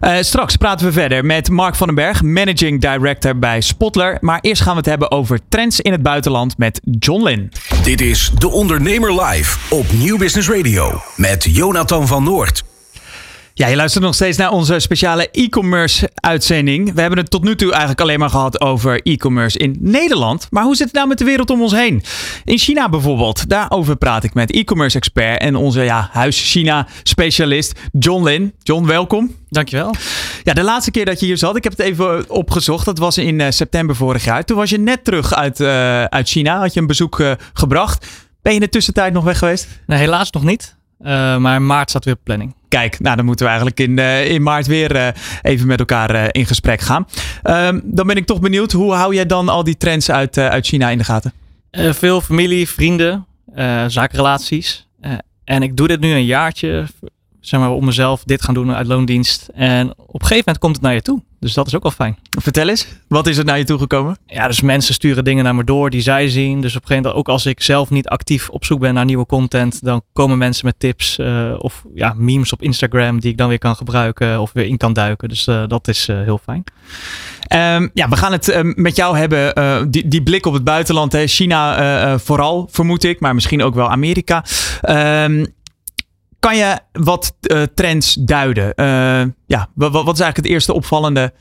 ja. 0.00 0.22
straks 0.22 0.56
praten 0.56 0.86
we 0.86 0.92
verder 0.92 1.24
met 1.24 1.50
Mark 1.50 1.74
van 1.74 1.86
den 1.86 1.96
Berg, 1.96 2.22
Managing 2.22 2.80
Director 2.80 3.38
bij 3.38 3.60
Spotler. 3.60 4.18
Maar 4.20 4.38
eerst 4.40 4.62
gaan 4.62 4.72
we 4.72 4.78
het 4.78 4.88
hebben 4.88 5.10
over 5.10 5.40
trends 5.48 5.80
in 5.80 5.92
het 5.92 6.02
buitenland 6.02 6.58
met 6.58 6.80
John 6.98 7.22
Lin. 7.22 7.52
Dit 7.82 8.00
is 8.00 8.30
De 8.38 8.48
Ondernemer 8.48 9.22
Live 9.22 9.74
op 9.74 9.92
Nieuw 9.92 10.18
Business 10.18 10.48
Radio 10.48 11.00
met 11.16 11.44
Jonathan 11.44 12.06
van 12.06 12.24
Noord. 12.24 12.64
Ja, 13.60 13.66
je 13.66 13.76
luistert 13.76 14.04
nog 14.04 14.14
steeds 14.14 14.36
naar 14.36 14.50
onze 14.50 14.78
speciale 14.78 15.28
e-commerce 15.30 16.10
uitzending. 16.14 16.94
We 16.94 17.00
hebben 17.00 17.18
het 17.18 17.30
tot 17.30 17.44
nu 17.44 17.56
toe 17.56 17.70
eigenlijk 17.70 18.00
alleen 18.00 18.18
maar 18.18 18.30
gehad 18.30 18.60
over 18.60 19.00
e-commerce 19.02 19.58
in 19.58 19.76
Nederland. 19.80 20.46
Maar 20.50 20.64
hoe 20.64 20.76
zit 20.76 20.86
het 20.86 20.94
nou 20.94 21.08
met 21.08 21.18
de 21.18 21.24
wereld 21.24 21.50
om 21.50 21.62
ons 21.62 21.72
heen? 21.72 22.02
In 22.44 22.58
China 22.58 22.88
bijvoorbeeld. 22.88 23.48
Daarover 23.48 23.96
praat 23.96 24.24
ik 24.24 24.34
met 24.34 24.52
e-commerce 24.52 24.96
expert 24.96 25.40
en 25.40 25.56
onze 25.56 25.82
ja, 25.82 26.08
huis 26.12 26.50
China 26.50 26.86
specialist 27.02 27.80
John 27.92 28.24
Lin. 28.24 28.54
John, 28.58 28.86
welkom. 28.86 29.34
Dankjewel. 29.48 29.94
Ja, 30.44 30.52
de 30.52 30.62
laatste 30.62 30.90
keer 30.90 31.04
dat 31.04 31.20
je 31.20 31.26
hier 31.26 31.38
zat, 31.38 31.56
ik 31.56 31.64
heb 31.64 31.76
het 31.76 31.86
even 31.86 32.30
opgezocht. 32.30 32.84
Dat 32.84 32.98
was 32.98 33.18
in 33.18 33.38
uh, 33.38 33.46
september 33.50 33.96
vorig 33.96 34.24
jaar. 34.24 34.44
Toen 34.44 34.56
was 34.56 34.70
je 34.70 34.78
net 34.78 35.04
terug 35.04 35.34
uit, 35.34 35.60
uh, 35.60 36.04
uit 36.04 36.28
China. 36.28 36.58
Had 36.58 36.74
je 36.74 36.80
een 36.80 36.86
bezoek 36.86 37.18
uh, 37.18 37.32
gebracht. 37.52 38.06
Ben 38.42 38.52
je 38.52 38.58
in 38.58 38.64
de 38.64 38.70
tussentijd 38.70 39.12
nog 39.12 39.24
weg 39.24 39.38
geweest? 39.38 39.68
Nee, 39.86 39.98
helaas 39.98 40.30
nog 40.30 40.42
niet. 40.42 40.76
maar 40.98 41.56
in 41.56 41.66
maart 41.66 41.90
staat 41.90 42.04
weer 42.04 42.14
op 42.14 42.24
planning. 42.24 42.58
Kijk, 42.70 43.00
nou 43.00 43.16
dan 43.16 43.24
moeten 43.24 43.44
we 43.44 43.50
eigenlijk 43.50 43.80
in, 43.80 43.98
uh, 43.98 44.30
in 44.30 44.42
maart 44.42 44.66
weer 44.66 44.96
uh, 44.96 45.08
even 45.42 45.66
met 45.66 45.78
elkaar 45.78 46.14
uh, 46.14 46.24
in 46.30 46.46
gesprek 46.46 46.80
gaan. 46.80 47.06
Um, 47.44 47.80
dan 47.84 48.06
ben 48.06 48.16
ik 48.16 48.26
toch 48.26 48.40
benieuwd, 48.40 48.72
hoe 48.72 48.92
hou 48.92 49.14
jij 49.14 49.26
dan 49.26 49.48
al 49.48 49.64
die 49.64 49.76
trends 49.76 50.10
uit, 50.10 50.38
uit 50.38 50.66
China 50.66 50.88
in 50.88 50.98
de 50.98 51.04
gaten? 51.04 51.32
veel 51.72 52.20
familie, 52.20 52.68
vrienden, 52.68 53.26
zakenrelaties. 53.86 54.88
en 55.44 55.62
ik 55.62 55.76
doe 55.76 55.88
dit 55.88 56.00
nu 56.00 56.12
een 56.12 56.24
jaartje, 56.24 56.86
zeg 57.40 57.60
maar, 57.60 57.70
om 57.70 57.84
mezelf 57.84 58.22
dit 58.24 58.42
gaan 58.42 58.54
doen 58.54 58.74
uit 58.74 58.86
loondienst. 58.86 59.48
En 59.54 59.90
op 59.90 60.20
een 60.20 60.26
gegeven 60.26 60.36
moment 60.36 60.58
komt 60.58 60.74
het 60.74 60.84
naar 60.84 60.94
je 60.94 61.02
toe. 61.02 61.22
Dus 61.40 61.54
dat 61.54 61.66
is 61.66 61.76
ook 61.76 61.82
wel 61.82 61.92
fijn. 61.92 62.18
Vertel 62.40 62.68
eens, 62.68 62.86
wat 63.08 63.26
is 63.26 63.38
er 63.38 63.44
naar 63.44 63.58
je 63.58 63.64
toe 63.64 63.78
gekomen? 63.78 64.16
Ja, 64.26 64.46
dus 64.46 64.60
mensen 64.60 64.94
sturen 64.94 65.24
dingen 65.24 65.44
naar 65.44 65.54
me 65.54 65.64
door 65.64 65.90
die 65.90 66.00
zij 66.00 66.28
zien. 66.28 66.60
Dus 66.60 66.76
op 66.76 66.82
een 66.82 66.86
gegeven 66.86 67.02
moment, 67.02 67.14
ook 67.14 67.28
als 67.28 67.46
ik 67.46 67.62
zelf 67.62 67.90
niet 67.90 68.08
actief 68.08 68.48
op 68.48 68.64
zoek 68.64 68.80
ben 68.80 68.94
naar 68.94 69.04
nieuwe 69.04 69.26
content, 69.26 69.84
dan 69.84 70.02
komen 70.12 70.38
mensen 70.38 70.66
met 70.66 70.74
tips 70.78 71.18
uh, 71.18 71.54
of 71.58 71.84
ja, 71.94 72.14
memes 72.16 72.52
op 72.52 72.62
Instagram 72.62 73.20
die 73.20 73.30
ik 73.30 73.36
dan 73.36 73.48
weer 73.48 73.58
kan 73.58 73.76
gebruiken 73.76 74.40
of 74.40 74.52
weer 74.52 74.66
in 74.66 74.76
kan 74.76 74.92
duiken. 74.92 75.28
Dus 75.28 75.46
uh, 75.46 75.62
dat 75.66 75.88
is 75.88 76.08
uh, 76.08 76.22
heel 76.22 76.40
fijn. 76.44 76.64
Um, 77.78 77.90
ja, 77.94 78.08
we 78.08 78.16
gaan 78.16 78.32
het 78.32 78.48
uh, 78.48 78.58
met 78.62 78.96
jou 78.96 79.16
hebben. 79.16 79.90
Die, 79.90 80.08
die 80.08 80.22
blik 80.22 80.46
op 80.46 80.52
het 80.52 80.64
buitenland. 80.64 81.12
Hè. 81.12 81.26
China 81.26 82.18
vooral, 82.18 82.68
vermoed 82.70 83.04
ik. 83.04 83.20
Maar 83.20 83.34
misschien 83.34 83.62
ook 83.62 83.74
wel 83.74 83.90
Amerika. 83.90 84.44
Um, 85.24 85.46
kan 86.40 86.56
je 86.56 86.78
wat 86.92 87.36
uh, 87.40 87.62
trends 87.62 88.14
duiden? 88.14 88.72
Uh, 88.76 89.32
ja, 89.46 89.68
wat, 89.74 89.92
wat, 89.92 90.14
is 90.14 90.20
eigenlijk 90.20 90.36
het 90.36 90.46
eerste 90.46 90.72
opvallende 90.72 91.32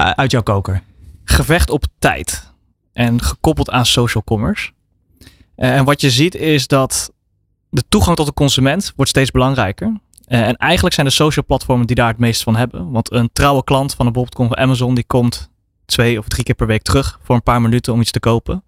uh, 0.00 0.10
uit 0.10 0.30
jouw 0.30 0.42
koker? 0.42 0.82
Gevecht 1.24 1.70
op 1.70 1.84
tijd 1.98 2.52
en 2.92 3.22
gekoppeld 3.22 3.70
aan 3.70 3.86
social 3.86 4.24
commerce. 4.24 4.70
en 5.56 5.84
wat 5.84 6.00
je 6.00 6.10
ziet 6.10 6.34
is 6.34 6.66
dat 6.66 7.12
de 7.70 7.82
toegang 7.88 8.16
tot 8.16 8.26
de 8.26 8.32
consument 8.32 8.92
wordt 8.96 9.10
steeds 9.10 9.30
belangrijker. 9.30 10.00
en 10.26 10.56
eigenlijk 10.56 10.94
zijn 10.94 11.06
de 11.06 11.12
social 11.12 11.44
platformen 11.44 11.86
die 11.86 11.96
daar 11.96 12.08
het 12.08 12.18
meest 12.18 12.42
van 12.42 12.56
hebben. 12.56 12.90
Want 12.90 13.12
een 13.12 13.30
trouwe 13.32 13.64
klant 13.64 13.94
van 13.94 14.06
een 14.06 14.26
van 14.30 14.56
Amazon 14.56 14.94
die 14.94 15.04
komt 15.06 15.50
twee 15.84 16.18
of 16.18 16.28
drie 16.28 16.44
keer 16.44 16.54
per 16.54 16.66
week 16.66 16.82
terug 16.82 17.18
voor 17.22 17.34
een 17.34 17.42
paar 17.42 17.62
minuten 17.62 17.92
om 17.92 18.00
iets 18.00 18.10
te 18.10 18.20
kopen. 18.20 18.64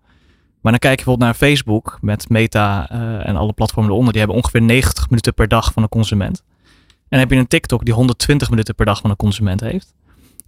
Maar 0.67 0.75
dan 0.81 0.91
kijk 0.91 0.99
je 0.99 1.05
bijvoorbeeld 1.05 1.41
naar 1.41 1.49
Facebook 1.49 1.99
met 2.01 2.29
Meta 2.29 2.93
uh, 2.93 3.29
en 3.29 3.37
alle 3.37 3.53
platformen 3.53 3.91
eronder. 3.91 4.13
Die 4.13 4.21
hebben 4.21 4.39
ongeveer 4.41 4.63
90 4.63 5.09
minuten 5.09 5.35
per 5.35 5.49
dag 5.49 5.73
van 5.73 5.83
een 5.83 5.89
consument. 5.89 6.43
En 6.89 7.05
dan 7.09 7.19
heb 7.19 7.31
je 7.31 7.37
een 7.37 7.47
TikTok 7.47 7.85
die 7.85 7.95
120 7.95 8.51
minuten 8.51 8.75
per 8.75 8.87
dag 8.87 9.01
van 9.01 9.11
een 9.11 9.17
consument 9.17 9.61
heeft. 9.61 9.95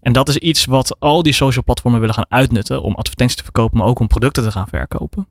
En 0.00 0.12
dat 0.12 0.28
is 0.28 0.36
iets 0.36 0.64
wat 0.64 1.00
al 1.00 1.22
die 1.22 1.32
social 1.32 1.64
platformen 1.64 2.00
willen 2.00 2.14
gaan 2.14 2.26
uitnutten 2.28 2.82
om 2.82 2.94
advertenties 2.94 3.36
te 3.36 3.42
verkopen, 3.42 3.78
maar 3.78 3.86
ook 3.86 3.98
om 3.98 4.06
producten 4.06 4.42
te 4.42 4.50
gaan 4.50 4.68
verkopen. 4.68 5.28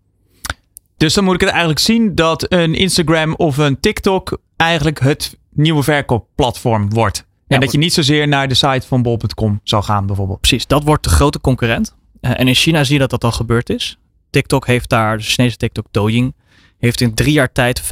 Dus 0.97 1.13
dan 1.13 1.23
moet 1.23 1.33
ik 1.33 1.41
het 1.41 1.49
eigenlijk 1.49 1.79
zien 1.79 2.15
dat 2.15 2.51
een 2.51 2.73
Instagram 2.73 3.35
of 3.35 3.57
een 3.57 3.79
TikTok 3.79 4.37
eigenlijk 4.55 4.99
het 4.99 5.37
nieuwe 5.49 5.83
verkoopplatform 5.83 6.89
wordt. 6.89 7.17
En 7.17 7.25
ja, 7.47 7.59
dat 7.59 7.71
je 7.71 7.77
niet 7.77 7.93
zozeer 7.93 8.27
naar 8.27 8.47
de 8.47 8.53
site 8.53 8.87
van 8.87 9.01
bol.com 9.01 9.59
zal 9.63 9.81
gaan 9.81 10.05
bijvoorbeeld. 10.05 10.39
Precies, 10.39 10.67
dat 10.67 10.83
wordt 10.83 11.03
de 11.03 11.09
grote 11.09 11.41
concurrent. 11.41 11.95
Uh, 12.21 12.39
en 12.39 12.47
in 12.47 12.55
China 12.55 12.83
zie 12.83 12.93
je 12.93 12.99
dat 12.99 13.09
dat 13.09 13.23
al 13.23 13.31
gebeurd 13.31 13.69
is. 13.69 13.97
TikTok 14.29 14.67
heeft 14.67 14.89
daar, 14.89 15.17
de 15.17 15.23
Chinese 15.23 15.57
TikTok 15.57 15.85
Douyin, 15.91 16.33
heeft 16.77 17.01
in 17.01 17.13
drie 17.13 17.33
jaar 17.33 17.51
tijd 17.51 17.81
15% 17.83 17.85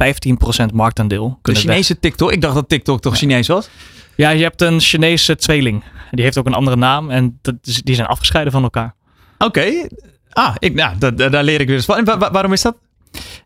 marktaandeel. 0.72 1.38
De 1.42 1.54
Chinese 1.54 1.92
weg. 1.92 2.00
TikTok? 2.00 2.32
Ik 2.32 2.40
dacht 2.40 2.54
dat 2.54 2.68
TikTok 2.68 3.00
toch 3.00 3.12
ja. 3.12 3.18
Chinees 3.18 3.46
was? 3.46 3.68
Ja, 4.16 4.30
je 4.30 4.42
hebt 4.42 4.62
een 4.62 4.80
Chinese 4.80 5.36
tweeling. 5.36 5.82
Die 6.10 6.24
heeft 6.24 6.38
ook 6.38 6.46
een 6.46 6.54
andere 6.54 6.76
naam 6.76 7.10
en 7.10 7.38
dat, 7.42 7.54
die 7.60 7.94
zijn 7.94 8.06
afgescheiden 8.06 8.52
van 8.52 8.62
elkaar. 8.62 8.94
Oké. 9.38 9.44
Okay. 9.44 9.90
Ah, 10.30 10.54
ik, 10.58 10.74
nou, 10.74 10.98
dat, 10.98 11.18
daar 11.18 11.44
leer 11.44 11.60
ik 11.60 11.66
weer 11.66 11.76
eens 11.76 11.84
van. 11.84 11.96
En 11.96 12.04
wa 12.04 12.30
waarom 12.30 12.52
is 12.52 12.62
dat? 12.62 12.76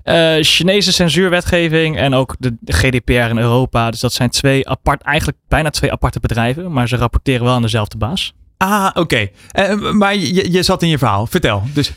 Uh, 0.05 0.37
Chinese 0.41 0.93
censuurwetgeving 0.93 1.97
en 1.97 2.15
ook 2.15 2.37
de 2.39 2.57
GDPR 2.65 3.13
in 3.13 3.39
Europa. 3.39 3.91
Dus 3.91 4.01
dat 4.01 4.13
zijn 4.13 4.31
twee 4.31 4.69
apart, 4.69 5.03
eigenlijk 5.03 5.39
bijna 5.49 5.71
twee 5.71 5.93
aparte 5.93 6.21
bedrijven, 6.21 6.73
maar 6.73 6.89
ze 6.89 6.97
rapporteren 6.97 7.45
wel 7.45 7.55
aan 7.55 7.63
dezelfde 7.63 7.99
baas. 7.99 8.35
Ah, 8.57 8.87
oké. 8.89 9.01
Okay. 9.01 9.33
Uh, 9.77 9.93
maar 9.93 10.17
je, 10.17 10.53
je 10.53 10.63
zat 10.63 10.83
in 10.83 10.89
je 10.89 10.99
verhaal. 10.99 11.27
Vertel. 11.27 11.63
Dus 11.73 11.93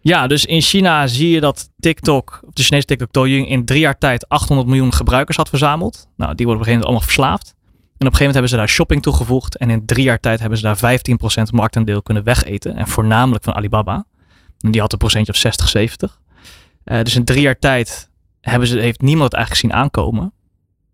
ja, 0.00 0.26
dus 0.26 0.44
in 0.44 0.60
China 0.60 1.06
zie 1.06 1.30
je 1.30 1.40
dat 1.40 1.70
TikTok, 1.80 2.40
de 2.52 2.62
Chinese 2.62 2.86
TikTok 2.86 3.12
Douyin, 3.12 3.46
in 3.46 3.64
drie 3.64 3.80
jaar 3.80 3.98
tijd 3.98 4.28
800 4.28 4.68
miljoen 4.68 4.92
gebruikers 4.92 5.36
had 5.36 5.48
verzameld. 5.48 6.08
Nou, 6.16 6.34
die 6.34 6.46
worden 6.46 6.62
op 6.62 6.68
een 6.68 6.72
gegeven 6.72 6.72
moment 6.72 6.84
allemaal 6.84 7.00
verslaafd. 7.00 7.54
En 8.00 8.06
op 8.06 8.12
een 8.12 8.18
gegeven 8.18 8.18
moment 8.18 8.32
hebben 8.34 8.50
ze 8.50 8.56
daar 8.56 8.68
shopping 8.68 9.02
toegevoegd. 9.02 9.56
En 9.56 9.70
in 9.70 9.86
drie 9.86 10.04
jaar 10.04 10.20
tijd 10.20 10.40
hebben 10.40 10.58
ze 10.58 10.64
daar 10.64 11.00
15% 11.48 11.52
marktaandeel 11.52 12.02
kunnen 12.02 12.24
wegeten. 12.24 12.76
En 12.76 12.88
voornamelijk 12.88 13.44
van 13.44 13.54
Alibaba. 13.54 14.04
En 14.60 14.70
die 14.70 14.80
had 14.80 14.92
een 14.92 14.98
procentje 14.98 15.32
of 15.32 15.38
60, 15.38 15.68
70. 15.68 16.20
Uh, 16.84 17.02
dus 17.02 17.16
in 17.16 17.24
drie 17.24 17.40
jaar 17.40 17.58
tijd 17.58 18.10
hebben 18.40 18.68
ze, 18.68 18.78
heeft 18.78 19.00
niemand 19.00 19.30
het 19.30 19.40
eigenlijk 19.40 19.66
zien 19.66 19.82
aankomen. 19.82 20.32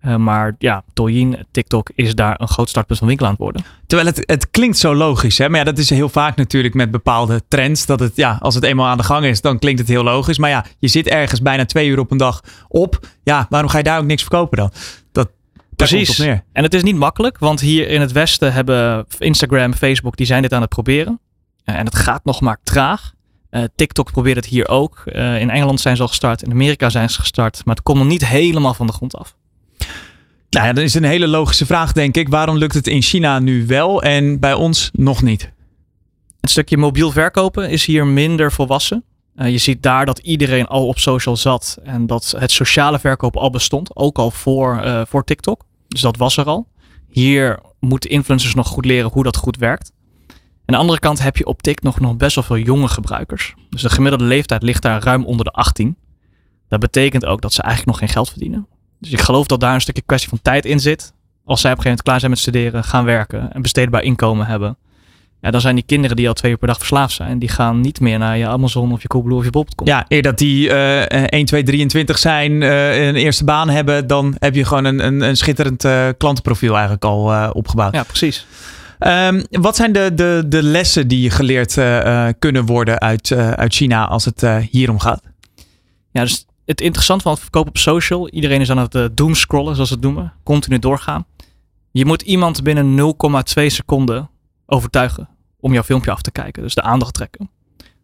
Uh, 0.07 0.17
maar 0.17 0.55
ja, 0.59 0.83
Douyin, 0.95 1.47
TikTok 1.51 1.91
is 1.95 2.15
daar 2.15 2.41
een 2.41 2.49
groot 2.49 2.69
startpunt 2.69 2.99
van 2.99 3.09
winkel 3.09 3.27
aan 3.27 3.33
het 3.33 3.41
worden. 3.41 3.65
Terwijl 3.87 4.09
het, 4.09 4.23
het 4.27 4.51
klinkt 4.51 4.79
zo 4.79 4.95
logisch. 4.95 5.39
Hè? 5.39 5.49
Maar 5.49 5.59
ja, 5.59 5.65
dat 5.65 5.79
is 5.79 5.91
heel 5.91 6.09
vaak 6.09 6.37
natuurlijk 6.37 6.75
met 6.75 6.91
bepaalde 6.91 7.43
trends. 7.49 7.87
Dat 7.87 8.01
het, 8.01 8.17
ja, 8.17 8.39
als 8.41 8.55
het 8.55 8.65
eenmaal 8.65 8.87
aan 8.87 8.97
de 8.97 9.03
gang 9.03 9.25
is, 9.25 9.41
dan 9.41 9.59
klinkt 9.59 9.81
het 9.81 9.89
heel 9.89 10.03
logisch. 10.03 10.39
Maar 10.39 10.51
ja, 10.51 10.65
je 10.79 10.89
zit 10.89 11.07
ergens 11.07 11.43
bijna 11.43 11.65
twee 11.65 11.89
uur 11.89 11.99
op 11.99 12.11
een 12.11 12.17
dag 12.17 12.41
op. 12.69 13.07
Ja, 13.23 13.47
waarom 13.51 13.71
ga 13.71 13.79
je 13.79 13.85
daar 13.85 13.99
ook 13.99 14.05
niks 14.05 14.23
verkopen 14.23 14.59
dan? 14.59 14.71
Dat, 15.13 15.29
Precies. 15.77 16.19
En 16.53 16.63
het 16.63 16.75
is 16.75 16.83
niet 16.83 16.97
makkelijk, 16.97 17.39
want 17.39 17.61
hier 17.61 17.89
in 17.89 18.01
het 18.01 18.13
Westen 18.13 18.53
hebben 18.53 19.07
Instagram, 19.19 19.75
Facebook, 19.75 20.17
die 20.17 20.27
zijn 20.27 20.43
dit 20.43 20.53
aan 20.53 20.61
het 20.61 20.71
proberen. 20.71 21.21
Uh, 21.65 21.75
en 21.75 21.85
het 21.85 21.97
gaat 21.97 22.25
nog 22.25 22.41
maar 22.41 22.59
traag. 22.63 23.13
Uh, 23.51 23.65
TikTok 23.77 24.13
probeert 24.13 24.37
het 24.37 24.47
hier 24.47 24.69
ook. 24.69 25.03
In 25.15 25.51
Engeland 25.51 25.81
zijn 25.81 25.97
ze 25.97 26.03
al 26.03 26.09
gestart, 26.09 26.43
in 26.43 26.51
Amerika 26.51 26.91
zijn 26.91 27.11
ze 27.11 27.21
gestart. 27.21 27.65
Maar 27.65 27.75
het 27.75 27.85
komt 27.85 27.99
nog 27.99 28.07
niet 28.07 28.27
helemaal 28.27 28.75
van 28.75 28.87
de 28.87 28.93
grond 28.93 29.17
af. 29.17 29.36
Nou 30.57 30.69
ja, 30.69 30.75
dat 30.75 30.85
is 30.85 30.95
een 30.95 31.05
hele 31.05 31.27
logische 31.27 31.67
vraag, 31.67 31.93
denk 31.93 32.17
ik. 32.17 32.29
Waarom 32.29 32.57
lukt 32.57 32.75
het 32.75 32.87
in 32.87 33.03
China 33.03 33.39
nu 33.39 33.67
wel 33.67 34.03
en 34.03 34.41
bij 34.41 34.53
ons 34.53 34.91
nog 34.93 35.23
niet? 35.23 35.53
Het 36.41 36.51
stukje 36.51 36.77
mobiel 36.77 37.11
verkopen 37.11 37.71
is 37.71 37.85
hier 37.85 38.07
minder 38.07 38.53
volwassen. 38.53 39.05
Uh, 39.37 39.51
je 39.51 39.59
ziet 39.59 39.83
daar 39.83 40.07
dat 40.07 40.19
iedereen 40.19 40.67
al 40.67 40.87
op 40.87 40.99
social 40.99 41.37
zat 41.37 41.79
en 41.83 42.07
dat 42.07 42.35
het 42.39 42.51
sociale 42.51 42.99
verkopen 42.99 43.41
al 43.41 43.51
bestond, 43.51 43.97
ook 43.97 44.19
al 44.19 44.31
voor, 44.31 44.81
uh, 44.85 45.03
voor 45.07 45.25
TikTok. 45.25 45.65
Dus 45.89 46.01
dat 46.01 46.17
was 46.17 46.37
er 46.37 46.45
al. 46.45 46.69
Hier 47.09 47.61
moeten 47.81 48.11
influencers 48.11 48.55
nog 48.55 48.69
goed 48.69 48.85
leren 48.85 49.11
hoe 49.11 49.25
dat 49.25 49.37
goed 49.37 49.57
werkt. 49.57 49.93
Aan 50.29 50.37
de 50.65 50.77
andere 50.77 50.99
kant 50.99 51.23
heb 51.23 51.37
je 51.37 51.47
op 51.47 51.63
TikTok 51.63 51.85
nog, 51.85 52.01
nog 52.01 52.17
best 52.17 52.35
wel 52.35 52.45
veel 52.45 52.59
jonge 52.59 52.89
gebruikers. 52.89 53.55
Dus 53.71 53.83
de 53.83 53.91
gemiddelde 53.91 54.25
leeftijd 54.25 54.63
ligt 54.63 54.83
daar 54.83 55.03
ruim 55.03 55.25
onder 55.25 55.45
de 55.45 55.53
18. 55.53 55.97
Dat 56.69 56.81
betekent 56.81 57.25
ook 57.25 57.41
dat 57.41 57.53
ze 57.53 57.63
eigenlijk 57.63 57.91
nog 57.91 58.01
geen 58.01 58.15
geld 58.15 58.29
verdienen. 58.29 58.67
Dus 58.99 59.11
ik 59.11 59.21
geloof 59.21 59.47
dat 59.47 59.61
daar 59.61 59.75
een 59.75 59.81
stukje 59.81 60.03
kwestie 60.07 60.29
van 60.29 60.43
tijd 60.43 60.65
in 60.65 60.81
zit. 60.81 61.13
Als 61.45 61.61
zij 61.61 61.71
op 61.73 61.77
een 61.77 61.83
gegeven 61.83 61.85
moment 61.85 62.03
klaar 62.03 62.19
zijn 62.19 62.31
met 62.31 62.41
studeren, 62.41 62.85
gaan 62.85 63.05
werken 63.05 63.53
en 63.53 63.63
besteedbaar 63.63 64.03
inkomen 64.03 64.47
hebben. 64.47 64.77
Ja, 65.41 65.51
dan 65.51 65.61
zijn 65.61 65.75
die 65.75 65.85
kinderen 65.85 66.17
die 66.17 66.29
al 66.29 66.35
twee 66.35 66.51
uur 66.51 66.59
per 66.59 66.69
dag 66.69 66.79
verslaafd 66.79 67.15
zijn, 67.15 67.39
die 67.39 67.49
gaan 67.49 67.81
niet 67.81 68.01
meer 68.01 68.19
naar 68.19 68.39
je 68.39 68.47
Amazon 68.47 68.93
of 68.93 69.03
je 69.03 69.09
Coolblue 69.09 69.39
of 69.39 69.45
je 69.45 69.51
Bob.com. 69.51 69.87
Ja, 69.87 70.05
eer 70.09 70.23
dat 70.23 70.39
die 70.39 70.69
uh, 70.69 71.03
1, 71.03 71.45
2, 71.45 71.63
23 71.63 72.19
zijn, 72.19 72.53
uh, 72.53 73.07
een 73.07 73.15
eerste 73.15 73.45
baan 73.45 73.69
hebben, 73.69 74.07
dan 74.07 74.37
heb 74.39 74.55
je 74.55 74.65
gewoon 74.65 74.85
een, 74.85 75.07
een, 75.07 75.21
een 75.21 75.37
schitterend 75.37 75.85
uh, 75.85 76.09
klantenprofiel 76.19 76.73
eigenlijk 76.73 77.05
al 77.05 77.33
uh, 77.33 77.51
opgebouwd. 77.53 77.95
Ja, 77.95 78.03
precies. 78.03 78.47
Um, 79.01 79.45
wat 79.51 79.77
zijn 79.77 79.93
de, 79.93 80.15
de, 80.15 80.45
de 80.47 80.63
lessen 80.63 81.09
die 81.09 81.31
geleerd 81.31 81.75
kunnen 82.39 82.67
worden 82.67 83.01
uit, 83.01 83.33
uit 83.33 83.75
China 83.75 84.07
als 84.07 84.25
het 84.25 84.47
hier 84.71 84.91
om 84.91 84.99
gaat? 84.99 85.23
Ja, 86.13 86.23
dus 86.23 86.47
het 86.67 86.81
interessant 86.81 87.23
van 87.23 87.33
het 87.33 87.41
verkopen 87.41 87.69
op 87.69 87.79
social. 87.79 88.29
Iedereen 88.29 88.61
is 88.61 88.71
aan 88.71 88.79
het 88.79 88.95
uh, 88.95 89.05
doomscrollen, 89.13 89.75
zoals 89.75 89.89
ze 89.89 89.95
het 89.95 90.05
noemen. 90.05 90.33
Continu 90.43 90.79
doorgaan. 90.79 91.27
Je 91.91 92.05
moet 92.05 92.23
iemand 92.23 92.63
binnen 92.63 93.15
0,2 93.59 93.67
seconden 93.67 94.31
overtuigen 94.67 95.29
om 95.61 95.73
jouw 95.73 95.83
filmpje 95.83 96.11
af 96.11 96.23
te 96.23 96.31
kijken. 96.31 96.63
Dus 96.63 96.75
de 96.75 96.83
aandacht 96.83 97.15
trekken. 97.15 97.51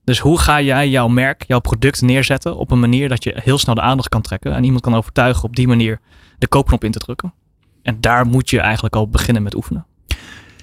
Dus 0.04 0.18
hoe 0.18 0.38
ga 0.38 0.60
jij 0.60 0.88
jouw 0.88 1.08
merk, 1.08 1.44
jouw 1.46 1.60
product 1.60 2.02
neerzetten 2.02 2.56
op 2.56 2.70
een 2.70 2.80
manier 2.80 3.08
dat 3.08 3.24
je 3.24 3.40
heel 3.42 3.58
snel 3.58 3.74
de 3.74 3.80
aandacht 3.80 4.08
kan 4.08 4.22
trekken 4.22 4.54
en 4.54 4.64
iemand 4.64 4.82
kan 4.82 4.94
overtuigen 4.94 5.44
op 5.44 5.56
die 5.56 5.68
manier 5.68 6.00
de 6.38 6.46
koopknop 6.46 6.84
in 6.84 6.90
te 6.90 6.98
drukken? 6.98 7.34
En 7.82 8.00
daar 8.00 8.26
moet 8.26 8.50
je 8.50 8.60
eigenlijk 8.60 8.96
al 8.96 9.08
beginnen 9.08 9.42
met 9.42 9.54
oefenen. 9.54 9.86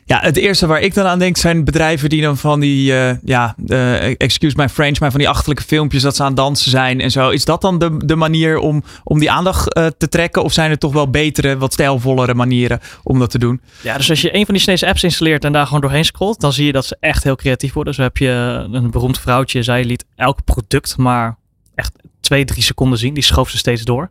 Ja, 0.10 0.20
het 0.22 0.38
eerste 0.38 0.68
waar 0.68 0.82
ik 0.82 0.94
dan 0.94 1.06
aan 1.06 1.20
denk 1.20 1.38
zijn 1.38 1.64
bedrijven 1.64 2.10
die 2.10 2.22
dan 2.22 2.38
van 2.38 2.60
die, 2.60 2.92
uh, 2.92 3.12
ja, 3.24 3.56
uh, 3.66 4.22
excuse 4.22 4.56
my 4.58 4.70
French, 4.70 5.00
maar 5.00 5.12
van 5.12 5.20
die 5.20 5.30
achterlijke 5.30 5.64
filmpjes 5.64 6.02
dat 6.02 6.16
ze 6.16 6.24
aan 6.24 6.36
dansen 6.36 6.72
zijn 6.72 7.02
en 7.02 7.12
zo. 7.12 7.30
Is 7.30 7.46
dat 7.46 7.62
dan 7.62 7.80
de, 7.80 8.06
de 8.06 8.16
manier 8.16 8.58
om, 8.58 8.84
om 9.04 9.20
die 9.20 9.32
aandacht 9.32 9.78
uh, 9.78 9.86
te 9.98 10.10
trekken? 10.10 10.44
Of 10.44 10.54
zijn 10.54 10.72
er 10.72 10.78
toch 10.78 10.94
wel 10.94 11.10
betere, 11.10 11.58
wat 11.58 11.74
stijlvollere 11.74 12.34
manieren 12.34 12.80
om 13.04 13.20
dat 13.20 13.30
te 13.30 13.38
doen? 13.38 13.62
Ja, 13.82 13.98
dus 13.98 14.10
als 14.10 14.22
je 14.22 14.36
een 14.36 14.46
van 14.46 14.54
die 14.54 14.64
Chinese 14.64 14.88
apps 14.88 15.04
installeert 15.04 15.46
en 15.46 15.52
daar 15.52 15.66
gewoon 15.66 15.82
doorheen 15.82 16.06
scrolt, 16.06 16.40
dan 16.40 16.54
zie 16.54 16.66
je 16.66 16.72
dat 16.72 16.86
ze 16.86 16.98
echt 17.00 17.24
heel 17.24 17.36
creatief 17.36 17.74
worden. 17.74 17.94
Zo 17.94 18.02
heb 18.02 18.18
je 18.18 18.30
een 18.72 18.92
beroemd 18.92 19.20
vrouwtje, 19.20 19.64
zij 19.64 19.84
liet 19.84 20.06
elk 20.16 20.44
product 20.44 20.98
maar 20.98 21.38
echt 21.76 21.92
twee, 22.20 22.46
drie 22.46 22.64
seconden 22.64 23.00
zien. 23.00 23.14
Die 23.14 23.24
schoof 23.24 23.50
ze 23.50 23.58
steeds 23.58 23.84
door. 23.84 24.10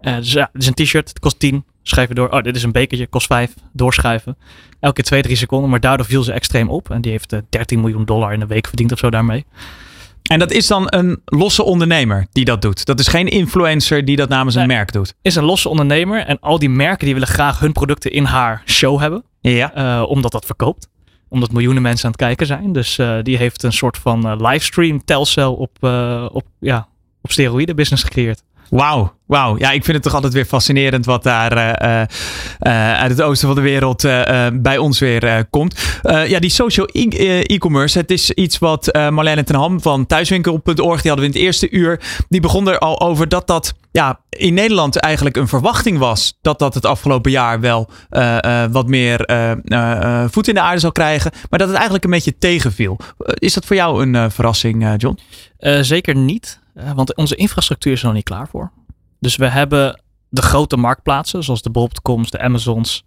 dus 0.00 0.32
ja, 0.32 0.48
het 0.52 0.62
is 0.62 0.68
een 0.68 0.74
t-shirt, 0.74 1.08
het 1.08 1.18
kost 1.18 1.38
10. 1.38 1.64
Schrijf 1.82 2.08
je 2.08 2.14
door. 2.14 2.28
Oh, 2.28 2.42
dit 2.42 2.56
is 2.56 2.62
een 2.62 2.72
bekertje, 2.72 3.06
kost 3.06 3.26
5. 3.26 3.54
Doorschuiven. 3.72 4.36
Elke 4.80 5.02
2, 5.02 5.22
3 5.22 5.36
seconden. 5.36 5.70
Maar 5.70 5.80
daardoor 5.80 6.06
viel 6.06 6.22
ze 6.22 6.32
extreem 6.32 6.68
op. 6.68 6.90
En 6.90 7.00
die 7.00 7.10
heeft 7.10 7.30
13 7.48 7.76
eh, 7.76 7.82
miljoen 7.82 8.04
dollar 8.04 8.32
in 8.32 8.40
een 8.40 8.46
week 8.46 8.66
verdiend 8.66 8.92
of 8.92 8.98
zo 8.98 9.10
daarmee. 9.10 9.44
En 10.22 10.38
dat 10.38 10.50
is 10.50 10.66
dan 10.66 10.84
een 10.86 11.20
losse 11.24 11.62
ondernemer 11.62 12.26
die 12.32 12.44
dat 12.44 12.62
doet. 12.62 12.84
Dat 12.84 13.00
is 13.00 13.08
geen 13.08 13.28
influencer 13.28 14.04
die 14.04 14.16
dat 14.16 14.28
namens 14.28 14.54
een 14.54 14.66
merk 14.66 14.92
doet. 14.92 15.14
Is 15.22 15.34
een 15.34 15.44
losse 15.44 15.68
ondernemer. 15.68 16.24
En 16.26 16.40
al 16.40 16.58
die 16.58 16.68
merken 16.68 17.04
die 17.04 17.14
willen 17.14 17.28
graag 17.28 17.60
hun 17.60 17.72
producten 17.72 18.12
in 18.12 18.24
haar 18.24 18.62
show 18.66 19.00
hebben. 19.00 19.24
Ja. 19.40 19.76
Uh, 19.76 20.08
omdat 20.08 20.32
dat 20.32 20.44
verkoopt. 20.44 20.88
Omdat 21.28 21.52
miljoenen 21.52 21.82
mensen 21.82 22.04
aan 22.04 22.10
het 22.10 22.20
kijken 22.20 22.46
zijn. 22.46 22.72
Dus 22.72 22.98
uh, 22.98 23.18
die 23.22 23.36
heeft 23.36 23.62
een 23.62 23.72
soort 23.72 23.98
van 23.98 24.26
uh, 24.26 24.48
livestream 24.50 25.04
telcel 25.04 25.54
op, 25.54 25.76
op, 26.32 26.44
ja, 26.60 26.88
op 27.22 27.30
steroïden 27.30 27.76
business 27.76 28.02
gecreëerd. 28.02 28.42
Wauw, 28.70 29.12
wauw. 29.26 29.58
Ja, 29.58 29.70
ik 29.70 29.84
vind 29.84 29.96
het 29.96 30.02
toch 30.02 30.14
altijd 30.14 30.32
weer 30.32 30.44
fascinerend 30.44 31.04
wat 31.04 31.22
daar 31.22 31.56
uh, 31.56 32.00
uh, 32.60 32.92
uit 32.94 33.10
het 33.10 33.22
oosten 33.22 33.46
van 33.46 33.56
de 33.56 33.62
wereld 33.62 34.02
bij 34.62 34.78
ons 34.78 34.98
weer 34.98 35.46
komt. 35.50 36.00
ja, 36.02 36.38
die 36.38 36.50
social 36.50 36.88
e- 36.92 37.42
e-commerce, 37.42 37.98
het 37.98 38.10
is 38.10 38.30
iets 38.30 38.58
wat 38.58 38.92
Marlene 38.92 39.44
ten 39.44 39.54
Ham 39.54 39.80
van 39.80 40.06
thuiswinkel.org, 40.06 40.74
die 40.74 41.10
hadden 41.10 41.14
we 41.14 41.24
in 41.24 41.30
het 41.30 41.34
eerste 41.34 41.70
uur, 41.70 42.00
die 42.28 42.40
begon 42.40 42.68
er 42.68 42.78
al 42.78 43.00
over 43.00 43.28
dat 43.28 43.46
dat 43.46 43.74
ja, 43.92 44.20
in 44.28 44.54
Nederland 44.54 44.96
eigenlijk 44.96 45.36
een 45.36 45.48
verwachting 45.48 45.98
was 45.98 46.38
dat 46.40 46.58
dat 46.58 46.74
het 46.74 46.86
afgelopen 46.86 47.30
jaar 47.30 47.60
wel 47.60 47.90
wat 48.70 48.86
meer 48.86 49.30
voet 50.30 50.48
in 50.48 50.54
de 50.54 50.60
aarde 50.60 50.80
zal 50.80 50.92
krijgen, 50.92 51.30
maar 51.50 51.58
dat 51.58 51.68
het 51.68 51.76
eigenlijk 51.76 52.04
een 52.04 52.10
beetje 52.10 52.38
tegenviel. 52.38 52.98
is 53.18 53.54
dat 53.54 53.64
voor 53.64 53.76
jou 53.76 54.06
een 54.06 54.30
verrassing, 54.30 54.94
John? 54.96 55.18
zeker 55.80 56.16
niet. 56.16 56.59
Want 56.94 57.14
onze 57.14 57.34
infrastructuur 57.34 57.92
is 57.92 58.00
er 58.00 58.06
nog 58.06 58.14
niet 58.14 58.24
klaar 58.24 58.48
voor. 58.48 58.70
Dus 59.18 59.36
we 59.36 59.48
hebben 59.48 60.02
de 60.28 60.42
grote 60.42 60.76
marktplaatsen, 60.76 61.44
zoals 61.44 61.62
de 61.62 61.70
Bob.coms, 61.70 62.30
de 62.30 62.40
Amazons, 62.40 63.04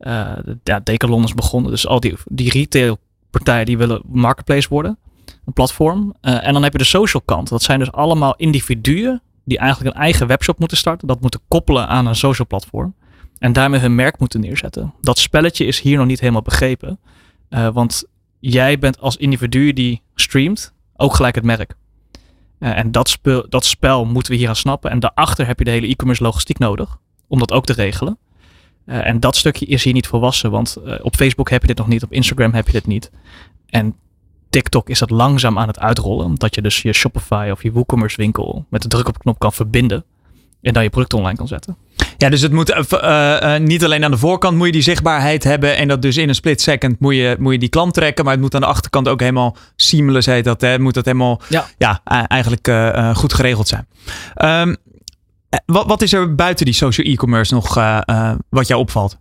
uh, 0.00 0.32
de, 0.44 0.58
ja, 0.64 0.80
Decathlon 0.80 1.24
is 1.24 1.34
begonnen. 1.34 1.70
Dus 1.70 1.86
al 1.86 2.00
die, 2.00 2.14
die 2.24 2.50
retailpartijen 2.50 3.66
die 3.66 3.78
willen 3.78 4.02
marketplace 4.06 4.68
worden, 4.68 4.98
een 5.44 5.52
platform. 5.52 6.14
Uh, 6.22 6.46
en 6.46 6.52
dan 6.52 6.62
heb 6.62 6.72
je 6.72 6.78
de 6.78 6.84
social 6.84 7.22
kant. 7.24 7.48
Dat 7.48 7.62
zijn 7.62 7.78
dus 7.78 7.92
allemaal 7.92 8.36
individuen 8.36 9.22
die 9.44 9.58
eigenlijk 9.58 9.94
een 9.94 10.02
eigen 10.02 10.26
webshop 10.26 10.58
moeten 10.58 10.76
starten. 10.76 11.08
Dat 11.08 11.20
moeten 11.20 11.40
koppelen 11.48 11.88
aan 11.88 12.06
een 12.06 12.16
social 12.16 12.46
platform. 12.46 12.94
En 13.38 13.52
daarmee 13.52 13.80
hun 13.80 13.94
merk 13.94 14.18
moeten 14.18 14.40
neerzetten. 14.40 14.94
Dat 15.00 15.18
spelletje 15.18 15.64
is 15.64 15.80
hier 15.80 15.98
nog 15.98 16.06
niet 16.06 16.20
helemaal 16.20 16.42
begrepen. 16.42 16.98
Want 17.48 18.04
jij 18.40 18.78
bent 18.78 19.00
als 19.00 19.16
individu 19.16 19.72
die 19.72 20.02
streamt 20.14 20.74
ook 20.96 21.14
gelijk 21.14 21.34
het 21.34 21.44
merk. 21.44 21.74
Uh, 22.58 22.78
en 22.78 22.90
dat, 22.90 23.18
dat 23.48 23.64
spel 23.64 24.04
moeten 24.04 24.32
we 24.32 24.38
hier 24.38 24.46
gaan 24.46 24.56
snappen. 24.56 24.90
En 24.90 25.00
daarachter 25.00 25.46
heb 25.46 25.58
je 25.58 25.64
de 25.64 25.70
hele 25.70 25.86
e-commerce 25.86 26.22
logistiek 26.22 26.58
nodig. 26.58 26.98
Om 27.28 27.38
dat 27.38 27.52
ook 27.52 27.64
te 27.64 27.72
regelen. 27.72 28.18
Uh, 28.86 29.06
en 29.06 29.20
dat 29.20 29.36
stukje 29.36 29.66
is 29.66 29.84
hier 29.84 29.92
niet 29.92 30.06
volwassen. 30.06 30.50
Want 30.50 30.76
uh, 30.84 30.94
op 31.02 31.16
Facebook 31.16 31.50
heb 31.50 31.60
je 31.60 31.66
dit 31.66 31.78
nog 31.78 31.88
niet. 31.88 32.02
Op 32.02 32.12
Instagram 32.12 32.52
heb 32.52 32.66
je 32.66 32.72
dit 32.72 32.86
niet. 32.86 33.10
En 33.66 33.96
TikTok 34.50 34.88
is 34.88 34.98
dat 34.98 35.10
langzaam 35.10 35.58
aan 35.58 35.66
het 35.66 35.78
uitrollen. 35.78 36.24
Omdat 36.24 36.54
je 36.54 36.62
dus 36.62 36.82
je 36.82 36.92
Shopify 36.92 37.48
of 37.52 37.62
je 37.62 37.72
WooCommerce 37.72 38.16
winkel 38.16 38.66
met 38.70 38.82
de 38.82 38.88
druk 38.88 39.08
op 39.08 39.14
de 39.14 39.20
knop 39.20 39.38
kan 39.38 39.52
verbinden. 39.52 40.04
En 40.66 40.72
dan 40.72 40.82
je 40.82 40.90
product 40.90 41.14
online 41.14 41.36
kan 41.36 41.48
zetten. 41.48 41.76
Ja, 42.16 42.28
dus 42.28 42.40
het 42.40 42.52
moet 42.52 42.70
uh, 42.70 43.40
uh, 43.42 43.56
niet 43.56 43.84
alleen 43.84 44.04
aan 44.04 44.10
de 44.10 44.18
voorkant 44.18 44.56
moet 44.56 44.66
je 44.66 44.72
die 44.72 44.82
zichtbaarheid 44.82 45.44
hebben. 45.44 45.76
En 45.76 45.88
dat 45.88 46.02
dus 46.02 46.16
in 46.16 46.28
een 46.28 46.34
split 46.34 46.60
second 46.60 47.00
moet 47.00 47.14
je, 47.14 47.36
moet 47.38 47.52
je 47.52 47.58
die 47.58 47.68
klant 47.68 47.94
trekken. 47.94 48.24
Maar 48.24 48.32
het 48.32 48.42
moet 48.42 48.54
aan 48.54 48.60
de 48.60 48.66
achterkant 48.66 49.08
ook 49.08 49.20
helemaal 49.20 49.56
seamless 49.76 50.26
heet 50.26 50.44
dat. 50.44 50.60
Hè? 50.60 50.78
Moet 50.78 50.94
dat 50.94 51.04
helemaal 51.04 51.40
ja. 51.48 51.66
Ja, 51.78 52.00
eigenlijk 52.26 52.68
uh, 52.68 53.16
goed 53.16 53.34
geregeld 53.34 53.68
zijn. 53.68 53.86
Um, 54.68 54.76
wat, 55.66 55.86
wat 55.86 56.02
is 56.02 56.12
er 56.12 56.34
buiten 56.34 56.64
die 56.64 56.74
social 56.74 57.06
e-commerce 57.06 57.54
nog 57.54 57.74
wat 58.48 58.66
jou 58.66 58.80
opvalt? 58.80 59.18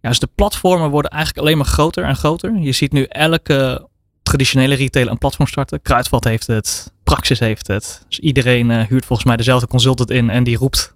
Ja, 0.00 0.08
dus 0.08 0.18
de 0.18 0.28
platformen 0.34 0.90
worden 0.90 1.10
eigenlijk 1.10 1.46
alleen 1.46 1.56
maar 1.56 1.66
groter 1.66 2.04
en 2.04 2.16
groter. 2.16 2.58
Je 2.58 2.72
ziet 2.72 2.92
nu 2.92 3.04
elke 3.04 3.88
traditionele 4.22 4.74
retailer 4.74 5.12
een 5.12 5.18
platform 5.18 5.48
starten. 5.48 5.82
Kruidvat 5.82 6.24
heeft 6.24 6.46
het, 6.46 6.92
Praxis 7.04 7.38
heeft 7.38 7.66
het. 7.66 8.04
Dus 8.08 8.18
iedereen 8.18 8.70
uh, 8.70 8.82
huurt 8.82 9.04
volgens 9.04 9.28
mij 9.28 9.36
dezelfde 9.36 9.66
consultant 9.66 10.10
in 10.10 10.30
en 10.30 10.44
die 10.44 10.56
roept, 10.56 10.94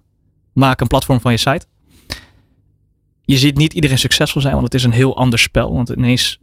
maak 0.53 0.81
een 0.81 0.87
platform 0.87 1.21
van 1.21 1.31
je 1.31 1.37
site. 1.37 1.65
Je 3.21 3.37
ziet 3.37 3.57
niet 3.57 3.73
iedereen 3.73 3.97
succesvol 3.97 4.41
zijn, 4.41 4.53
want 4.53 4.65
het 4.65 4.73
is 4.73 4.83
een 4.83 4.91
heel 4.91 5.17
ander 5.17 5.39
spel. 5.39 5.73
Want 5.73 5.89
ineens 5.89 6.39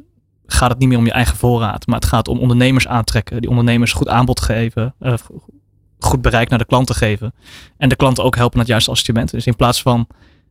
gaat 0.47 0.71
het 0.71 0.79
niet 0.79 0.89
meer 0.89 0.99
om 0.99 1.05
je 1.05 1.13
eigen 1.13 1.37
voorraad, 1.37 1.87
maar 1.87 1.99
het 1.99 2.09
gaat 2.09 2.29
om 2.29 2.39
ondernemers 2.39 2.89
aantrekken. 2.89 3.41
Die 3.41 3.51
ondernemers 3.51 3.93
goed 3.93 4.09
aanbod 4.09 4.41
geven, 4.41 4.95
uh, 5.01 5.15
goed 5.99 6.23
bereik 6.23 6.49
naar 6.49 6.59
de 6.59 6.65
klanten 6.65 6.95
geven. 6.95 7.35
En 7.77 7.89
de 7.89 7.97
klanten 7.97 8.25
ook 8.25 8.37
helpen 8.37 8.53
naar 8.57 8.65
het 8.65 8.73
juiste 8.73 8.91
assortiment. 8.91 9.31
Dus 9.31 9.47
in 9.47 9.57
plaats 9.57 9.83
van 9.83 10.07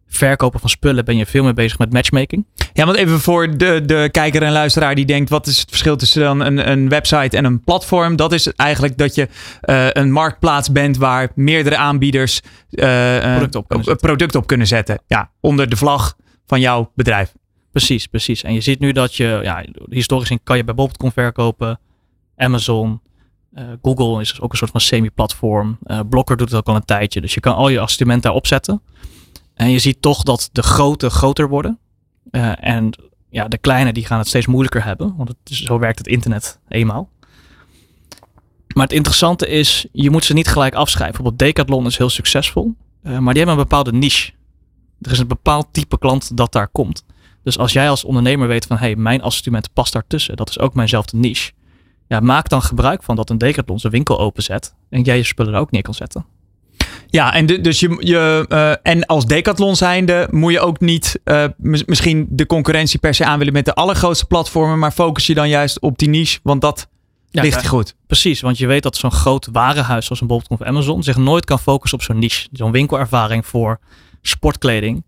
verkopen 0.08 0.60
van 0.60 0.70
spullen 0.70 1.06
ben 1.06 1.18
je 1.18 1.26
veel 1.26 1.43
meer 1.43 1.53
bezig 1.53 1.78
met 1.78 1.93
matchmaking. 1.93 2.45
Ja, 2.74 2.86
want 2.86 2.97
even 2.97 3.20
voor 3.20 3.58
de, 3.58 3.82
de 3.86 4.10
kijker 4.12 4.43
en 4.43 4.51
luisteraar 4.51 4.95
die 4.95 5.06
denkt: 5.06 5.30
wat 5.30 5.47
is 5.47 5.60
het 5.60 5.70
verschil 5.70 5.95
tussen 5.95 6.22
dan 6.22 6.39
een, 6.39 6.70
een 6.70 6.89
website 6.89 7.38
en 7.38 7.45
een 7.45 7.62
platform? 7.62 8.16
Dat 8.16 8.32
is 8.32 8.47
eigenlijk 8.47 8.97
dat 8.97 9.16
je 9.16 9.28
uh, 9.66 9.88
een 9.91 10.12
marktplaats 10.12 10.72
bent 10.72 10.97
waar 10.97 11.32
meerdere 11.36 11.78
aanbieders 11.78 12.41
uh, 12.72 13.20
product, 13.20 13.56
op 13.56 13.68
kunnen, 13.68 13.97
product 13.97 14.36
op 14.36 14.47
kunnen 14.47 14.68
zetten. 14.68 14.99
Ja, 15.08 15.32
onder 15.39 15.70
de 15.70 15.76
vlag 15.76 16.16
van 16.45 16.60
jouw 16.60 16.91
bedrijf. 16.95 17.34
Precies, 17.72 18.08
precies. 18.08 18.43
En 18.43 18.53
je 18.53 18.62
ziet 18.62 18.80
nu 18.80 18.91
dat 18.91 19.16
je, 19.16 19.39
ja, 19.43 19.66
historisch 19.89 20.30
in 20.30 20.39
kan 20.43 20.58
je 20.58 20.64
bij 20.64 20.74
Bob.com 20.74 21.12
verkopen, 21.12 21.80
Amazon. 22.36 23.01
Uh, 23.53 23.64
Google 23.82 24.22
is 24.22 24.41
ook 24.41 24.51
een 24.51 24.58
soort 24.58 24.72
van 24.72 24.82
semi-platform. 24.82 25.78
Uh, 25.88 25.99
Blokker 26.10 26.38
doet 26.38 26.49
het 26.49 26.58
ook 26.58 26.68
al 26.68 26.76
een 26.76 26.86
tijdje. 26.86 27.22
Dus 27.22 27.34
je 27.34 27.39
kan 27.39 27.56
al 27.56 27.70
je 27.70 27.80
assortiment 27.80 28.24
daar 28.24 28.34
opzetten. 28.34 28.82
En 29.56 29.70
je 29.70 29.80
ziet 29.80 30.01
toch 30.01 30.24
dat 30.24 30.49
de 30.51 30.64
grote 30.64 31.10
groter 31.10 31.49
worden. 31.49 31.80
Uh, 32.32 32.51
en 32.60 32.89
ja, 33.30 33.47
de 33.47 33.58
kleine 33.58 33.93
die 33.93 34.06
gaan 34.06 34.18
het 34.18 34.28
steeds 34.28 34.45
moeilijker 34.45 34.84
hebben. 34.84 35.16
Want 35.18 35.30
het, 35.30 35.38
zo 35.43 35.80
werkt 35.80 35.97
het 35.97 36.08
internet 36.08 36.60
eenmaal. 36.68 37.10
Maar 38.74 38.84
het 38.84 38.93
interessante 38.93 39.47
is, 39.47 39.88
je 39.91 40.10
moet 40.10 40.26
ze 40.26 40.34
niet 40.34 40.47
gelijk 40.47 40.76
afschrijven. 40.76 41.16
Bijvoorbeeld 41.16 41.56
Decathlon 41.56 41.86
is 41.86 41.97
heel 41.97 42.10
succesvol. 42.10 42.74
Uh, 43.03 43.12
maar 43.18 43.34
die 43.34 43.43
hebben 43.43 43.62
een 43.62 43.70
bepaalde 43.70 43.93
niche. 43.93 44.32
Er 45.01 45.12
is 45.12 45.20
een 45.20 45.28
bepaald 45.28 45.68
type 45.72 45.97
klant 45.97 46.38
dat 46.38 46.51
daar 46.51 46.68
komt. 46.68 47.06
Dus 47.43 47.58
als 47.58 47.74
jij 47.74 47.89
als 47.89 48.03
ondernemer 48.03 48.47
weet 48.47 48.66
van, 48.66 48.78
hé, 48.78 48.86
hey, 48.86 48.95
mijn 48.95 49.22
assortiment 49.22 49.74
past 49.74 49.93
daartussen. 49.93 50.36
Dat 50.36 50.49
is 50.49 50.60
ook 50.60 50.74
mijnzelfde 50.74 51.18
niche. 51.18 51.51
Ja, 52.08 52.20
maak 52.20 52.49
dan 52.49 52.62
gebruik 52.62 53.03
van 53.03 53.16
dat 53.16 53.30
een 53.30 53.38
Decathlon 53.38 53.80
zijn 53.80 53.93
winkel 53.93 54.20
openzet. 54.20 54.76
En 54.89 55.01
jij 55.01 55.18
je 55.18 55.24
spullen 55.24 55.53
er 55.53 55.60
ook 55.60 55.72
neer 55.72 55.82
kan 55.82 55.93
zetten. 55.93 56.26
Ja, 57.16 57.34
en 57.34 57.45
de, 57.45 57.61
dus 57.61 57.80
je, 57.80 57.97
je 57.99 58.45
uh, 58.49 58.93
en 58.93 59.05
als 59.05 59.26
Decathlon 59.26 59.76
zijnde 59.76 60.28
moet 60.32 60.51
je 60.51 60.59
ook 60.59 60.80
niet 60.80 61.20
uh, 61.26 61.45
misschien 61.86 62.28
de 62.30 62.45
concurrentie 62.45 62.99
per 62.99 63.13
se 63.13 63.26
aan 63.26 63.38
willen 63.38 63.53
met 63.53 63.66
de 63.66 63.74
allergrootste 63.74 64.26
platformen, 64.26 64.80
maar 64.80 64.91
focus 64.91 65.26
je 65.26 65.34
dan 65.34 65.49
juist 65.49 65.80
op 65.80 65.97
die 65.97 66.09
niche, 66.09 66.39
want 66.43 66.61
dat 66.61 66.88
ja, 67.30 67.41
ligt 67.41 67.61
ja, 67.61 67.68
goed. 67.68 67.95
Precies, 68.07 68.41
want 68.41 68.57
je 68.57 68.68
weet 68.68 68.84
dat 68.84 68.95
zo'n 68.95 69.11
groot 69.11 69.47
warenhuis 69.51 70.05
zoals 70.05 70.22
een 70.22 70.28
Bol.com 70.28 70.57
of 70.59 70.68
Amazon 70.68 71.03
zich 71.03 71.18
nooit 71.18 71.45
kan 71.45 71.59
focussen 71.59 71.99
op 71.99 72.03
zo'n 72.03 72.20
niche. 72.20 72.47
Zo'n 72.51 72.72
winkelervaring 72.72 73.45
voor 73.45 73.80
sportkleding. 74.22 75.03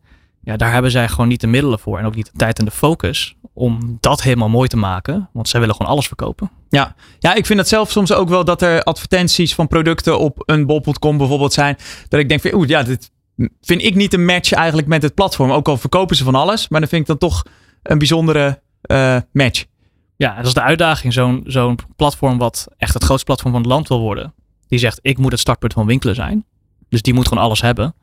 Ja, 0.48 0.58
daar 0.58 0.72
hebben 0.72 0.92
zij 0.92 1.08
gewoon 1.08 1.28
niet 1.28 1.42
de 1.42 1.48
middelen 1.48 1.80
voor 1.80 2.00
en 2.00 2.06
ook 2.06 2.16
niet 2.16 2.26
de 2.26 2.38
tijd 2.38 2.60
en 2.60 2.66
de 2.66 2.72
focus 2.72 3.36
om 3.54 3.98
dat 4.00 4.22
helemaal 4.22 4.50
mooi 4.50 4.68
te 4.68 4.78
maken. 4.78 5.30
Want 5.34 5.50
zij 5.50 5.60
willen 5.60 5.76
gewoon 5.76 5.92
alles 5.92 6.08
verkopen. 6.08 6.52
Ja, 6.70 6.96
ja 7.20 7.34
ik 7.34 7.46
vind 7.46 7.60
het 7.60 7.68
zelf 7.68 7.92
soms 7.92 8.14
ook 8.14 8.30
wel 8.30 8.46
dat 8.46 8.62
er 8.62 8.84
advertenties 8.84 9.56
van 9.56 9.68
producten 9.68 10.20
op 10.20 10.44
een 10.46 10.66
bol.com 10.66 11.18
bijvoorbeeld 11.18 11.54
zijn. 11.54 11.78
Dat 12.08 12.20
ik 12.20 12.30
denk 12.30 12.42
van, 12.42 12.54
oeh, 12.54 12.68
ja, 12.68 12.84
dit 12.84 13.12
vind 13.62 13.84
ik 13.84 13.96
niet 13.96 14.14
een 14.14 14.26
match 14.26 14.52
eigenlijk 14.52 14.88
met 14.88 15.02
het 15.02 15.14
platform. 15.14 15.52
Ook 15.52 15.68
al 15.68 15.78
verkopen 15.78 16.16
ze 16.16 16.24
van 16.24 16.36
alles, 16.36 16.68
maar 16.68 16.80
dan 16.80 16.90
vind 16.90 17.02
ik 17.02 17.08
dan 17.08 17.18
toch 17.18 17.44
een 17.84 17.98
bijzondere 17.98 18.62
uh, 18.92 19.18
match. 19.32 19.66
Ja, 20.16 20.36
dat 20.36 20.46
is 20.46 20.54
de 20.54 20.62
uitdaging. 20.62 21.14
Zo'n 21.14 21.44
zo'n 21.46 21.80
platform 21.96 22.38
wat 22.38 22.68
echt 22.78 22.94
het 22.94 23.04
grootste 23.04 23.26
platform 23.26 23.52
van 23.52 23.62
het 23.62 23.72
land 23.72 23.88
wil 23.88 24.00
worden. 24.00 24.34
Die 24.68 24.80
zegt, 24.80 25.00
ik 25.02 25.18
moet 25.18 25.32
het 25.32 25.40
startpunt 25.40 25.74
van 25.74 25.86
winkelen 25.86 26.16
zijn. 26.16 26.46
Dus 26.90 27.02
die 27.02 27.14
moet 27.14 27.28
gewoon 27.28 27.44
alles 27.44 27.62
hebben. 27.62 27.96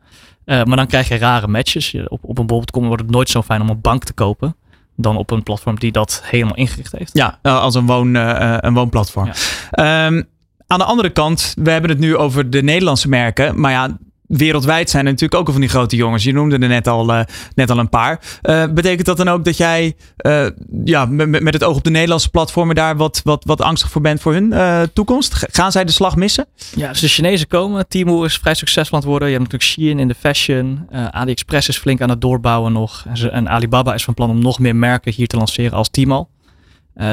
Uh, 0.47 0.65
maar 0.65 0.77
dan 0.77 0.87
krijg 0.87 1.09
je 1.09 1.17
rare 1.17 1.47
matches. 1.47 1.95
Op, 2.09 2.19
op 2.23 2.39
een 2.39 2.47
bol.com 2.47 2.87
wordt 2.87 3.03
het 3.03 3.11
nooit 3.11 3.29
zo 3.29 3.43
fijn 3.43 3.61
om 3.61 3.69
een 3.69 3.81
bank 3.81 4.05
te 4.05 4.13
kopen. 4.13 4.57
dan 4.97 5.17
op 5.17 5.31
een 5.31 5.43
platform 5.43 5.79
die 5.79 5.93
dat 5.93 6.23
helemaal 6.25 6.55
ingericht 6.55 6.93
heeft. 6.93 7.11
Ja, 7.13 7.39
eh, 7.43 7.61
als 7.61 7.75
een, 7.75 7.87
woon, 7.87 8.15
uh, 8.15 8.57
een 8.61 8.75
woonplatform. 8.75 9.31
Ja. 9.71 10.07
Um, 10.07 10.29
aan 10.67 10.79
de 10.79 10.85
andere 10.85 11.11
kant, 11.11 11.55
we 11.63 11.71
hebben 11.71 11.91
het 11.91 11.99
nu 11.99 12.17
over 12.17 12.51
de 12.51 12.63
Nederlandse 12.63 13.09
merken. 13.09 13.61
Maar 13.61 13.71
ja, 13.71 13.97
wereldwijd 14.27 14.91
zijn 14.91 15.05
er 15.05 15.11
natuurlijk 15.11 15.41
ook 15.41 15.47
al 15.47 15.53
van 15.53 15.61
die 15.61 15.71
grote 15.71 15.97
jongens. 15.97 16.25
Je 16.25 16.33
noemde 16.33 16.59
er 16.59 16.69
net 16.69 16.89
al, 16.89 17.11
uh, 17.11 17.21
net 17.55 17.71
al 17.71 17.79
een 17.79 17.89
paar. 17.89 18.21
Uh, 18.43 18.65
betekent 18.67 19.07
dat 19.07 19.17
dan 19.17 19.29
ook 19.29 19.45
dat 19.45 19.57
jij 19.57 19.97
uh, 20.27 20.47
ja, 20.85 21.05
met, 21.07 21.55
het 21.55 21.65
oog 21.65 21.77
op 21.77 21.85
de 21.85 21.91
Nederlandse 21.91 22.31
platformen 22.31 22.75
daar 22.75 22.97
wat, 22.97 23.21
wat, 23.25 23.45
wat 23.45 23.61
angstig 23.61 23.91
voor 23.91 24.03
bent 24.03 24.21
voor 24.21 24.33
hun 24.33 24.55
toekomst? 24.93 25.47
Gaan 25.51 25.73
zij 25.73 25.85
de 25.85 25.93
slag 25.93 26.17
missen? 26.17 26.47
Ja, 26.77 26.89
dus 26.89 27.01
de 27.01 27.09
Chinezen 27.09 27.47
komen. 27.47 27.89
Timo 27.89 28.25
is 28.25 28.39
vrij 28.39 28.55
succesvol 28.55 28.93
aan 28.93 29.01
het 29.01 29.11
worden. 29.11 29.29
Je 29.29 29.35
hebt 29.35 29.53
natuurlijk 29.53 29.81
Shein 29.81 29.99
in 29.99 30.09
de 30.09 30.15
fashion. 30.15 30.87
AliExpress 31.11 31.69
is 31.69 31.79
flink 31.79 32.01
aan 32.01 32.11
het 32.11 32.21
doorbouwen 32.21 32.73
nog. 32.73 33.05
En, 33.31 33.49
Alibaba 33.49 33.95
is 33.95 34.05
van 34.05 34.15
plan 34.15 34.31
om 34.31 34.39
nog 34.39 34.59
meer 34.59 34.77
merken 34.77 35.13
hier 35.13 35.27
te 35.27 35.37
lanceren 35.37 35.73
als 35.73 35.89
Timo. 35.89 36.29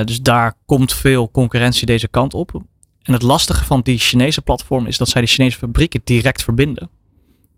dus 0.03 0.21
daar 0.21 0.53
komt 0.65 0.93
veel 0.93 1.31
concurrentie 1.31 1.85
deze 1.85 2.07
kant 2.07 2.33
op. 2.33 2.61
En 3.01 3.13
het 3.13 3.21
lastige 3.21 3.65
van 3.65 3.81
die 3.81 3.97
Chinese 3.97 4.41
platform 4.41 4.85
is 4.85 4.97
dat 4.97 5.09
zij 5.09 5.21
de 5.21 5.27
Chinese 5.27 5.57
fabrieken 5.57 6.01
direct 6.03 6.43
verbinden. 6.43 6.89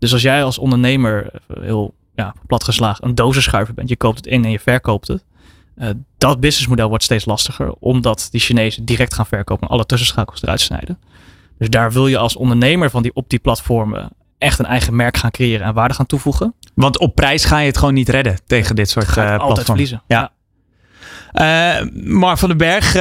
Dus 0.04 0.12
als 0.12 0.22
jij 0.22 0.44
als 0.44 0.58
ondernemer 0.58 1.30
heel 1.60 1.94
ja, 2.14 2.34
platgeslagen 2.46 3.04
een 3.04 3.14
dozenschuiver 3.14 3.74
bent, 3.74 3.88
je 3.88 3.96
koopt 3.96 4.16
het 4.16 4.26
in 4.26 4.44
en 4.44 4.50
je 4.50 4.60
verkoopt 4.60 5.08
het. 5.08 5.24
Uh, 5.78 5.88
dat 6.18 6.40
businessmodel 6.40 6.88
wordt 6.88 7.04
steeds 7.04 7.24
lastiger, 7.24 7.72
omdat 7.72 8.28
die 8.30 8.40
Chinezen 8.40 8.84
direct 8.84 9.14
gaan 9.14 9.26
verkopen 9.26 9.68
en 9.68 9.72
alle 9.74 9.86
tussenschakels 9.86 10.42
eruit 10.42 10.60
snijden. 10.60 10.98
Dus 11.58 11.68
daar 11.68 11.92
wil 11.92 12.06
je 12.06 12.18
als 12.18 12.36
ondernemer 12.36 12.90
van 12.90 13.02
die 13.02 13.14
op 13.14 13.28
die 13.30 13.38
platformen 13.38 14.10
echt 14.38 14.58
een 14.58 14.66
eigen 14.66 14.96
merk 14.96 15.16
gaan 15.16 15.30
creëren 15.30 15.66
en 15.66 15.74
waarde 15.74 15.94
gaan 15.94 16.06
toevoegen. 16.06 16.54
Want 16.74 16.98
op 16.98 17.14
prijs 17.14 17.44
ga 17.44 17.58
je 17.58 17.66
het 17.66 17.78
gewoon 17.78 17.94
niet 17.94 18.08
redden 18.08 18.38
tegen 18.46 18.76
dit 18.76 18.90
soort 18.90 19.08
uh, 19.08 19.16
altijd 19.16 19.38
platforms. 19.38 19.64
verliezen. 19.64 20.02
Ja. 20.06 20.32
ja. 21.32 21.82
Uh, 21.82 22.36
van 22.36 22.48
den 22.48 22.58
Berg, 22.58 22.94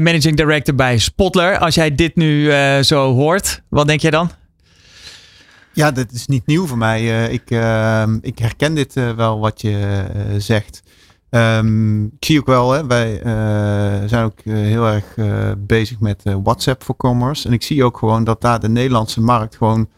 managing 0.00 0.36
director 0.36 0.74
bij 0.74 0.98
Spotler. 0.98 1.58
Als 1.58 1.74
jij 1.74 1.94
dit 1.94 2.16
nu 2.16 2.52
zo 2.82 3.14
hoort, 3.14 3.62
wat 3.68 3.86
denk 3.86 4.00
jij 4.00 4.10
dan? 4.10 4.30
Ja, 5.78 5.90
dat 5.90 6.12
is 6.12 6.26
niet 6.26 6.46
nieuw 6.46 6.66
voor 6.66 6.78
mij. 6.78 7.02
Uh, 7.02 7.32
ik, 7.32 7.50
uh, 7.50 8.02
ik 8.20 8.38
herken 8.38 8.74
dit 8.74 8.96
uh, 8.96 9.10
wel 9.10 9.38
wat 9.38 9.60
je 9.60 10.04
zegt. 10.38 10.82
Um, 11.30 12.04
ik 12.04 12.24
zie 12.24 12.38
ook 12.38 12.46
wel, 12.46 12.70
hè, 12.72 12.86
wij 12.86 13.20
zijn 14.08 14.24
ook 14.24 14.40
heel 14.42 14.86
erg 14.86 15.14
bezig 15.58 16.00
met 16.00 16.22
WhatsApp 16.42 16.84
voor 16.84 16.96
commerce. 16.96 17.46
En 17.46 17.52
ik 17.52 17.62
zie 17.62 17.84
ook 17.84 17.98
gewoon 17.98 18.24
dat 18.24 18.40
daar 18.40 18.60
de 18.60 18.68
Nederlandse 18.68 19.20
markt 19.20 19.56
gewoon 19.56 19.88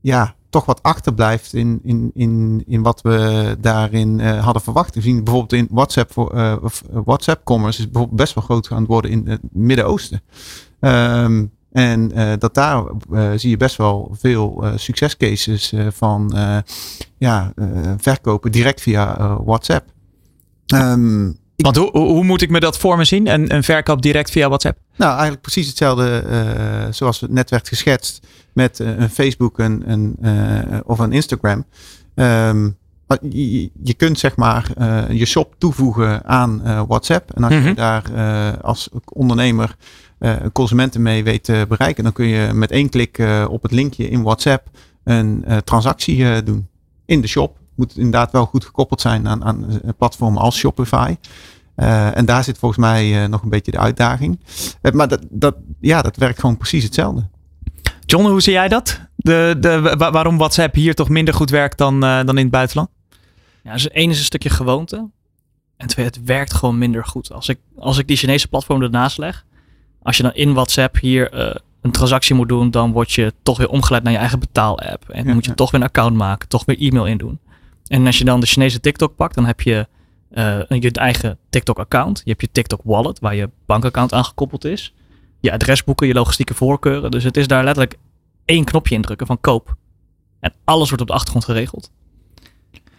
ja, 0.00 0.34
toch 0.50 0.64
wat 0.64 0.82
achterblijft 0.82 1.52
in, 1.52 1.80
in, 1.82 2.10
in, 2.14 2.64
in 2.66 2.82
wat 2.82 3.00
we 3.00 3.56
daarin 3.60 4.20
hadden 4.20 4.62
verwacht. 4.62 4.94
We 4.94 5.00
zien 5.00 5.24
bijvoorbeeld 5.24 5.62
in 5.62 5.68
WhatsApp 5.70 6.12
voor 6.12 6.60
WhatsApp 7.04 7.44
commerce 7.44 7.78
is 7.78 7.84
bijvoorbeeld 7.84 8.20
best 8.20 8.34
wel 8.34 8.44
groot 8.44 8.66
gaan 8.66 8.86
worden 8.86 9.10
in 9.10 9.28
het 9.28 9.40
Midden-Oosten. 9.52 10.22
Um, 10.80 11.58
en 11.72 12.10
uh, 12.14 12.32
dat 12.38 12.54
daar 12.54 12.84
uh, 13.12 13.30
zie 13.36 13.50
je 13.50 13.56
best 13.56 13.76
wel 13.76 14.16
veel 14.18 14.64
uh, 14.64 14.72
succescases 14.76 15.74
van 15.88 16.32
ja, 17.18 17.52
verkopen 17.96 18.52
direct 18.52 18.80
via 18.80 19.36
WhatsApp. 19.44 19.88
Um, 20.74 21.38
Want 21.56 21.76
hoe, 21.76 21.90
hoe 21.90 22.24
moet 22.24 22.42
ik 22.42 22.50
me 22.50 22.60
dat 22.60 22.78
voor 22.78 22.96
me 22.96 23.04
zien? 23.04 23.26
Een, 23.26 23.54
een 23.54 23.62
verkoop 23.62 24.02
direct 24.02 24.30
via 24.30 24.48
WhatsApp? 24.48 24.78
Nou, 24.96 25.10
eigenlijk 25.10 25.42
precies 25.42 25.66
hetzelfde 25.66 26.24
zoals 26.90 27.20
het 27.20 27.30
net 27.30 27.50
werd 27.50 27.68
geschetst 27.68 28.26
met 28.52 28.78
een 28.78 29.10
Facebook 29.10 29.58
en, 29.58 29.82
een, 29.90 30.16
of 30.84 30.98
een 30.98 31.12
Instagram. 31.12 31.64
Um, 32.14 32.78
je, 33.28 33.70
je, 33.82 33.94
kunt 33.94 34.18
zeg 34.18 34.36
maar 34.36 34.70
je 35.12 35.26
shop 35.26 35.54
toevoegen 35.58 36.24
aan 36.24 36.62
WhatsApp. 36.86 37.30
En 37.30 37.42
als 37.44 37.52
mm 37.52 37.58
-hmm. 37.58 37.68
je 37.68 37.74
daar 37.74 38.10
als 38.62 38.88
ondernemer 39.12 39.76
consumenten 40.52 41.02
mee 41.02 41.24
weet 41.24 41.44
te 41.44 41.64
bereiken. 41.68 42.04
Dan 42.04 42.12
kun 42.12 42.26
je 42.26 42.52
met 42.52 42.70
één 42.70 42.88
klik 42.88 43.18
uh, 43.18 43.46
op 43.48 43.62
het 43.62 43.72
linkje 43.72 44.08
in 44.08 44.22
WhatsApp 44.22 44.68
een 45.04 45.44
uh, 45.48 45.56
transactie 45.56 46.42
doen. 46.42 46.68
In 47.06 47.20
de 47.20 47.26
shop. 47.26 47.58
Moet 47.74 47.96
inderdaad 47.96 48.32
wel 48.32 48.46
goed 48.46 48.64
gekoppeld 48.64 49.00
zijn 49.00 49.28
aan, 49.28 49.44
aan 49.44 49.80
platformen 49.98 50.42
als 50.42 50.58
Shopify. 50.58 51.16
en 51.74 52.24
daar 52.24 52.44
zit 52.44 52.58
volgens 52.58 52.80
mij 52.80 53.26
nog 53.26 53.42
een 53.42 53.48
beetje 53.48 53.70
de 53.70 53.78
uitdaging. 53.78 54.40
maar 54.92 55.08
dat, 55.08 55.26
dat, 55.30 55.56
ja, 55.80 56.02
dat 56.02 56.16
werkt 56.16 56.38
gewoon 56.40 56.56
precies 56.56 56.84
hetzelfde. 56.84 57.28
John, 58.06 58.26
hoe 58.26 58.40
zie 58.40 58.52
jij 58.52 58.68
dat? 58.68 59.00
De, 59.16 59.56
de, 59.60 59.94
waarom 59.96 60.38
WhatsApp 60.38 60.74
hier 60.74 60.94
toch 60.94 61.08
minder 61.08 61.34
goed 61.34 61.50
werkt 61.50 61.78
dan, 61.78 62.00
dan 62.00 62.28
in 62.28 62.36
het 62.36 62.50
buitenland? 62.50 62.88
Ja, 63.62 63.72
dus 63.72 63.88
één 63.88 64.10
is 64.10 64.18
een 64.18 64.24
stukje 64.24 64.50
gewoonte. 64.50 65.10
En 65.76 65.86
twee, 65.86 66.04
het 66.06 66.24
werkt 66.24 66.54
gewoon 66.54 66.78
minder 66.78 67.04
goed. 67.04 67.32
Als 67.32 67.48
ik, 67.48 67.58
als 67.76 67.98
ik 67.98 68.06
die 68.06 68.16
Chinese 68.16 68.48
platform 68.48 68.82
ernaast 68.82 69.18
leg, 69.18 69.44
als 70.02 70.16
je 70.16 70.22
dan 70.22 70.34
in 70.34 70.52
WhatsApp 70.52 70.98
hier 70.98 71.34
uh, 71.34 71.54
een 71.80 71.90
transactie 71.90 72.34
moet 72.34 72.48
doen, 72.48 72.70
dan 72.70 72.92
word 72.92 73.12
je 73.12 73.32
toch 73.42 73.58
weer 73.58 73.68
omgeleid 73.68 74.02
naar 74.02 74.12
je 74.12 74.18
eigen 74.18 74.38
betaal-app. 74.38 75.08
En 75.08 75.16
dan 75.16 75.26
ja, 75.26 75.34
moet 75.34 75.44
je 75.44 75.50
ja. 75.50 75.56
toch 75.56 75.70
weer 75.70 75.80
een 75.80 75.86
account 75.86 76.16
maken, 76.16 76.48
toch 76.48 76.64
weer 76.64 76.78
e-mail 76.78 77.06
indoen. 77.06 77.38
En 77.86 78.06
als 78.06 78.18
je 78.18 78.24
dan 78.24 78.40
de 78.40 78.46
Chinese 78.46 78.80
TikTok 78.80 79.16
pakt, 79.16 79.34
dan 79.34 79.46
heb 79.46 79.60
je 79.60 79.86
uh, 80.32 80.80
je 80.80 80.90
eigen 80.92 81.38
TikTok-account. 81.50 82.20
Je 82.24 82.30
hebt 82.30 82.40
je 82.40 82.50
TikTok-wallet, 82.52 83.18
waar 83.18 83.34
je 83.34 83.50
bankaccount 83.66 84.12
aangekoppeld 84.12 84.64
is. 84.64 84.94
Je 85.40 85.52
adresboeken, 85.52 86.06
je 86.06 86.14
logistieke 86.14 86.54
voorkeuren. 86.54 87.10
Dus 87.10 87.24
het 87.24 87.36
is 87.36 87.46
daar 87.46 87.64
letterlijk 87.64 87.98
één 88.44 88.64
knopje 88.64 88.94
indrukken 88.94 89.26
van 89.26 89.40
koop. 89.40 89.76
En 90.40 90.52
alles 90.64 90.88
wordt 90.88 91.02
op 91.02 91.08
de 91.08 91.14
achtergrond 91.14 91.44
geregeld. 91.44 91.90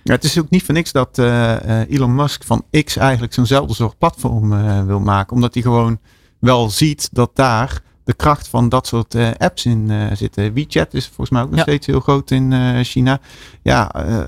Ja, 0.03 0.13
het 0.13 0.23
is 0.23 0.39
ook 0.39 0.49
niet 0.49 0.63
voor 0.63 0.73
niks 0.73 0.91
dat 0.91 1.17
uh, 1.17 1.89
Elon 1.89 2.15
Musk 2.15 2.43
van 2.43 2.65
X 2.83 2.95
eigenlijk 2.95 3.33
zo'nzelfde 3.33 3.73
soort 3.73 3.97
platform 3.97 4.53
uh, 4.53 4.83
wil 4.83 4.99
maken. 4.99 5.35
Omdat 5.35 5.53
hij 5.53 5.63
gewoon 5.63 5.99
wel 6.41 6.69
ziet 6.69 7.09
dat 7.11 7.31
daar 7.33 7.81
de 8.03 8.13
kracht 8.13 8.47
van 8.47 8.69
dat 8.69 8.87
soort 8.87 9.15
uh, 9.15 9.29
apps 9.37 9.65
in 9.65 9.87
uh, 9.89 10.05
zitten. 10.13 10.53
WeChat 10.53 10.93
is 10.93 11.05
volgens 11.05 11.29
mij 11.29 11.41
ook 11.41 11.49
nog 11.49 11.57
ja. 11.57 11.63
steeds 11.63 11.87
heel 11.87 11.99
groot 11.99 12.31
in 12.31 12.51
uh, 12.51 12.79
China. 12.83 13.19
Ja, 13.63 13.83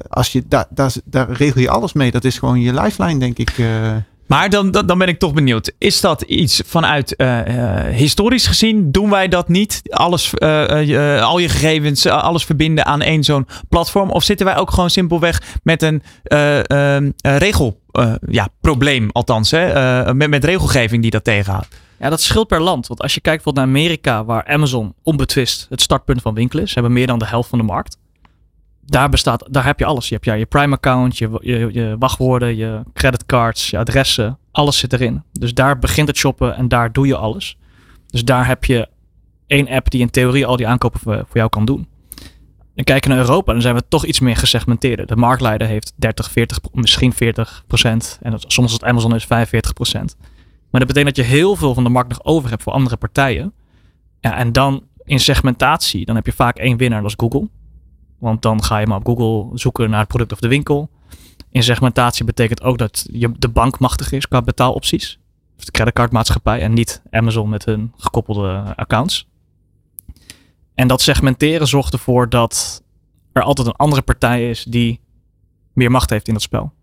als 0.10 0.32
je 0.32 0.44
daar, 0.48 0.66
daar, 0.70 0.94
daar 1.06 1.32
regel 1.32 1.62
je 1.62 1.70
alles 1.70 1.94
mee. 1.94 2.12
Dat 2.12 2.24
is 2.24 2.38
gewoon 2.38 2.62
je 2.62 2.82
lifeline, 2.82 3.20
denk 3.20 3.38
ik. 3.38 3.54
Maar 4.28 4.50
dan, 4.50 4.72
dan, 4.72 4.86
dan, 4.86 4.98
ben 4.98 5.08
ik 5.08 5.20
toch 5.20 5.34
benieuwd. 5.34 5.72
Is 5.78 6.02
dat 6.02 6.22
iets 6.22 6.62
vanuit 6.66 7.16
historisch 7.92 8.48
gezien? 8.48 8.92
Doen 8.92 9.10
wij 9.10 9.28
dat 9.28 9.48
niet? 9.48 9.82
Alles, 9.90 10.40
al 10.40 11.38
je 11.38 11.50
gegevens, 11.50 12.06
alles 12.06 12.46
verbinden 12.46 12.86
aan 12.86 13.02
één 13.02 13.24
zo'n 13.24 13.48
platform? 13.70 14.10
Of 14.10 14.24
zitten 14.24 14.46
wij 14.46 14.58
ook 14.58 14.72
gewoon 14.72 14.90
simpelweg 14.90 15.42
met 15.64 15.82
een 15.82 16.04
regel, 17.22 17.80
ja, 18.28 18.48
probleem, 18.62 19.10
althans, 19.12 19.52
hè? 19.52 20.14
met, 20.14 20.30
met 20.30 20.44
regelgeving 20.44 21.02
die 21.02 21.12
dat 21.12 21.24
tegenhoudt? 21.24 21.68
Ja, 22.00 22.10
dat 22.10 22.22
scheelt 22.22 22.48
per 22.48 22.62
land. 22.62 22.88
Want 22.88 23.02
als 23.02 23.14
je 23.14 23.22
kijkt 23.22 23.44
bijvoorbeeld 23.44 23.74
naar 23.76 23.82
Amerika, 23.82 24.26
waar 24.26 24.46
Amazon 24.46 24.94
onbetwist 25.04 25.66
het 25.70 25.82
startpunt 25.82 26.22
van 26.22 26.34
winkelen 26.34 26.64
is, 26.64 26.70
ze 26.70 26.80
hebben 26.80 26.94
meer 26.94 27.08
dan 27.08 27.20
de 27.20 27.26
helft 27.26 27.50
van 27.50 27.60
de 27.60 27.66
markt. 27.66 27.98
Daar, 28.86 29.10
bestaat, 29.10 29.48
daar 29.50 29.66
heb 29.66 29.80
je 29.80 29.86
alles. 29.86 30.08
Je 30.08 30.14
hebt 30.14 30.26
ja, 30.26 30.34
je 30.34 30.46
Prime 30.46 30.76
account, 30.76 31.18
je, 31.18 31.30
je, 31.72 31.96
wachtwoorden, 32.00 32.56
je 32.56 32.82
creditcards, 32.94 33.70
je 33.70 33.78
adressen. 33.78 34.38
Alles 34.52 34.78
zit 34.78 34.94
erin. 34.94 35.24
Dus 35.32 35.54
daar 35.54 35.80
begint 35.80 36.08
het 36.08 36.18
shoppen 36.18 36.56
en 36.56 36.68
daar 36.68 36.92
doe 36.92 37.08
je 37.08 37.16
alles. 37.16 37.58
Dus 38.08 38.24
daar 38.24 38.48
heb 38.48 38.66
je 38.66 38.88
één 39.48 39.68
app 39.68 39.90
die 39.90 40.02
in 40.02 40.10
theorie 40.10 40.46
al 40.46 40.58
die 40.58 40.68
aankopen 40.68 41.00
voor, 41.00 41.26
jou 41.34 41.50
kan 41.50 41.66
doen. 41.66 41.88
En 42.76 42.84
kijken 42.84 43.10
naar 43.10 43.20
Europa, 43.20 43.52
dan 43.52 43.62
zijn 43.62 43.76
we 43.76 43.84
toch 43.88 44.06
iets 44.06 44.20
meer 44.20 44.36
gesegmenteerd. 44.36 45.08
De 45.08 45.16
marktleider 45.16 45.68
heeft 45.68 45.94
30, 45.96 46.32
40, 46.32 46.60
misschien 46.72 47.14
40 47.14 47.64
procent. 47.68 48.20
En 48.22 48.34
soms 48.38 48.58
als 48.58 48.72
het 48.72 48.84
Amazon 48.84 49.16
is 49.16 49.26
45 49.26 49.74
procent. 49.74 50.16
Maar 50.74 50.82
dat 50.82 50.94
betekent 50.94 51.16
dat 51.16 51.26
je 51.26 51.32
heel 51.32 51.56
veel 51.56 51.74
van 51.74 51.84
de 51.84 51.90
markt 51.90 52.10
nog 52.10 52.24
over 52.24 52.50
hebt 52.50 52.64
voor 52.64 52.74
andere 52.74 52.98
partijen. 52.98 53.54
Ja, 54.20 54.36
en 54.36 54.52
dan 54.52 54.84
in 55.04 55.20
segmentatie, 55.20 56.06
dan 56.06 56.16
heb 56.16 56.26
je 56.26 56.32
vaak 56.32 56.58
één 56.58 56.78
winnaar, 56.78 57.02
dat 57.02 57.10
is 57.10 57.18
Google. 57.18 57.50
Want 58.20 58.42
dan 58.42 58.64
ga 58.64 58.78
je 58.78 58.88
maar 58.88 58.98
op 58.98 59.06
Google 59.06 59.58
zoeken 59.58 59.90
naar 59.90 60.00
het 60.00 60.08
product 60.08 60.32
of 60.32 60.40
de 60.40 60.48
winkel. 60.48 60.90
In 61.50 61.64
segmentatie 61.64 62.26
betekent 62.26 62.62
ook 62.64 62.78
dat 62.78 63.08
je 63.12 63.32
de 63.38 63.48
bank 63.48 63.80
machtig 63.80 64.12
is 64.12 64.28
qua 64.28 64.42
betaalopties. 64.42 65.20
Of 65.58 65.66
de 65.66 65.72
creditcardmaatschappij 65.72 66.62
en 66.62 66.74
niet 66.74 67.02
Amazon 67.12 67.50
met 67.50 67.66
hun 67.66 67.94
gekoppelde 67.98 68.74
accounts. 68.76 69.28
En 70.74 70.88
dat 70.88 71.02
segmenteren 71.02 71.68
zorgt 71.68 71.94
ervoor 71.94 72.30
dat 72.30 72.84
er 73.32 73.44
altijd 73.44 73.68
een 73.68 73.74
andere 73.74 74.02
partij 74.02 74.50
is 74.50 74.64
die 74.64 75.00
meer 75.74 75.92
macht 75.92 76.10
heeft 76.10 76.28
in 76.28 76.34
dat 76.34 76.44
spel. 76.44 76.74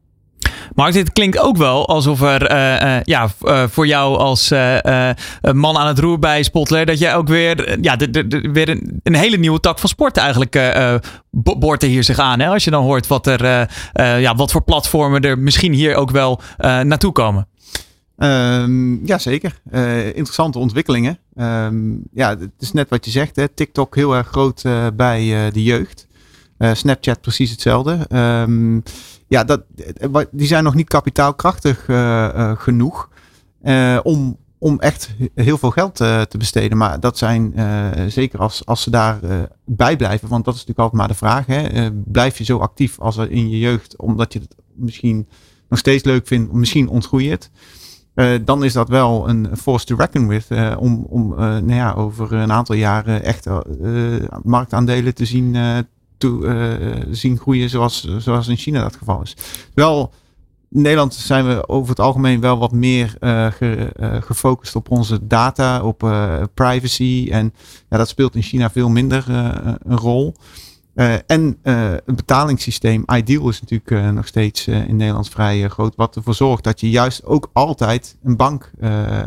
Mark, 0.74 0.92
dit 0.92 1.12
klinkt 1.12 1.38
ook 1.38 1.56
wel 1.56 1.88
alsof 1.88 2.22
er 2.22 2.50
uh, 2.50 2.96
uh, 2.96 3.02
ja, 3.02 3.28
uh, 3.42 3.62
voor 3.68 3.86
jou 3.86 4.16
als 4.16 4.48
man 5.52 5.76
aan 5.76 5.86
het 5.86 5.98
roer 5.98 6.18
bij 6.18 6.42
Spotler, 6.42 6.86
dat 6.86 6.98
jij 6.98 7.14
ook 7.14 7.28
weer, 7.28 7.80
ja, 7.80 7.96
weer 8.52 8.68
een, 9.02 9.14
hele 9.14 9.36
nieuwe 9.36 9.60
tak 9.60 9.78
van 9.78 9.88
sport 9.88 10.16
eigenlijk 10.16 10.60
boort 11.30 11.82
er 11.82 11.88
hier 11.88 12.04
zich 12.04 12.18
aan. 12.18 12.40
Hè? 12.40 12.48
Als 12.48 12.64
je 12.64 12.70
dan 12.70 12.82
hoort 12.82 13.06
wat, 13.06 13.26
er, 13.26 13.68
ja, 14.20 14.34
wat 14.34 14.50
voor 14.50 14.62
platformen 14.62 15.20
er 15.20 15.38
misschien 15.38 15.72
hier 15.72 15.94
ook 15.94 16.10
wel 16.10 16.40
naartoe 16.58 17.12
komen. 17.12 17.48
Um, 18.16 19.06
ja, 19.06 19.18
zeker. 19.18 19.60
interessante 20.04 20.58
ontwikkelingen. 20.58 21.18
Um, 21.36 22.02
ja, 22.12 22.38
het 22.38 22.50
is 22.58 22.72
net 22.72 22.88
wat 22.88 23.04
je 23.04 23.10
zegt. 23.10 23.36
Hè? 23.36 23.48
TikTok 23.48 23.94
heel 23.94 24.16
erg 24.16 24.26
groot 24.26 24.62
bij 24.94 25.50
de 25.52 25.62
jeugd. 25.62 26.06
Snapchat 26.72 27.20
precies 27.20 27.50
hetzelfde. 27.50 27.98
Ehm, 28.08 28.80
ja, 29.30 29.44
dat, 29.44 29.62
die 30.30 30.46
zijn 30.46 30.64
nog 30.64 30.74
niet 30.74 30.88
kapitaalkrachtig 30.88 31.84
genoeg 32.58 33.08
om, 34.02 34.36
om 34.58 34.80
echt 34.80 35.10
heel 35.34 35.58
veel 35.58 35.70
geld 35.70 35.94
te 35.94 36.38
besteden. 36.38 36.78
Maar 36.78 37.00
dat 37.00 37.18
zijn 37.18 37.54
zeker 38.08 38.38
als, 38.38 38.66
als 38.66 38.82
ze 38.82 38.90
daar 38.90 39.18
bij 39.64 39.96
blijven. 39.96 40.28
Want 40.28 40.44
dat 40.44 40.54
is 40.54 40.60
natuurlijk 40.66 40.78
altijd 40.78 41.00
maar 41.00 41.08
de 41.08 41.24
vraag. 41.24 41.46
Hè? 41.46 41.90
blijf 41.92 42.38
je 42.38 42.44
zo 42.44 42.58
actief 42.58 42.98
als 42.98 43.16
in 43.16 43.50
je 43.50 43.58
jeugd, 43.58 43.96
omdat 43.96 44.32
je 44.32 44.38
het 44.38 44.54
misschien 44.74 45.28
nog 45.68 45.78
steeds 45.78 46.04
leuk 46.04 46.26
vindt, 46.26 46.52
misschien 46.52 46.88
ontgroeit. 46.88 47.50
Dan 48.44 48.64
is 48.64 48.72
dat 48.72 48.88
wel 48.88 49.28
een 49.28 49.56
force 49.56 49.86
to 49.86 49.96
reckon 49.96 50.28
with. 50.28 50.46
Om 50.78 51.06
om 51.08 51.34
nou 51.36 51.74
ja, 51.74 51.92
over 51.92 52.32
een 52.32 52.52
aantal 52.52 52.74
jaren 52.74 53.22
echt 53.22 53.46
marktaandelen 54.42 55.14
te 55.14 55.24
zien, 55.24 55.56
toe, 56.20 57.06
zien 57.10 57.38
groeien 57.38 57.70
zoals, 57.70 58.16
zoals 58.18 58.48
in 58.48 58.56
China 58.56 58.82
dat 58.82 58.96
geval 58.96 59.22
is. 59.22 59.36
Wel, 59.74 60.12
in 60.70 60.82
Nederland 60.82 61.14
zijn 61.14 61.46
we 61.46 61.68
over 61.68 61.90
het 61.90 62.00
algemeen 62.00 62.40
wel 62.40 62.58
wat 62.58 62.72
meer 62.72 63.16
ge, 63.18 63.92
gefocust 64.24 64.76
op 64.76 64.90
onze 64.90 65.26
data, 65.26 65.82
op 65.82 65.98
privacy. 66.54 67.28
En 67.30 67.54
ja, 67.88 67.96
dat 67.96 68.08
speelt 68.08 68.34
in 68.34 68.42
China 68.42 68.70
veel 68.70 68.88
minder 68.88 69.24
een 69.28 69.96
rol. 69.96 70.34
En 71.26 71.58
het 71.62 72.16
betalingssysteem 72.16 73.04
Ideal 73.14 73.48
is 73.48 73.60
natuurlijk 73.60 74.12
nog 74.14 74.26
steeds 74.26 74.66
in 74.66 74.96
Nederland 74.96 75.28
vrij 75.28 75.68
groot. 75.68 75.96
Wat 75.96 76.16
ervoor 76.16 76.34
zorgt 76.34 76.64
dat 76.64 76.80
je 76.80 76.90
juist 76.90 77.24
ook 77.24 77.50
altijd 77.52 78.16
een 78.22 78.36
bank 78.36 78.70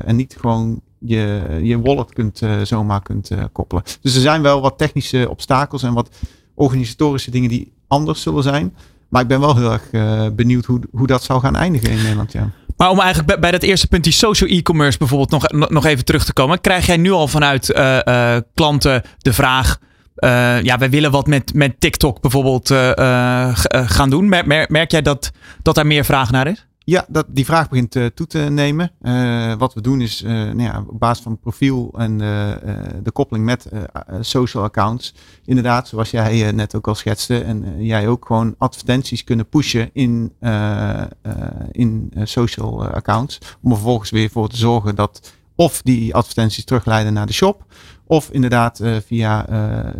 en 0.06 0.16
niet 0.16 0.36
gewoon 0.40 0.82
je, 1.00 1.60
je 1.64 1.82
wallet 1.82 2.14
kunt, 2.14 2.42
zomaar 2.64 3.02
kunt 3.02 3.32
koppelen. 3.52 3.84
Dus 4.02 4.16
er 4.16 4.22
zijn 4.22 4.42
wel 4.42 4.62
wat 4.62 4.78
technische 4.78 5.28
obstakels 5.30 5.84
en 5.84 5.94
wat 5.94 6.16
organisatorische 6.56 7.32
dingen 7.32 7.50
die 7.50 7.72
anders 7.88 8.22
zullen 8.22 8.44
zijn. 8.44 8.76
Maar 9.10 9.22
ik 9.22 9.28
ben 9.28 9.40
wel 9.40 9.56
heel 9.58 9.72
erg 9.72 9.90
benieuwd 10.36 10.66
hoe, 10.66 10.80
hoe 10.92 11.08
dat 11.08 11.24
zou 11.24 11.40
gaan 11.40 11.56
eindigen 11.56 11.90
in 11.90 11.98
Nederland. 11.98 12.32
Ja. 12.32 12.50
Maar 12.78 12.90
om 12.90 13.00
eigenlijk 13.00 13.40
bij, 13.40 13.52
dat 13.52 13.64
eerste 13.64 13.88
punt, 13.88 14.04
die 14.04 14.14
social 14.14 14.50
e-commerce 14.50 14.98
bijvoorbeeld, 14.98 15.30
nog, 15.30 15.70
nog 15.70 15.86
even 15.86 16.06
terug 16.06 16.26
te 16.26 16.34
komen. 16.34 16.62
Krijg 16.62 16.86
jij 16.86 16.98
nu 16.98 17.12
al 17.12 17.28
vanuit 17.28 17.66
klanten 18.54 19.02
de 19.18 19.34
vraag 19.34 19.78
ja, 20.64 20.78
wij 20.78 20.90
willen 20.90 21.12
wat 21.12 21.28
met, 21.28 21.54
met 21.54 21.80
TikTok 21.80 22.22
bijvoorbeeld 22.22 22.68
gaan 23.70 24.10
doen. 24.10 24.30
Merk 24.68 24.92
jij 24.92 25.02
dat, 25.02 25.32
dat 25.62 25.76
daar 25.76 25.88
meer 25.88 26.06
vraag 26.06 26.32
naar 26.32 26.48
is? 26.48 26.68
Ja, 26.86 27.06
dat, 27.08 27.26
die 27.30 27.46
vraag 27.46 27.70
begint 27.70 27.92
toe 27.92 28.28
te 28.28 28.40
nemen. 28.40 28.92
wat 29.58 29.74
we 29.74 29.82
doen 29.82 30.02
is 30.02 30.22
nou 30.22 30.62
ja, 30.62 30.84
op 30.88 31.00
basis 31.00 31.24
van 31.24 31.40
profiel 31.40 31.94
en 31.98 32.18
de 33.04 33.12
koppeling 33.14 33.46
met 33.46 33.70
social 34.20 34.64
accounts. 34.64 35.14
Inderdaad, 35.46 35.88
zoals 35.88 36.12
jij 36.12 36.52
net 36.52 36.76
ook 36.76 36.88
al 36.88 36.96
schetste. 36.96 37.40
En 37.40 37.86
jij 37.86 38.08
ook 38.08 38.26
gewoon 38.26 38.56
advertenties 38.58 39.24
kunnen 39.24 39.50
pushen 39.50 39.90
in, 39.94 40.34
in 41.72 42.12
social 42.24 42.86
accounts. 42.88 43.40
Om 43.62 43.70
er 43.70 43.78
vervolgens 43.78 44.10
weer 44.10 44.30
voor 44.30 44.50
te 44.50 44.58
zorgen 44.58 44.96
dat 44.96 45.34
of 45.56 45.82
die 45.82 46.16
advertenties 46.16 46.66
terugleiden 46.66 47.14
naar 47.14 47.26
de 47.26 47.34
shop. 47.34 47.66
Of 48.06 48.30
inderdaad 48.32 48.82
via 49.06 49.46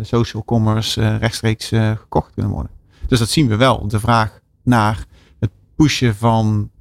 social 0.02 0.44
commerce 0.44 1.16
rechtstreeks 1.16 1.68
gekocht 1.68 2.32
kunnen 2.34 2.52
worden. 2.52 2.72
Dus 3.06 3.18
dat 3.18 3.28
zien 3.28 3.48
we 3.48 3.56
wel. 3.56 3.88
De 3.88 4.00
vraag 4.00 4.40
naar 4.62 5.04
het 5.38 5.50
pushen 5.76 6.16
van 6.16 6.72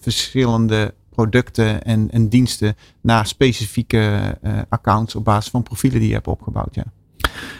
verschillende 0.00 0.94
producten 1.10 1.82
en, 1.82 2.10
en, 2.10 2.28
diensten 2.28 2.76
naar 3.00 3.26
specifieke 3.26 4.36
accounts 4.68 5.14
op 5.14 5.24
basis 5.24 5.50
van 5.50 5.62
profielen 5.62 5.98
die 5.98 6.08
je 6.08 6.14
hebt 6.14 6.26
opgebouwd. 6.26 6.74
Ja. 6.74 6.84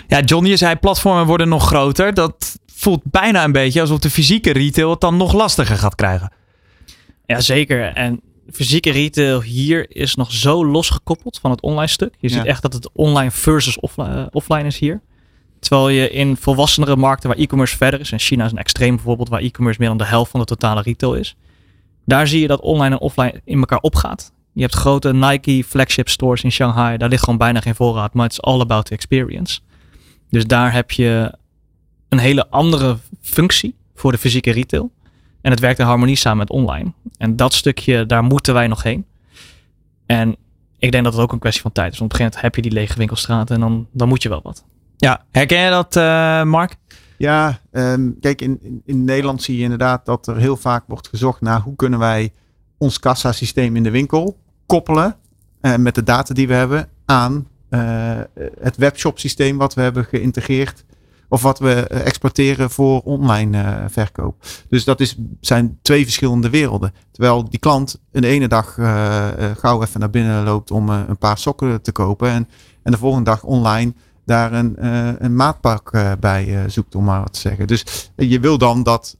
Ja, 0.08 0.20
John, 0.20 0.44
je 0.44 0.56
zei 0.56 0.76
platformen 0.76 1.26
worden 1.26 1.48
nog 1.48 1.66
groter. 1.66 2.14
Dat 2.14 2.58
voelt 2.66 3.02
bijna 3.04 3.44
een 3.44 3.52
beetje 3.52 3.80
alsof 3.80 3.98
de 3.98 4.10
fysieke 4.10 4.52
retail 4.52 4.90
het 4.90 5.00
dan 5.00 5.16
nog 5.16 5.32
lastiger 5.32 5.76
gaat 5.76 5.94
krijgen. 5.94 6.32
Ja, 7.26 7.40
zeker. 7.40 7.92
En 7.94 8.20
fysieke 8.52 8.90
retail 8.90 9.42
hier 9.42 9.96
is 9.96 10.14
nog 10.14 10.32
zo 10.32 10.66
losgekoppeld 10.66 11.38
van 11.38 11.50
het 11.50 11.60
online 11.60 11.86
stuk. 11.86 12.14
Je 12.18 12.28
ziet 12.28 12.44
echt 12.44 12.62
dat 12.62 12.72
het 12.72 12.90
online 12.92 13.30
versus 13.30 13.80
offline, 13.80 14.28
offline 14.30 14.66
is 14.66 14.78
hier. 14.78 15.00
Terwijl 15.60 15.88
je 15.88 16.10
in 16.10 16.36
volwassenere 16.36 16.96
markten 16.96 17.28
waar 17.28 17.38
e-commerce 17.38 17.76
verder 17.76 18.00
is, 18.00 18.12
en 18.12 18.18
China 18.18 18.44
is 18.44 18.52
een 18.52 18.58
extreem 18.58 18.94
bijvoorbeeld, 18.94 19.28
waar 19.28 19.40
e-commerce 19.40 19.80
meer 19.80 19.88
dan 19.88 19.98
de 19.98 20.04
helft 20.04 20.30
van 20.30 20.40
de 20.40 20.46
totale 20.46 20.82
retail 20.82 21.14
is. 21.14 21.36
Daar 22.04 22.26
zie 22.26 22.40
je 22.40 22.46
dat 22.46 22.60
online 22.60 22.94
en 22.94 23.00
offline 23.00 23.40
in 23.44 23.58
elkaar 23.58 23.78
opgaat. 23.78 24.32
Je 24.52 24.60
hebt 24.62 24.74
grote 24.74 25.14
Nike 25.14 25.64
flagship 25.64 26.08
stores 26.08 26.42
in 26.42 26.52
Shanghai. 26.52 26.96
Daar 26.96 27.08
ligt 27.08 27.24
gewoon 27.24 27.38
bijna 27.38 27.60
geen 27.60 27.74
voorraad, 27.74 28.14
maar 28.14 28.24
het 28.24 28.32
is 28.32 28.42
all 28.42 28.60
about 28.60 28.84
the 28.84 28.94
experience. 28.94 29.60
Dus 30.30 30.46
daar 30.46 30.72
heb 30.72 30.90
je 30.90 31.34
een 32.08 32.18
hele 32.18 32.48
andere 32.48 32.98
functie 33.20 33.74
voor 33.94 34.12
de 34.12 34.18
fysieke 34.18 34.50
retail. 34.50 34.90
En 35.40 35.50
het 35.50 35.60
werkt 35.60 35.78
in 35.78 35.84
harmonie 35.84 36.16
samen 36.16 36.38
met 36.38 36.50
online. 36.50 36.92
En 37.18 37.36
dat 37.36 37.54
stukje, 37.54 38.06
daar 38.06 38.24
moeten 38.24 38.54
wij 38.54 38.66
nog 38.66 38.82
heen. 38.82 39.04
En 40.06 40.36
ik 40.78 40.92
denk 40.92 41.04
dat 41.04 41.12
het 41.12 41.22
ook 41.22 41.32
een 41.32 41.38
kwestie 41.38 41.62
van 41.62 41.72
tijd 41.72 41.92
is. 41.92 41.98
Want 41.98 42.12
op 42.12 42.18
een 42.18 42.24
gegeven 42.24 42.42
moment 42.42 42.56
heb 42.56 42.64
je 42.64 42.70
die 42.70 42.80
lege 42.80 42.98
winkelstraten 42.98 43.54
en 43.54 43.60
dan, 43.60 43.86
dan 43.92 44.08
moet 44.08 44.22
je 44.22 44.28
wel 44.28 44.40
wat. 44.42 44.64
Ja, 45.00 45.24
herken 45.30 45.58
je 45.58 45.70
dat, 45.70 45.96
uh, 45.96 46.42
Mark? 46.42 46.76
Ja, 47.16 47.60
um, 47.72 48.18
kijk, 48.20 48.40
in, 48.40 48.82
in, 48.84 49.04
Nederland 49.04 49.42
zie 49.42 49.56
je 49.56 49.62
inderdaad 49.62 50.06
dat 50.06 50.26
er 50.26 50.36
heel 50.36 50.56
vaak 50.56 50.84
wordt 50.86 51.08
gezocht 51.08 51.40
naar 51.40 51.60
hoe 51.60 51.76
kunnen 51.76 51.98
wij 51.98 52.32
ons 52.78 52.98
kassasysteem 52.98 53.76
in 53.76 53.82
de 53.82 53.90
winkel 53.90 54.36
koppelen 54.66 55.16
uh, 55.62 55.76
met 55.76 55.94
de 55.94 56.02
data 56.02 56.34
die 56.34 56.48
we 56.48 56.54
hebben 56.54 56.88
aan 57.04 57.48
uh, 57.70 57.80
het 58.60 58.76
webshop 58.76 59.18
systeem 59.18 59.58
wat 59.58 59.74
we 59.74 59.80
hebben 59.80 60.04
geïntegreerd 60.04 60.84
of 61.28 61.42
wat 61.42 61.58
we 61.58 61.72
eh, 61.72 62.06
exporteren 62.06 62.70
voor 62.70 63.00
online 63.00 63.84
verkoop. 63.88 64.44
Dus 64.68 64.84
dat 64.84 65.00
is, 65.00 65.16
zijn 65.40 65.78
twee 65.82 66.02
verschillende 66.02 66.50
werelden. 66.50 66.94
Terwijl 67.10 67.48
die 67.50 67.58
klant 67.58 68.00
een 68.12 68.24
ene 68.24 68.48
dag 68.48 68.74
gauw 69.58 69.82
even 69.82 70.00
naar 70.00 70.10
binnen 70.10 70.44
loopt 70.44 70.70
om 70.70 70.88
een 70.88 71.18
paar 71.18 71.38
sokken 71.38 71.82
te 71.82 71.92
kopen. 71.92 72.28
En, 72.28 72.48
en 72.82 72.92
de 72.92 72.98
volgende 72.98 73.30
dag 73.30 73.42
online 73.42 73.92
daar 74.30 74.52
een, 74.52 74.86
een 75.24 75.36
maatpak 75.36 75.90
bij 76.20 76.64
zoekt, 76.66 76.94
om 76.94 77.04
maar 77.04 77.20
wat 77.20 77.32
te 77.32 77.40
zeggen. 77.40 77.66
Dus 77.66 78.10
je 78.16 78.40
wil 78.40 78.58
dan 78.58 78.82
dat 78.82 79.16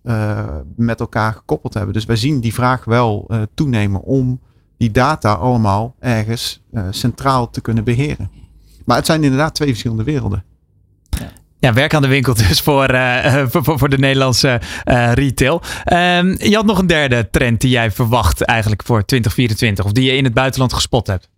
met 0.76 1.00
elkaar 1.00 1.32
gekoppeld 1.32 1.74
hebben. 1.74 1.92
Dus 1.94 2.04
wij 2.04 2.16
zien 2.16 2.40
die 2.40 2.54
vraag 2.54 2.84
wel 2.84 3.30
toenemen 3.54 4.02
om 4.02 4.40
die 4.76 4.90
data 4.90 5.32
allemaal 5.32 5.94
ergens 5.98 6.62
centraal 6.90 7.50
te 7.50 7.60
kunnen 7.60 7.84
beheren. 7.84 8.30
Maar 8.84 8.96
het 8.96 9.06
zijn 9.06 9.24
inderdaad 9.24 9.54
twee 9.54 9.68
verschillende 9.68 10.04
werelden. 10.04 10.44
Ja, 11.60 11.72
werk 11.72 11.94
aan 11.94 12.02
de 12.02 12.08
winkel 12.08 12.34
dus 12.34 12.60
voor, 12.60 12.94
uh, 12.94 13.44
voor, 13.50 13.78
voor, 13.78 13.88
de 13.88 13.98
Nederlandse 13.98 14.60
uh, 14.84 15.12
retail. 15.12 15.62
Um, 15.92 16.36
je 16.38 16.54
had 16.54 16.64
nog 16.64 16.78
een 16.78 16.86
derde 16.86 17.28
trend 17.30 17.60
die 17.60 17.70
jij 17.70 17.90
verwacht 17.90 18.42
eigenlijk 18.42 18.82
voor 18.82 19.04
2024. 19.04 19.84
Of 19.84 19.92
die 19.92 20.04
je 20.04 20.16
in 20.16 20.24
het 20.24 20.34
buitenland 20.34 20.72
gespot 20.72 21.06
hebt. 21.06 21.28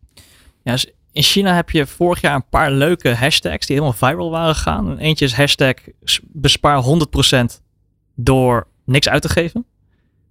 Ja, 0.62 0.72
dus 0.72 0.92
in 1.12 1.22
China 1.22 1.54
heb 1.54 1.70
je 1.70 1.86
vorig 1.86 2.20
jaar 2.20 2.34
een 2.34 2.48
paar 2.48 2.70
leuke 2.70 3.14
hashtags 3.14 3.66
die 3.66 3.76
helemaal 3.76 3.98
viral 3.98 4.30
waren 4.30 4.54
gegaan. 4.54 4.98
Eentje 4.98 5.24
is 5.24 5.34
hashtag 5.34 5.74
bespaar 6.22 6.84
100% 6.84 7.44
door 8.14 8.66
niks 8.84 9.08
uit 9.08 9.22
te 9.22 9.28
geven. 9.28 9.64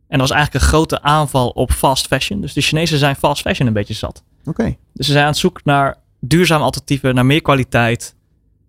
En 0.07 0.17
dat 0.17 0.27
was 0.27 0.37
eigenlijk 0.37 0.63
een 0.63 0.69
grote 0.69 1.01
aanval 1.01 1.49
op 1.49 1.71
fast 1.71 2.07
fashion. 2.07 2.41
Dus 2.41 2.53
de 2.53 2.61
Chinezen 2.61 2.97
zijn 2.97 3.15
fast 3.15 3.41
fashion 3.41 3.67
een 3.67 3.73
beetje 3.73 3.93
zat. 3.93 4.23
Oké. 4.45 4.75
Dus 4.93 5.05
ze 5.05 5.11
zijn 5.11 5.23
aan 5.23 5.31
het 5.31 5.39
zoeken 5.39 5.61
naar 5.65 5.97
duurzame 6.19 6.63
alternatieven, 6.63 7.15
naar 7.15 7.25
meer 7.25 7.41
kwaliteit 7.41 8.15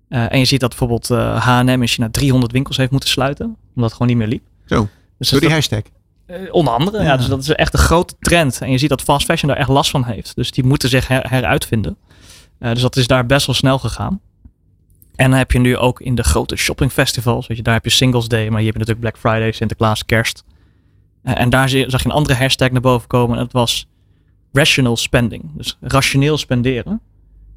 uh, 0.08 0.32
en 0.32 0.38
je 0.38 0.44
ziet 0.44 0.60
dat 0.60 0.68
bijvoorbeeld 0.68 1.10
uh, 1.10 1.46
H&M 1.46 1.68
in 1.68 1.86
China 1.86 2.08
300 2.10 2.52
winkels 2.52 2.76
heeft 2.76 2.90
moeten 2.90 3.08
sluiten. 3.08 3.46
Omdat 3.46 3.90
het 3.90 3.92
gewoon 3.92 4.08
niet 4.08 4.16
meer 4.16 4.26
liep. 4.26 4.42
Zo, 4.64 4.88
dus 5.18 5.28
door 5.28 5.40
die 5.40 5.50
hashtag? 5.50 5.82
Uh, 6.26 6.54
onder 6.54 6.72
andere, 6.72 6.98
ja. 6.98 7.04
ja. 7.04 7.16
Dus 7.16 7.26
dat 7.26 7.40
is 7.40 7.48
echt 7.48 7.72
een 7.72 7.78
grote 7.78 8.14
trend. 8.20 8.60
En 8.60 8.70
je 8.70 8.78
ziet 8.78 8.88
dat 8.88 9.02
fast 9.02 9.24
fashion 9.24 9.48
daar 9.48 9.58
echt 9.58 9.68
last 9.68 9.90
van 9.90 10.04
heeft. 10.04 10.34
Dus 10.34 10.50
die 10.50 10.64
moeten 10.64 10.88
zich 10.88 11.08
her 11.08 11.30
heruitvinden. 11.30 11.96
dus 12.58 12.80
dat 12.80 12.96
is 12.96 13.06
daar 13.06 13.26
best 13.26 13.46
wel 13.46 13.54
snel 13.54 13.78
gegaan. 13.78 14.20
En 15.14 15.30
dan 15.30 15.38
heb 15.38 15.52
je 15.52 15.58
nu 15.58 15.76
ook 15.76 16.00
in 16.00 16.14
de 16.14 16.22
grote 16.22 16.56
shoppingfestivals. 16.56 17.46
Weet 17.46 17.56
je, 17.56 17.62
daar 17.62 17.74
heb 17.74 17.84
je 17.84 17.90
Singles 17.90 18.28
Day, 18.28 18.48
maar 18.48 18.60
je 18.60 18.66
hebt 18.66 18.78
natuurlijk 18.78 19.00
Black 19.00 19.18
Friday, 19.18 19.52
Sinterklaas, 19.52 20.04
Kerst. 20.04 20.44
en 21.22 21.50
daar 21.50 21.68
zag 21.68 22.02
je 22.02 22.08
een 22.08 22.10
andere 22.10 22.34
hashtag 22.34 22.70
naar 22.70 22.80
boven 22.80 23.08
komen. 23.08 23.36
En 23.36 23.42
dat 23.42 23.52
was 23.52 23.86
rational 24.52 24.96
spending. 24.96 25.50
Dus 25.54 25.76
rationeel 25.80 26.38
spenderen. 26.38 27.00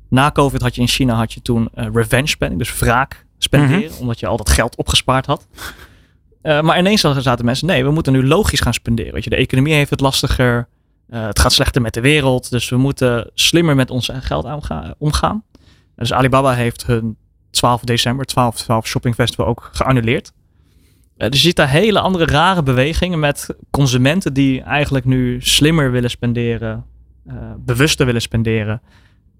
Na 0.09 0.31
COVID 0.31 0.61
had 0.61 0.75
je 0.75 0.81
in 0.81 0.87
China 0.87 1.15
had 1.15 1.33
je 1.33 1.41
toen 1.41 1.69
uh, 1.75 1.85
revenge 1.93 2.27
spending, 2.27 2.61
dus 2.61 2.79
wraak 2.79 3.25
spenderen, 3.37 3.91
mhm. 3.91 3.99
omdat 3.99 4.19
je 4.19 4.27
al 4.27 4.37
dat 4.37 4.49
geld 4.49 4.75
opgespaard 4.75 5.25
had. 5.25 5.47
Uh, 6.45 6.61
maar 6.61 6.77
ineens 6.77 7.01
zaten 7.01 7.45
mensen, 7.45 7.67
nee, 7.67 7.83
we 7.83 7.91
moeten 7.91 8.13
nu 8.13 8.27
logisch 8.27 8.59
gaan 8.59 8.73
spenderen. 8.73 9.13
Weet 9.13 9.23
je, 9.23 9.29
de 9.29 9.35
economie 9.35 9.73
heeft 9.73 9.89
het 9.89 9.99
lastiger, 9.99 10.67
uh, 11.09 11.25
het 11.25 11.39
gaat 11.39 11.53
slechter 11.53 11.81
met 11.81 11.93
de 11.93 12.01
wereld, 12.01 12.49
dus 12.49 12.69
we 12.69 12.77
moeten 12.77 13.31
slimmer 13.33 13.75
met 13.75 13.89
ons 13.89 14.09
geld 14.13 14.47
omgaan. 14.97 15.43
Dus 15.95 16.13
Alibaba 16.13 16.53
heeft 16.53 16.85
hun 16.85 17.17
12 17.49 17.81
december, 17.81 18.25
12, 18.25 18.55
12 18.55 18.87
shopping 18.87 19.15
festival 19.15 19.45
ook 19.45 19.69
geannuleerd. 19.71 20.31
dus 21.17 21.29
je 21.31 21.47
ziet 21.47 21.55
daar 21.55 21.69
hele 21.69 21.99
andere 21.99 22.25
rare 22.25 22.63
bewegingen 22.63 23.19
met 23.19 23.55
consumenten 23.71 24.33
die 24.33 24.61
eigenlijk 24.61 25.05
nu 25.05 25.41
slimmer 25.41 25.91
willen 25.91 26.09
spenderen, 26.09 26.85
bewuster 27.57 28.05
willen 28.05 28.21
spenderen. 28.21 28.81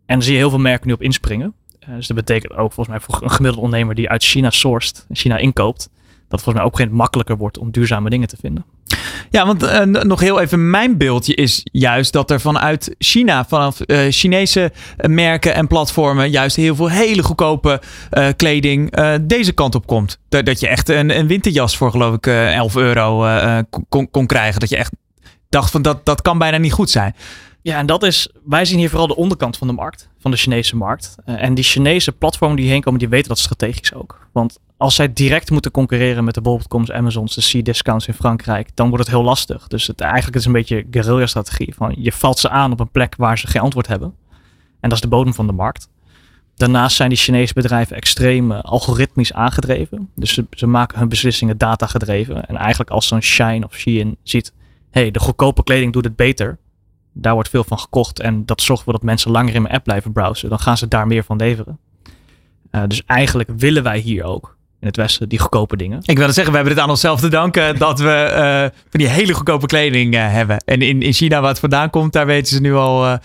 En 0.05 0.15
dan 0.15 0.21
zie 0.21 0.33
je 0.33 0.39
heel 0.39 0.49
veel 0.49 0.59
merken 0.59 0.87
nu 0.87 0.93
op 0.93 1.01
inspringen. 1.01 1.53
Uh, 1.89 1.95
dus 1.95 2.07
dat 2.07 2.17
betekent 2.17 2.51
ook 2.53 2.73
volgens 2.73 2.87
mij 2.87 2.99
voor 2.99 3.23
een 3.23 3.29
gemiddelde 3.29 3.65
ondernemer 3.65 3.95
die 3.95 4.09
uit 4.09 4.23
China 4.23 4.49
sourced, 4.49 5.05
China 5.11 5.37
inkoopt, 5.37 5.89
dat 6.27 6.41
volgens 6.41 6.55
mij 6.55 6.63
ook 6.63 6.77
geen 6.77 6.91
makkelijker 6.91 7.37
wordt 7.37 7.57
om 7.57 7.71
duurzame 7.71 8.09
dingen 8.09 8.27
te 8.27 8.37
vinden. 8.39 8.65
Ja, 9.29 9.45
want 9.45 9.63
uh, 9.63 9.81
nog 9.81 10.19
heel 10.19 10.39
even 10.39 10.69
mijn 10.69 10.97
beeldje 10.97 11.35
is 11.35 11.61
juist 11.71 12.13
dat 12.13 12.31
er 12.31 12.41
vanuit 12.41 12.95
China, 12.97 13.45
vanaf 13.45 13.79
uh, 13.85 13.99
Chinese 14.09 14.71
merken 14.97 15.53
en 15.53 15.67
platformen, 15.67 16.29
juist 16.29 16.55
heel 16.55 16.75
veel 16.75 16.89
hele 16.89 17.23
goedkope 17.23 17.81
uh, 18.11 18.27
kleding 18.35 18.95
deze 19.21 19.51
kant 19.51 19.75
op 19.75 19.87
komt. 19.87 20.19
Dat, 20.29 20.45
dat 20.45 20.59
je 20.59 20.67
echt 20.67 20.89
een, 20.89 21.17
een 21.17 21.27
winterjas 21.27 21.77
voor 21.77 21.91
geloof 21.91 22.15
ik 22.15 22.27
11 22.27 22.75
euro 22.75 23.25
kon, 23.89 24.09
kon 24.11 24.25
krijgen. 24.25 24.59
Dat 24.59 24.69
je 24.69 24.77
echt 24.77 24.91
dacht 25.49 25.71
van 25.71 25.81
dat, 25.81 26.05
dat 26.05 26.21
kan 26.21 26.37
bijna 26.37 26.57
niet 26.57 26.73
goed 26.73 26.89
zijn. 26.89 27.15
Ja, 27.61 27.77
en 27.77 27.85
dat 27.85 28.03
is, 28.03 28.29
wij 28.45 28.65
zien 28.65 28.77
hier 28.77 28.89
vooral 28.89 29.07
de 29.07 29.15
onderkant 29.15 29.57
van 29.57 29.67
de 29.67 29.73
markt, 29.73 30.09
van 30.25 30.33
de 30.33 30.39
Chinese 30.39 30.75
markt. 30.75 31.15
en 31.25 31.53
die 31.53 31.63
Chinese 31.63 32.11
platformen 32.11 32.57
die 32.57 32.69
heen 32.69 32.81
komen, 32.81 32.99
die 32.99 33.09
weten 33.09 33.27
dat 33.27 33.39
strategisch 33.39 33.93
ook. 33.93 34.27
Want 34.31 34.59
als 34.77 34.95
zij 34.95 35.13
direct 35.13 35.51
moeten 35.51 35.71
concurreren 35.71 36.23
met 36.23 36.33
de 36.33 36.41
bol.coms, 36.41 36.91
Amazons, 36.91 37.35
de 37.35 37.59
C-discounts 37.59 38.07
in 38.07 38.13
Frankrijk, 38.13 38.69
dan 38.73 38.89
wordt 38.89 39.03
het 39.03 39.13
heel 39.13 39.23
lastig. 39.23 39.67
Dus 39.67 39.87
het, 39.87 40.01
eigenlijk 40.01 40.35
is 40.35 40.45
een 40.45 40.51
beetje 40.51 40.85
guerrilla-strategie. 40.91 41.73
Van 41.75 41.95
je 41.97 42.11
valt 42.11 42.39
ze 42.39 42.49
aan 42.49 42.71
op 42.71 42.79
een 42.79 42.89
plek 42.89 43.15
waar 43.17 43.37
ze 43.37 43.47
geen 43.47 43.61
antwoord 43.61 43.87
hebben. 43.87 44.13
En 44.79 44.89
dat 44.89 44.91
is 44.91 45.01
de 45.01 45.07
bodem 45.07 45.33
van 45.33 45.47
de 45.47 45.53
markt. 45.53 45.89
Daarnaast 46.55 46.95
zijn 46.95 47.09
die 47.09 47.17
Chinese 47.17 47.53
bedrijven 47.53 47.95
extreem 47.95 48.51
uh, 48.51 48.61
algoritmisch 48.61 49.33
aangedreven. 49.33 50.09
Dus 50.15 50.33
ze, 50.33 50.45
ze, 50.51 50.67
maken 50.67 50.99
hun 50.99 51.09
beslissingen 51.09 51.57
data 51.57 51.87
gedreven. 51.87 52.47
En 52.47 52.55
eigenlijk 52.55 52.89
als 52.89 53.07
zo'n 53.07 53.21
Shine 53.21 53.65
of 53.65 53.75
Shein 53.75 54.17
ziet, 54.23 54.53
hey, 54.91 55.11
de 55.11 55.19
goedkope 55.19 55.63
kleding 55.63 55.93
doet 55.93 56.03
het 56.03 56.15
beter. 56.15 56.57
Daar 57.17 57.33
wordt 57.33 57.49
veel 57.49 57.63
van 57.63 57.79
gekocht 57.79 58.19
en 58.19 58.45
dat 58.45 58.61
zorgt 58.61 58.79
ervoor 58.79 58.99
dat 58.99 59.07
mensen 59.07 59.31
langer 59.31 59.55
in 59.55 59.61
mijn 59.61 59.73
app 59.73 59.83
blijven 59.83 60.11
browsen. 60.11 60.49
Dan 60.49 60.59
gaan 60.59 60.77
ze 60.77 60.87
daar 60.87 61.07
meer 61.07 61.23
van 61.23 61.37
leveren. 61.37 61.79
Uh, 62.71 62.81
dus 62.87 63.03
eigenlijk 63.05 63.49
willen 63.57 63.83
wij 63.83 63.99
hier 63.99 64.23
ook 64.23 64.57
in 64.79 64.87
het 64.87 64.97
Westen, 64.97 65.29
die 65.29 65.39
goedkope 65.39 65.77
dingen. 65.77 65.99
Ik 66.03 66.17
wil 66.17 66.31
zeggen, 66.31 66.51
we 66.51 66.57
hebben 66.57 66.75
het 66.75 66.83
aan 66.83 66.89
onszelf 66.89 67.19
te 67.19 67.27
danken 67.27 67.77
dat 67.79 67.99
we 67.99 68.27
uh, 68.31 68.79
van 68.89 68.99
die 68.99 69.07
hele 69.07 69.33
goedkope 69.33 69.65
kleding 69.65 70.15
uh, 70.15 70.31
hebben. 70.31 70.57
En 70.57 70.81
in, 70.81 71.01
in 71.01 71.13
China, 71.13 71.39
waar 71.39 71.49
het 71.49 71.59
vandaan 71.59 71.89
komt, 71.89 72.13
daar 72.13 72.25
weten 72.25 72.55
ze 72.55 72.61
nu 72.61 72.73
al, 72.73 73.19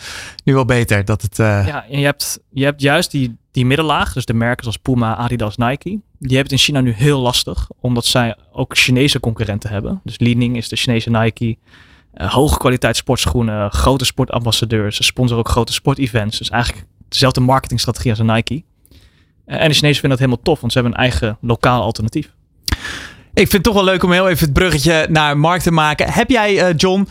nu 0.44 0.56
al 0.56 0.64
beter. 0.64 1.04
Dat 1.04 1.22
het, 1.22 1.36
Ja, 1.36 1.84
en 1.90 1.98
je 1.98 2.04
hebt, 2.04 2.40
je 2.50 2.64
hebt 2.64 2.82
juist 2.82 3.10
die, 3.10 3.36
die 3.50 3.66
middenlaag, 3.66 4.12
dus 4.12 4.24
de 4.24 4.34
merken 4.34 4.62
zoals 4.62 4.78
Puma, 4.78 5.16
Adidas, 5.16 5.56
Nike. 5.56 6.00
Die 6.18 6.36
hebben 6.36 6.42
het 6.42 6.52
in 6.52 6.58
China 6.58 6.80
nu 6.80 6.92
heel 6.92 7.20
lastig, 7.20 7.68
omdat 7.80 8.04
zij 8.04 8.36
ook 8.52 8.76
Chinese 8.76 9.20
concurrenten 9.20 9.70
hebben. 9.70 10.00
Dus 10.04 10.18
Li-Ning 10.18 10.56
is 10.56 10.68
de 10.68 10.76
Chinese 10.76 11.10
Nike. 11.10 11.58
Hoge 12.14 12.58
kwaliteit 12.58 12.96
sportschoenen, 12.96 13.70
grote 13.70 14.04
sportambassadeurs. 14.04 14.96
Ze 14.96 15.02
sponsoren 15.02 15.44
ook 15.44 15.50
grote 15.50 15.72
sportevents. 15.72 16.38
Dus 16.38 16.50
eigenlijk 16.50 16.86
dezelfde 17.08 17.40
marketingstrategie 17.40 18.10
als 18.10 18.18
een 18.18 18.26
Nike. 18.26 18.62
En 19.46 19.68
de 19.68 19.74
Chinezen 19.74 20.00
vinden 20.00 20.10
dat 20.10 20.18
helemaal 20.18 20.42
tof, 20.42 20.60
want 20.60 20.72
ze 20.72 20.78
hebben 20.78 20.98
een 20.98 21.04
eigen 21.04 21.38
lokaal 21.40 21.82
alternatief. 21.82 22.32
Ik 23.32 23.48
vind 23.48 23.52
het 23.52 23.62
toch 23.62 23.74
wel 23.74 23.84
leuk 23.84 24.02
om 24.02 24.12
heel 24.12 24.28
even 24.28 24.44
het 24.44 24.52
bruggetje 24.52 25.06
naar 25.10 25.38
markt 25.38 25.62
te 25.62 25.70
maken. 25.70 26.12
Heb 26.12 26.30
jij, 26.30 26.68
uh, 26.68 26.76
John, 26.76 27.08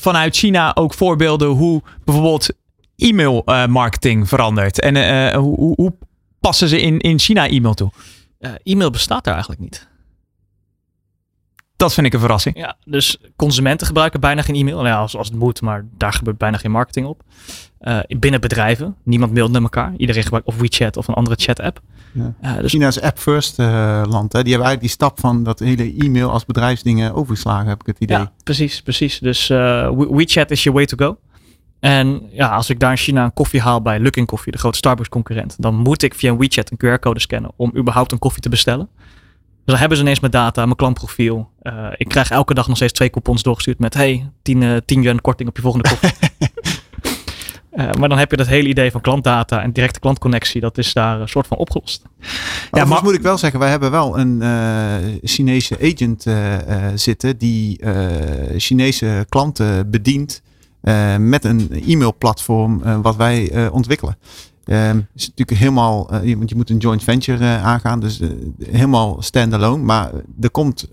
vanuit 0.00 0.36
China 0.36 0.74
ook 0.74 0.94
voorbeelden 0.94 1.48
hoe 1.48 1.82
bijvoorbeeld 2.04 2.48
e-mail 2.96 3.42
marketing 3.68 4.28
verandert? 4.28 4.80
En 4.80 5.34
hoe, 5.34 5.74
hoe, 5.74 5.94
passen 6.40 6.68
ze 6.68 6.80
in, 6.80 6.98
in 6.98 7.18
China 7.18 7.48
e-mail 7.48 7.74
toe? 7.74 7.90
e-mail 8.62 8.90
bestaat 8.90 9.24
daar 9.24 9.34
eigenlijk 9.34 9.62
niet. 9.62 9.88
Dat 11.76 11.94
vind 11.94 12.06
ik 12.06 12.12
een 12.12 12.20
verrassing. 12.20 12.56
Ja, 12.56 12.76
dus 12.84 13.18
consumenten 13.36 13.86
gebruiken 13.86 14.20
bijna 14.20 14.42
geen 14.42 14.54
e-mail. 14.54 14.76
Nou 14.76 14.88
ja, 14.88 14.96
als, 14.96 15.16
als 15.16 15.28
het 15.28 15.36
moet, 15.38 15.60
maar 15.60 15.86
daar 15.96 16.12
gebeurt 16.12 16.38
bijna 16.38 16.56
geen 16.56 16.70
marketing 16.70 17.06
op. 17.06 17.22
Uh, 17.80 17.98
binnen 18.18 18.40
bedrijven. 18.40 18.96
Niemand 19.02 19.34
mailt 19.34 19.50
naar 19.52 19.62
elkaar. 19.62 19.92
Iedereen 19.96 20.22
gebruikt 20.22 20.46
of 20.46 20.56
WeChat 20.56 20.96
of 20.96 21.08
een 21.08 21.14
andere 21.14 21.36
chat-app. 21.38 21.80
Ja. 22.12 22.34
Uh, 22.42 22.56
dus 22.56 22.70
China 22.70 22.86
is 22.86 23.00
app-first 23.00 23.58
uh, 23.58 23.66
land. 24.08 24.32
Hè? 24.32 24.42
Die 24.42 24.52
hebben 24.52 24.68
eigenlijk 24.68 24.80
die 24.80 24.88
stap 24.88 25.20
van 25.20 25.42
dat 25.42 25.58
hele 25.58 25.94
e-mail 25.94 26.30
als 26.30 26.44
bedrijfsdingen 26.44 27.14
overgeslagen, 27.14 27.68
heb 27.68 27.80
ik 27.80 27.86
het 27.86 27.98
idee. 27.98 28.18
Ja, 28.18 28.32
precies, 28.44 28.82
precies. 28.82 29.18
Dus 29.18 29.48
WeChat 29.48 30.50
is 30.50 30.62
your 30.62 30.78
way 30.78 30.86
to 30.86 30.96
go. 30.96 31.18
En 31.80 32.22
ja, 32.30 32.48
als 32.48 32.70
ik 32.70 32.80
daar 32.80 32.90
in 32.90 32.96
China 32.96 33.24
een 33.24 33.32
koffie 33.32 33.60
haal 33.60 33.82
bij 33.82 34.00
Luckin 34.00 34.26
Coffee, 34.26 34.52
de 34.52 34.58
grote 34.58 34.76
Starbucks 34.76 35.08
concurrent, 35.08 35.56
dan 35.58 35.74
moet 35.74 36.02
ik 36.02 36.14
via 36.14 36.36
WeChat 36.36 36.70
een 36.70 36.76
QR-code 36.76 37.20
scannen 37.20 37.52
om 37.56 37.72
überhaupt 37.76 38.12
een 38.12 38.18
koffie 38.18 38.42
te 38.42 38.48
bestellen. 38.48 38.88
Dus 39.64 39.72
dan 39.72 39.78
hebben 39.78 39.96
ze 39.96 40.02
ineens 40.02 40.20
mijn 40.20 40.32
data, 40.32 40.64
mijn 40.64 40.76
klantprofiel. 40.76 41.50
Uh, 41.62 41.86
ik 41.96 42.08
krijg 42.08 42.30
elke 42.30 42.54
dag 42.54 42.66
nog 42.66 42.76
steeds 42.76 42.92
twee 42.92 43.10
coupons 43.10 43.42
doorgestuurd 43.42 43.78
met 43.78 43.94
hey, 43.94 44.30
10, 44.42 44.60
uh, 44.60 44.76
10 44.84 45.02
yuan 45.02 45.20
korting 45.20 45.48
op 45.48 45.56
je 45.56 45.62
volgende 45.62 45.88
koffie. 45.88 46.10
uh, 47.72 47.90
maar 47.92 48.08
dan 48.08 48.18
heb 48.18 48.30
je 48.30 48.36
dat 48.36 48.46
hele 48.46 48.68
idee 48.68 48.90
van 48.90 49.00
klantdata 49.00 49.62
en 49.62 49.72
directe 49.72 50.00
klantconnectie, 50.00 50.60
dat 50.60 50.78
is 50.78 50.92
daar 50.92 51.20
een 51.20 51.28
soort 51.28 51.46
van 51.46 51.56
opgelost. 51.56 52.02
Ja, 52.70 52.84
maar 52.84 53.02
moet 53.02 53.14
ik 53.14 53.22
wel 53.22 53.38
zeggen, 53.38 53.60
wij 53.60 53.70
hebben 53.70 53.90
wel 53.90 54.18
een 54.18 54.42
Chinese 55.22 55.76
agent 55.80 56.26
zitten 57.00 57.38
die 57.38 57.80
Chinese 58.56 59.26
klanten 59.28 59.90
bedient 59.90 60.42
met 61.18 61.44
een 61.44 61.82
e-mailplatform 61.86 63.02
wat 63.02 63.16
wij 63.16 63.68
ontwikkelen. 63.68 64.16
Um, 64.66 65.06
is 65.14 65.28
natuurlijk 65.28 65.58
helemaal, 65.58 66.24
uh, 66.24 66.36
want 66.36 66.48
je 66.48 66.56
moet 66.56 66.70
een 66.70 66.76
joint 66.76 67.02
venture 67.02 67.44
uh, 67.44 67.64
aangaan, 67.64 68.00
dus 68.00 68.20
uh, 68.20 68.28
helemaal 68.70 69.22
standalone. 69.22 69.82
Maar 69.82 70.10
er 70.40 70.50
komt 70.50 70.88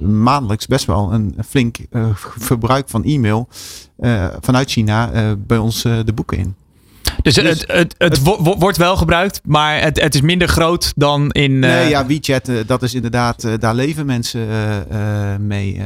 maandelijks 0.00 0.66
best 0.66 0.84
wel 0.84 1.12
een 1.12 1.34
flink 1.46 1.76
verbruik 2.38 2.88
van 2.88 3.04
e-mail 3.04 3.48
vanuit 4.40 4.70
China 4.70 5.10
bij 5.38 5.58
ons 5.58 5.82
de 5.82 6.12
boeken 6.14 6.38
in. 6.38 6.54
Dus, 7.22 7.34
dus 7.34 7.44
het, 7.44 7.60
het, 7.66 7.94
het, 7.98 8.18
het, 8.18 8.18
wordt 8.58 8.76
wel 8.76 8.96
gebruikt, 8.96 9.40
maar 9.44 9.80
het, 9.80 10.00
het 10.00 10.14
is 10.14 10.20
minder 10.20 10.48
groot 10.48 10.92
dan 10.96 11.30
in. 11.30 11.58
Nee, 11.58 11.88
ja, 11.88 12.06
WeChat, 12.06 12.50
dat 12.66 12.82
is 12.82 12.94
inderdaad, 12.94 13.60
daar 13.60 13.74
leven 13.74 14.06
mensen 14.06 14.46
mee. 15.46 15.80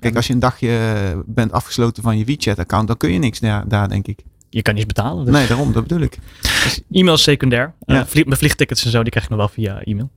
kijk, 0.00 0.16
als 0.16 0.26
je 0.26 0.32
een 0.32 0.38
dagje 0.38 0.78
bent 1.26 1.52
afgesloten 1.52 2.02
van 2.02 2.18
je 2.18 2.24
WeChat-account, 2.24 2.86
dan 2.86 2.96
kun 2.96 3.12
je 3.12 3.18
niks 3.18 3.38
daar, 3.38 3.68
daar 3.68 3.88
denk 3.88 4.06
ik 4.06 4.24
je 4.50 4.62
kan 4.62 4.74
niet 4.74 4.86
betalen. 4.86 5.24
Dus. 5.24 5.34
Nee, 5.34 5.46
daarom, 5.46 5.72
dat 5.72 5.82
bedoel 5.82 6.02
ik. 6.02 6.18
Dus 6.40 6.80
e-mail 6.90 7.14
is 7.14 7.22
secundair. 7.22 7.74
Ja. 7.86 7.94
Uh, 7.94 8.02
vlieg, 8.06 8.24
mijn 8.24 8.38
vliegtickets 8.38 8.84
en 8.84 8.90
zo, 8.90 9.02
die 9.02 9.10
krijg 9.10 9.24
ik 9.24 9.30
nog 9.30 9.40
wel 9.40 9.48
via 9.48 9.80
e-mail. 9.80 10.10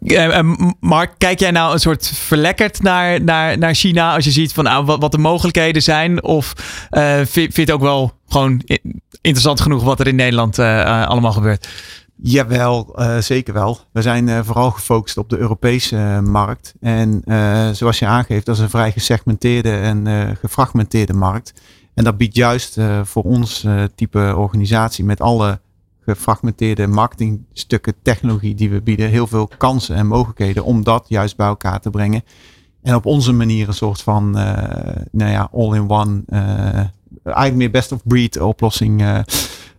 Ja. 0.00 0.42
Uh, 0.42 0.54
Mark, 0.80 1.14
kijk 1.18 1.40
jij 1.40 1.50
nou 1.50 1.72
een 1.72 1.80
soort 1.80 2.08
verlekkerd 2.14 2.82
naar, 2.82 3.24
naar, 3.24 3.58
naar 3.58 3.74
China 3.74 4.14
als 4.14 4.24
je 4.24 4.30
ziet 4.30 4.52
van 4.52 4.64
nou, 4.64 4.84
wat, 4.84 5.00
wat 5.00 5.12
de 5.12 5.18
mogelijkheden 5.18 5.82
zijn? 5.82 6.22
Of 6.22 6.52
uh, 6.90 7.16
vind, 7.16 7.30
vind 7.32 7.54
je 7.54 7.60
het 7.60 7.70
ook 7.70 7.80
wel 7.80 8.12
gewoon 8.28 8.62
interessant 9.20 9.60
genoeg 9.60 9.82
wat 9.82 10.00
er 10.00 10.06
in 10.06 10.16
Nederland 10.16 10.58
allemaal 10.58 11.32
gebeurt? 11.32 11.68
Jawel, 12.22 12.94
uh, 13.00 13.18
zeker 13.18 13.54
wel. 13.54 13.80
We 13.92 14.02
zijn 14.02 14.28
uh, 14.28 14.40
vooral 14.42 14.70
gefocust 14.70 15.16
op 15.16 15.28
de 15.28 15.38
Europese 15.38 15.96
uh, 15.96 16.20
markt. 16.20 16.74
En 16.80 17.22
zoals 17.74 17.98
je 17.98 18.06
aangeeft, 18.06 18.46
dat 18.46 18.56
is 18.56 18.62
een 18.62 18.70
vrij 18.70 18.92
gesegmenteerde 18.92 19.70
en 19.70 20.36
gefragmenteerde 20.40 21.12
markt. 21.12 21.52
En 21.98 22.04
dat 22.04 22.16
biedt 22.16 22.34
juist 22.34 22.78
uh, 22.78 23.04
voor 23.04 23.22
ons 23.22 23.64
uh, 23.64 23.84
type 23.94 24.34
organisatie 24.36 25.04
met 25.04 25.20
alle 25.20 25.60
gefragmenteerde 26.00 26.86
marketingstukken 26.86 27.94
technologie 28.02 28.54
die 28.54 28.70
we 28.70 28.82
bieden, 28.82 29.08
heel 29.08 29.26
veel 29.26 29.48
kansen 29.58 29.96
en 29.96 30.06
mogelijkheden 30.06 30.64
om 30.64 30.84
dat 30.84 31.04
juist 31.08 31.36
bij 31.36 31.46
elkaar 31.46 31.80
te 31.80 31.90
brengen. 31.90 32.22
En 32.82 32.94
op 32.94 33.06
onze 33.06 33.32
manier 33.32 33.68
een 33.68 33.74
soort 33.74 34.02
van, 34.02 34.38
uh, 34.38 34.52
nou 35.10 35.30
ja, 35.30 35.48
all-in-one, 35.52 36.22
eigenlijk 37.24 37.56
meer 37.56 37.70
best 37.70 37.92
of 37.92 38.02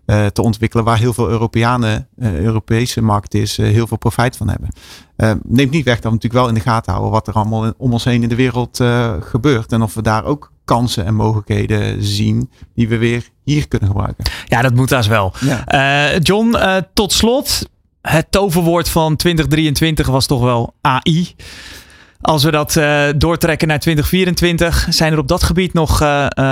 oplossing 0.10 0.34
te 0.34 0.41
ontwikkelen, 0.41 0.86
waar 0.86 0.97
heel 0.97 1.14
veel 1.14 1.30
Europeanen, 1.30 2.07
Europese 2.20 3.01
markt 3.01 3.34
is, 3.34 3.57
heel 3.57 3.88
veel 3.88 3.97
profijt 3.97 4.38
van 4.38 4.49
hebben. 4.49 4.70
neemt 5.43 5.72
niet 5.72 5.86
weg 5.86 5.95
dat 5.95 6.03
we 6.03 6.10
natuurlijk 6.10 6.34
wel 6.34 6.47
in 6.47 6.53
de 6.53 6.60
gaten 6.60 6.91
houden 6.91 7.12
wat 7.12 7.28
er 7.28 7.34
allemaal 7.34 7.74
om 7.78 7.93
ons 7.93 8.03
heen 8.03 8.24
in 8.24 8.30
de 8.30 8.36
wereld 8.36 8.84
gebeurt 9.20 9.72
en 9.72 9.82
of 9.82 9.93
we 9.93 10.01
daar 10.01 10.26
ook 10.26 10.51
kansen 10.66 11.05
en 11.05 11.16
mogelijkheden 11.16 12.03
zien 12.03 12.49
die 12.76 12.88
we 12.88 12.97
weer 12.97 13.30
hier 13.43 13.68
kunnen 13.68 13.88
gebruiken. 13.88 14.26
Ja, 14.45 14.62
dat 14.62 14.76
moet 14.76 14.91
als 14.91 15.07
wel. 15.07 15.34
Ja. 15.39 16.18
John, 16.18 16.57
tot 16.93 17.14
slot. 17.14 17.70
Het 18.01 18.32
toverwoord 18.32 18.89
van 18.89 19.16
2023 19.16 20.07
was 20.07 20.26
toch 20.26 20.41
wel 20.41 20.74
AI. 20.82 21.36
Als 22.22 22.43
we 22.43 22.51
dat 22.51 22.76
uh, 22.76 23.03
doortrekken 23.18 23.68
naar 23.68 23.80
2024, 23.80 24.88
zijn 24.89 25.14
er 25.14 25.20
op 25.20 25.28
dat 25.28 25.43
gebied 25.43 25.74
nog, 25.74 25.99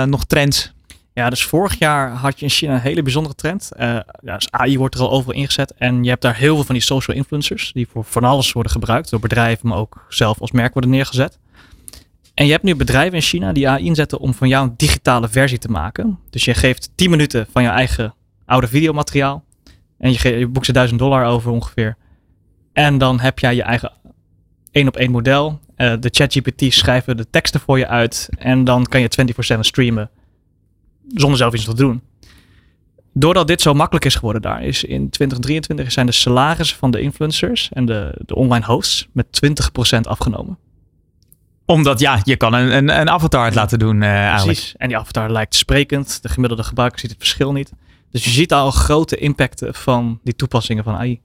nog 0.06 0.24
trends? 0.24 0.76
Ja, 1.18 1.30
dus 1.30 1.44
vorig 1.44 1.78
jaar 1.78 2.10
had 2.10 2.38
je 2.38 2.44
in 2.44 2.50
China 2.50 2.74
een 2.74 2.80
hele 2.80 3.02
bijzondere 3.02 3.34
trend. 3.34 3.70
ja, 3.76 4.04
dus 4.20 4.50
AI 4.50 4.78
wordt 4.78 4.94
er 4.94 5.00
al 5.00 5.10
overal 5.10 5.34
ingezet. 5.34 5.74
En 5.74 6.04
je 6.04 6.10
hebt 6.10 6.22
daar 6.22 6.36
heel 6.36 6.54
veel 6.54 6.64
van 6.64 6.74
die 6.74 6.84
social 6.84 7.16
influencers, 7.16 7.72
die 7.72 7.88
voor 7.92 8.04
van 8.04 8.24
alles 8.24 8.52
worden 8.52 8.72
gebruikt 8.72 9.10
door 9.10 9.20
bedrijven, 9.20 9.68
maar 9.68 9.78
ook 9.78 10.04
zelf 10.08 10.40
als 10.40 10.50
merk 10.50 10.72
worden 10.72 10.90
neergezet. 10.90 11.38
En 12.34 12.46
je 12.46 12.52
hebt 12.52 12.62
nu 12.62 12.74
bedrijven 12.76 13.14
in 13.14 13.22
China 13.22 13.52
die 13.52 13.68
AI 13.68 13.84
inzetten 13.84 14.18
om 14.18 14.34
van 14.34 14.48
jou 14.48 14.66
een 14.66 14.74
digitale 14.76 15.28
versie 15.28 15.58
te 15.58 15.68
maken. 15.68 16.18
Dus 16.30 16.44
je 16.44 16.54
geeft 16.54 16.90
10 16.94 17.10
minuten 17.10 17.46
van 17.52 17.62
je 17.62 17.68
eigen 17.68 18.14
oude 18.44 18.68
videomateriaal. 18.68 19.44
En 19.98 20.12
je, 20.12 20.38
je 20.38 20.46
boekt 20.46 20.66
ze 20.66 20.72
1000 20.72 20.98
dollar 20.98 21.26
over 21.26 21.50
ongeveer. 21.50 21.96
En 22.72 22.98
dan 22.98 23.20
heb 23.20 23.38
jij 23.38 23.54
je 23.54 23.62
eigen 23.62 23.92
één 24.70 24.88
op 24.88 24.96
één 24.96 25.10
model. 25.10 25.60
Uh, 25.76 25.92
de 26.00 26.08
ChatGPT 26.12 26.74
schrijven 26.74 27.16
de 27.16 27.30
teksten 27.30 27.60
voor 27.60 27.78
je 27.78 27.86
uit. 27.86 28.28
En 28.38 28.64
dan 28.64 28.84
kan 28.84 29.00
je 29.00 29.08
24/7 29.54 29.60
streamen 29.60 30.10
zonder 31.14 31.38
zelf 31.38 31.54
iets 31.54 31.64
te 31.64 31.74
doen. 31.74 32.02
Doordat 33.12 33.46
dit 33.46 33.60
zo 33.60 33.74
makkelijk 33.74 34.04
is 34.04 34.14
geworden 34.14 34.42
daar, 34.42 34.62
is 34.62 34.84
in 34.84 35.10
2023 35.10 35.92
zijn 35.92 36.06
de 36.06 36.12
salarissen 36.12 36.78
van 36.78 36.90
de 36.90 37.00
influencers 37.00 37.68
en 37.72 37.86
de, 37.86 38.14
de 38.26 38.34
online 38.34 38.64
hosts 38.64 39.08
met 39.12 39.40
20% 39.96 40.00
afgenomen. 40.00 40.58
Omdat 41.64 42.00
ja, 42.00 42.20
je 42.24 42.36
kan 42.36 42.52
een, 42.52 42.76
een, 42.76 43.00
een 43.00 43.10
avatar 43.10 43.52
laten 43.52 43.78
doen 43.78 44.02
eigenlijk. 44.02 44.58
Precies. 44.58 44.74
En 44.76 44.88
die 44.88 44.96
avatar 44.96 45.30
lijkt 45.30 45.54
sprekend. 45.54 46.22
De 46.22 46.28
gemiddelde 46.28 46.62
gebruiker 46.62 47.00
ziet 47.00 47.10
het 47.10 47.18
verschil 47.18 47.52
niet. 47.52 47.72
Dus 48.10 48.24
je 48.24 48.30
ziet 48.30 48.52
al 48.52 48.70
grote 48.70 49.16
impacten 49.16 49.74
van 49.74 50.20
die 50.22 50.36
toepassingen 50.36 50.84
van 50.84 50.94
AI. 50.94 51.20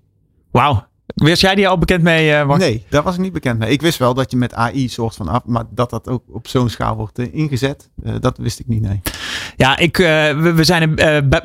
Wauw. 0.51 0.87
Wist 1.05 1.41
jij 1.41 1.55
die 1.55 1.67
al 1.67 1.77
bekend 1.77 2.01
mee, 2.03 2.45
Mark? 2.45 2.59
Nee, 2.59 2.85
daar 2.89 3.03
was 3.03 3.15
ik 3.15 3.21
niet 3.21 3.33
bekend 3.33 3.59
mee. 3.59 3.71
Ik 3.71 3.81
wist 3.81 3.99
wel 3.99 4.13
dat 4.13 4.31
je 4.31 4.37
met 4.37 4.53
AI 4.53 4.89
soort 4.89 5.15
van 5.15 5.27
af, 5.27 5.41
maar 5.45 5.63
dat 5.69 5.89
dat 5.89 6.07
ook 6.07 6.23
op 6.31 6.47
zo'n 6.47 6.69
schaal 6.69 6.95
wordt 6.95 7.19
eh, 7.19 7.27
ingezet, 7.31 7.89
eh, 8.03 8.13
dat 8.19 8.37
wist 8.37 8.59
ik 8.59 8.67
niet. 8.67 8.81
Nee. 8.81 9.01
Ja, 9.57 9.77
ik, 9.77 9.97
we, 9.97 10.51
we 10.55 10.63
zijn 10.63 10.95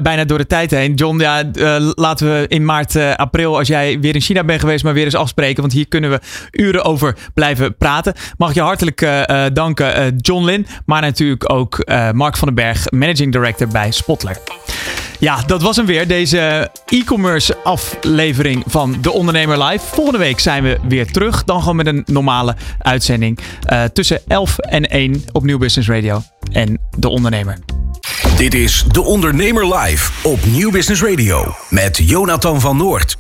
bijna 0.01 0.25
door 0.25 0.39
de 0.39 0.47
tijd 0.47 0.71
heen. 0.71 0.95
John, 0.95 1.19
ja, 1.19 1.51
laten 1.95 2.27
we 2.27 2.45
in 2.49 2.65
maart, 2.65 2.97
april, 3.17 3.59
als 3.59 3.69
jij 3.69 4.01
weer 4.01 4.15
in 4.15 4.21
China 4.21 4.45
bent 4.45 4.61
geweest, 4.61 4.85
maar 4.85 4.95
weer 4.95 5.05
eens 5.05 5.15
afspreken. 5.15 5.61
Want 5.61 5.73
hier 5.73 5.89
kunnen 5.89 6.11
we 6.11 6.21
uren 6.51 6.85
over 6.85 7.17
blijven 7.35 7.77
praten. 7.77 8.15
Mag 8.37 8.49
ik 8.49 8.55
je 8.55 8.61
hartelijk 8.61 9.09
danken, 9.53 10.17
John 10.17 10.45
Lin. 10.45 10.67
Maar 10.87 11.01
natuurlijk 11.01 11.53
ook 11.53 11.85
Mark 12.13 12.37
van 12.37 12.49
den 12.49 12.57
Berg, 12.57 12.91
Managing 12.91 13.33
Director 13.33 13.69
bij 13.69 13.91
Spotler. 13.91 14.41
Ja, 15.19 15.43
dat 15.47 15.63
was 15.63 15.77
hem 15.77 15.87
weer. 15.87 16.09
Deze 16.09 16.71
e-commerce 16.87 17.57
aflevering 17.65 18.63
van 18.67 18.97
De 19.01 19.11
Ondernemer 19.13 19.65
Live. 19.65 19.87
Volgende 19.87 20.19
week 20.19 20.39
zijn 20.41 20.63
we 20.63 20.79
weer 20.89 21.07
terug. 21.13 21.45
Dan 21.45 21.61
gewoon 21.61 21.77
met 21.77 21.87
een 21.87 22.03
normale 22.07 22.57
uitzending. 22.79 23.39
eh, 23.63 23.85
tussen 23.85 24.21
11 24.29 24.59
en 24.59 24.85
1 24.91 25.25
op 25.33 25.45
Nieuw 25.45 25.59
Business 25.59 25.89
Radio. 25.89 26.23
En 26.53 26.79
De 26.99 27.09
Ondernemer. 27.09 27.59
Dit 28.37 28.55
is 28.55 28.85
De 28.91 29.03
Ondernemer 29.03 29.77
Live 29.77 30.13
op 30.29 30.39
Nieuw 30.47 30.71
Business 30.71 31.03
Radio 31.03 31.55
met 31.71 31.97
Jonathan 31.97 32.61
van 32.61 32.77
Noord. 32.77 33.17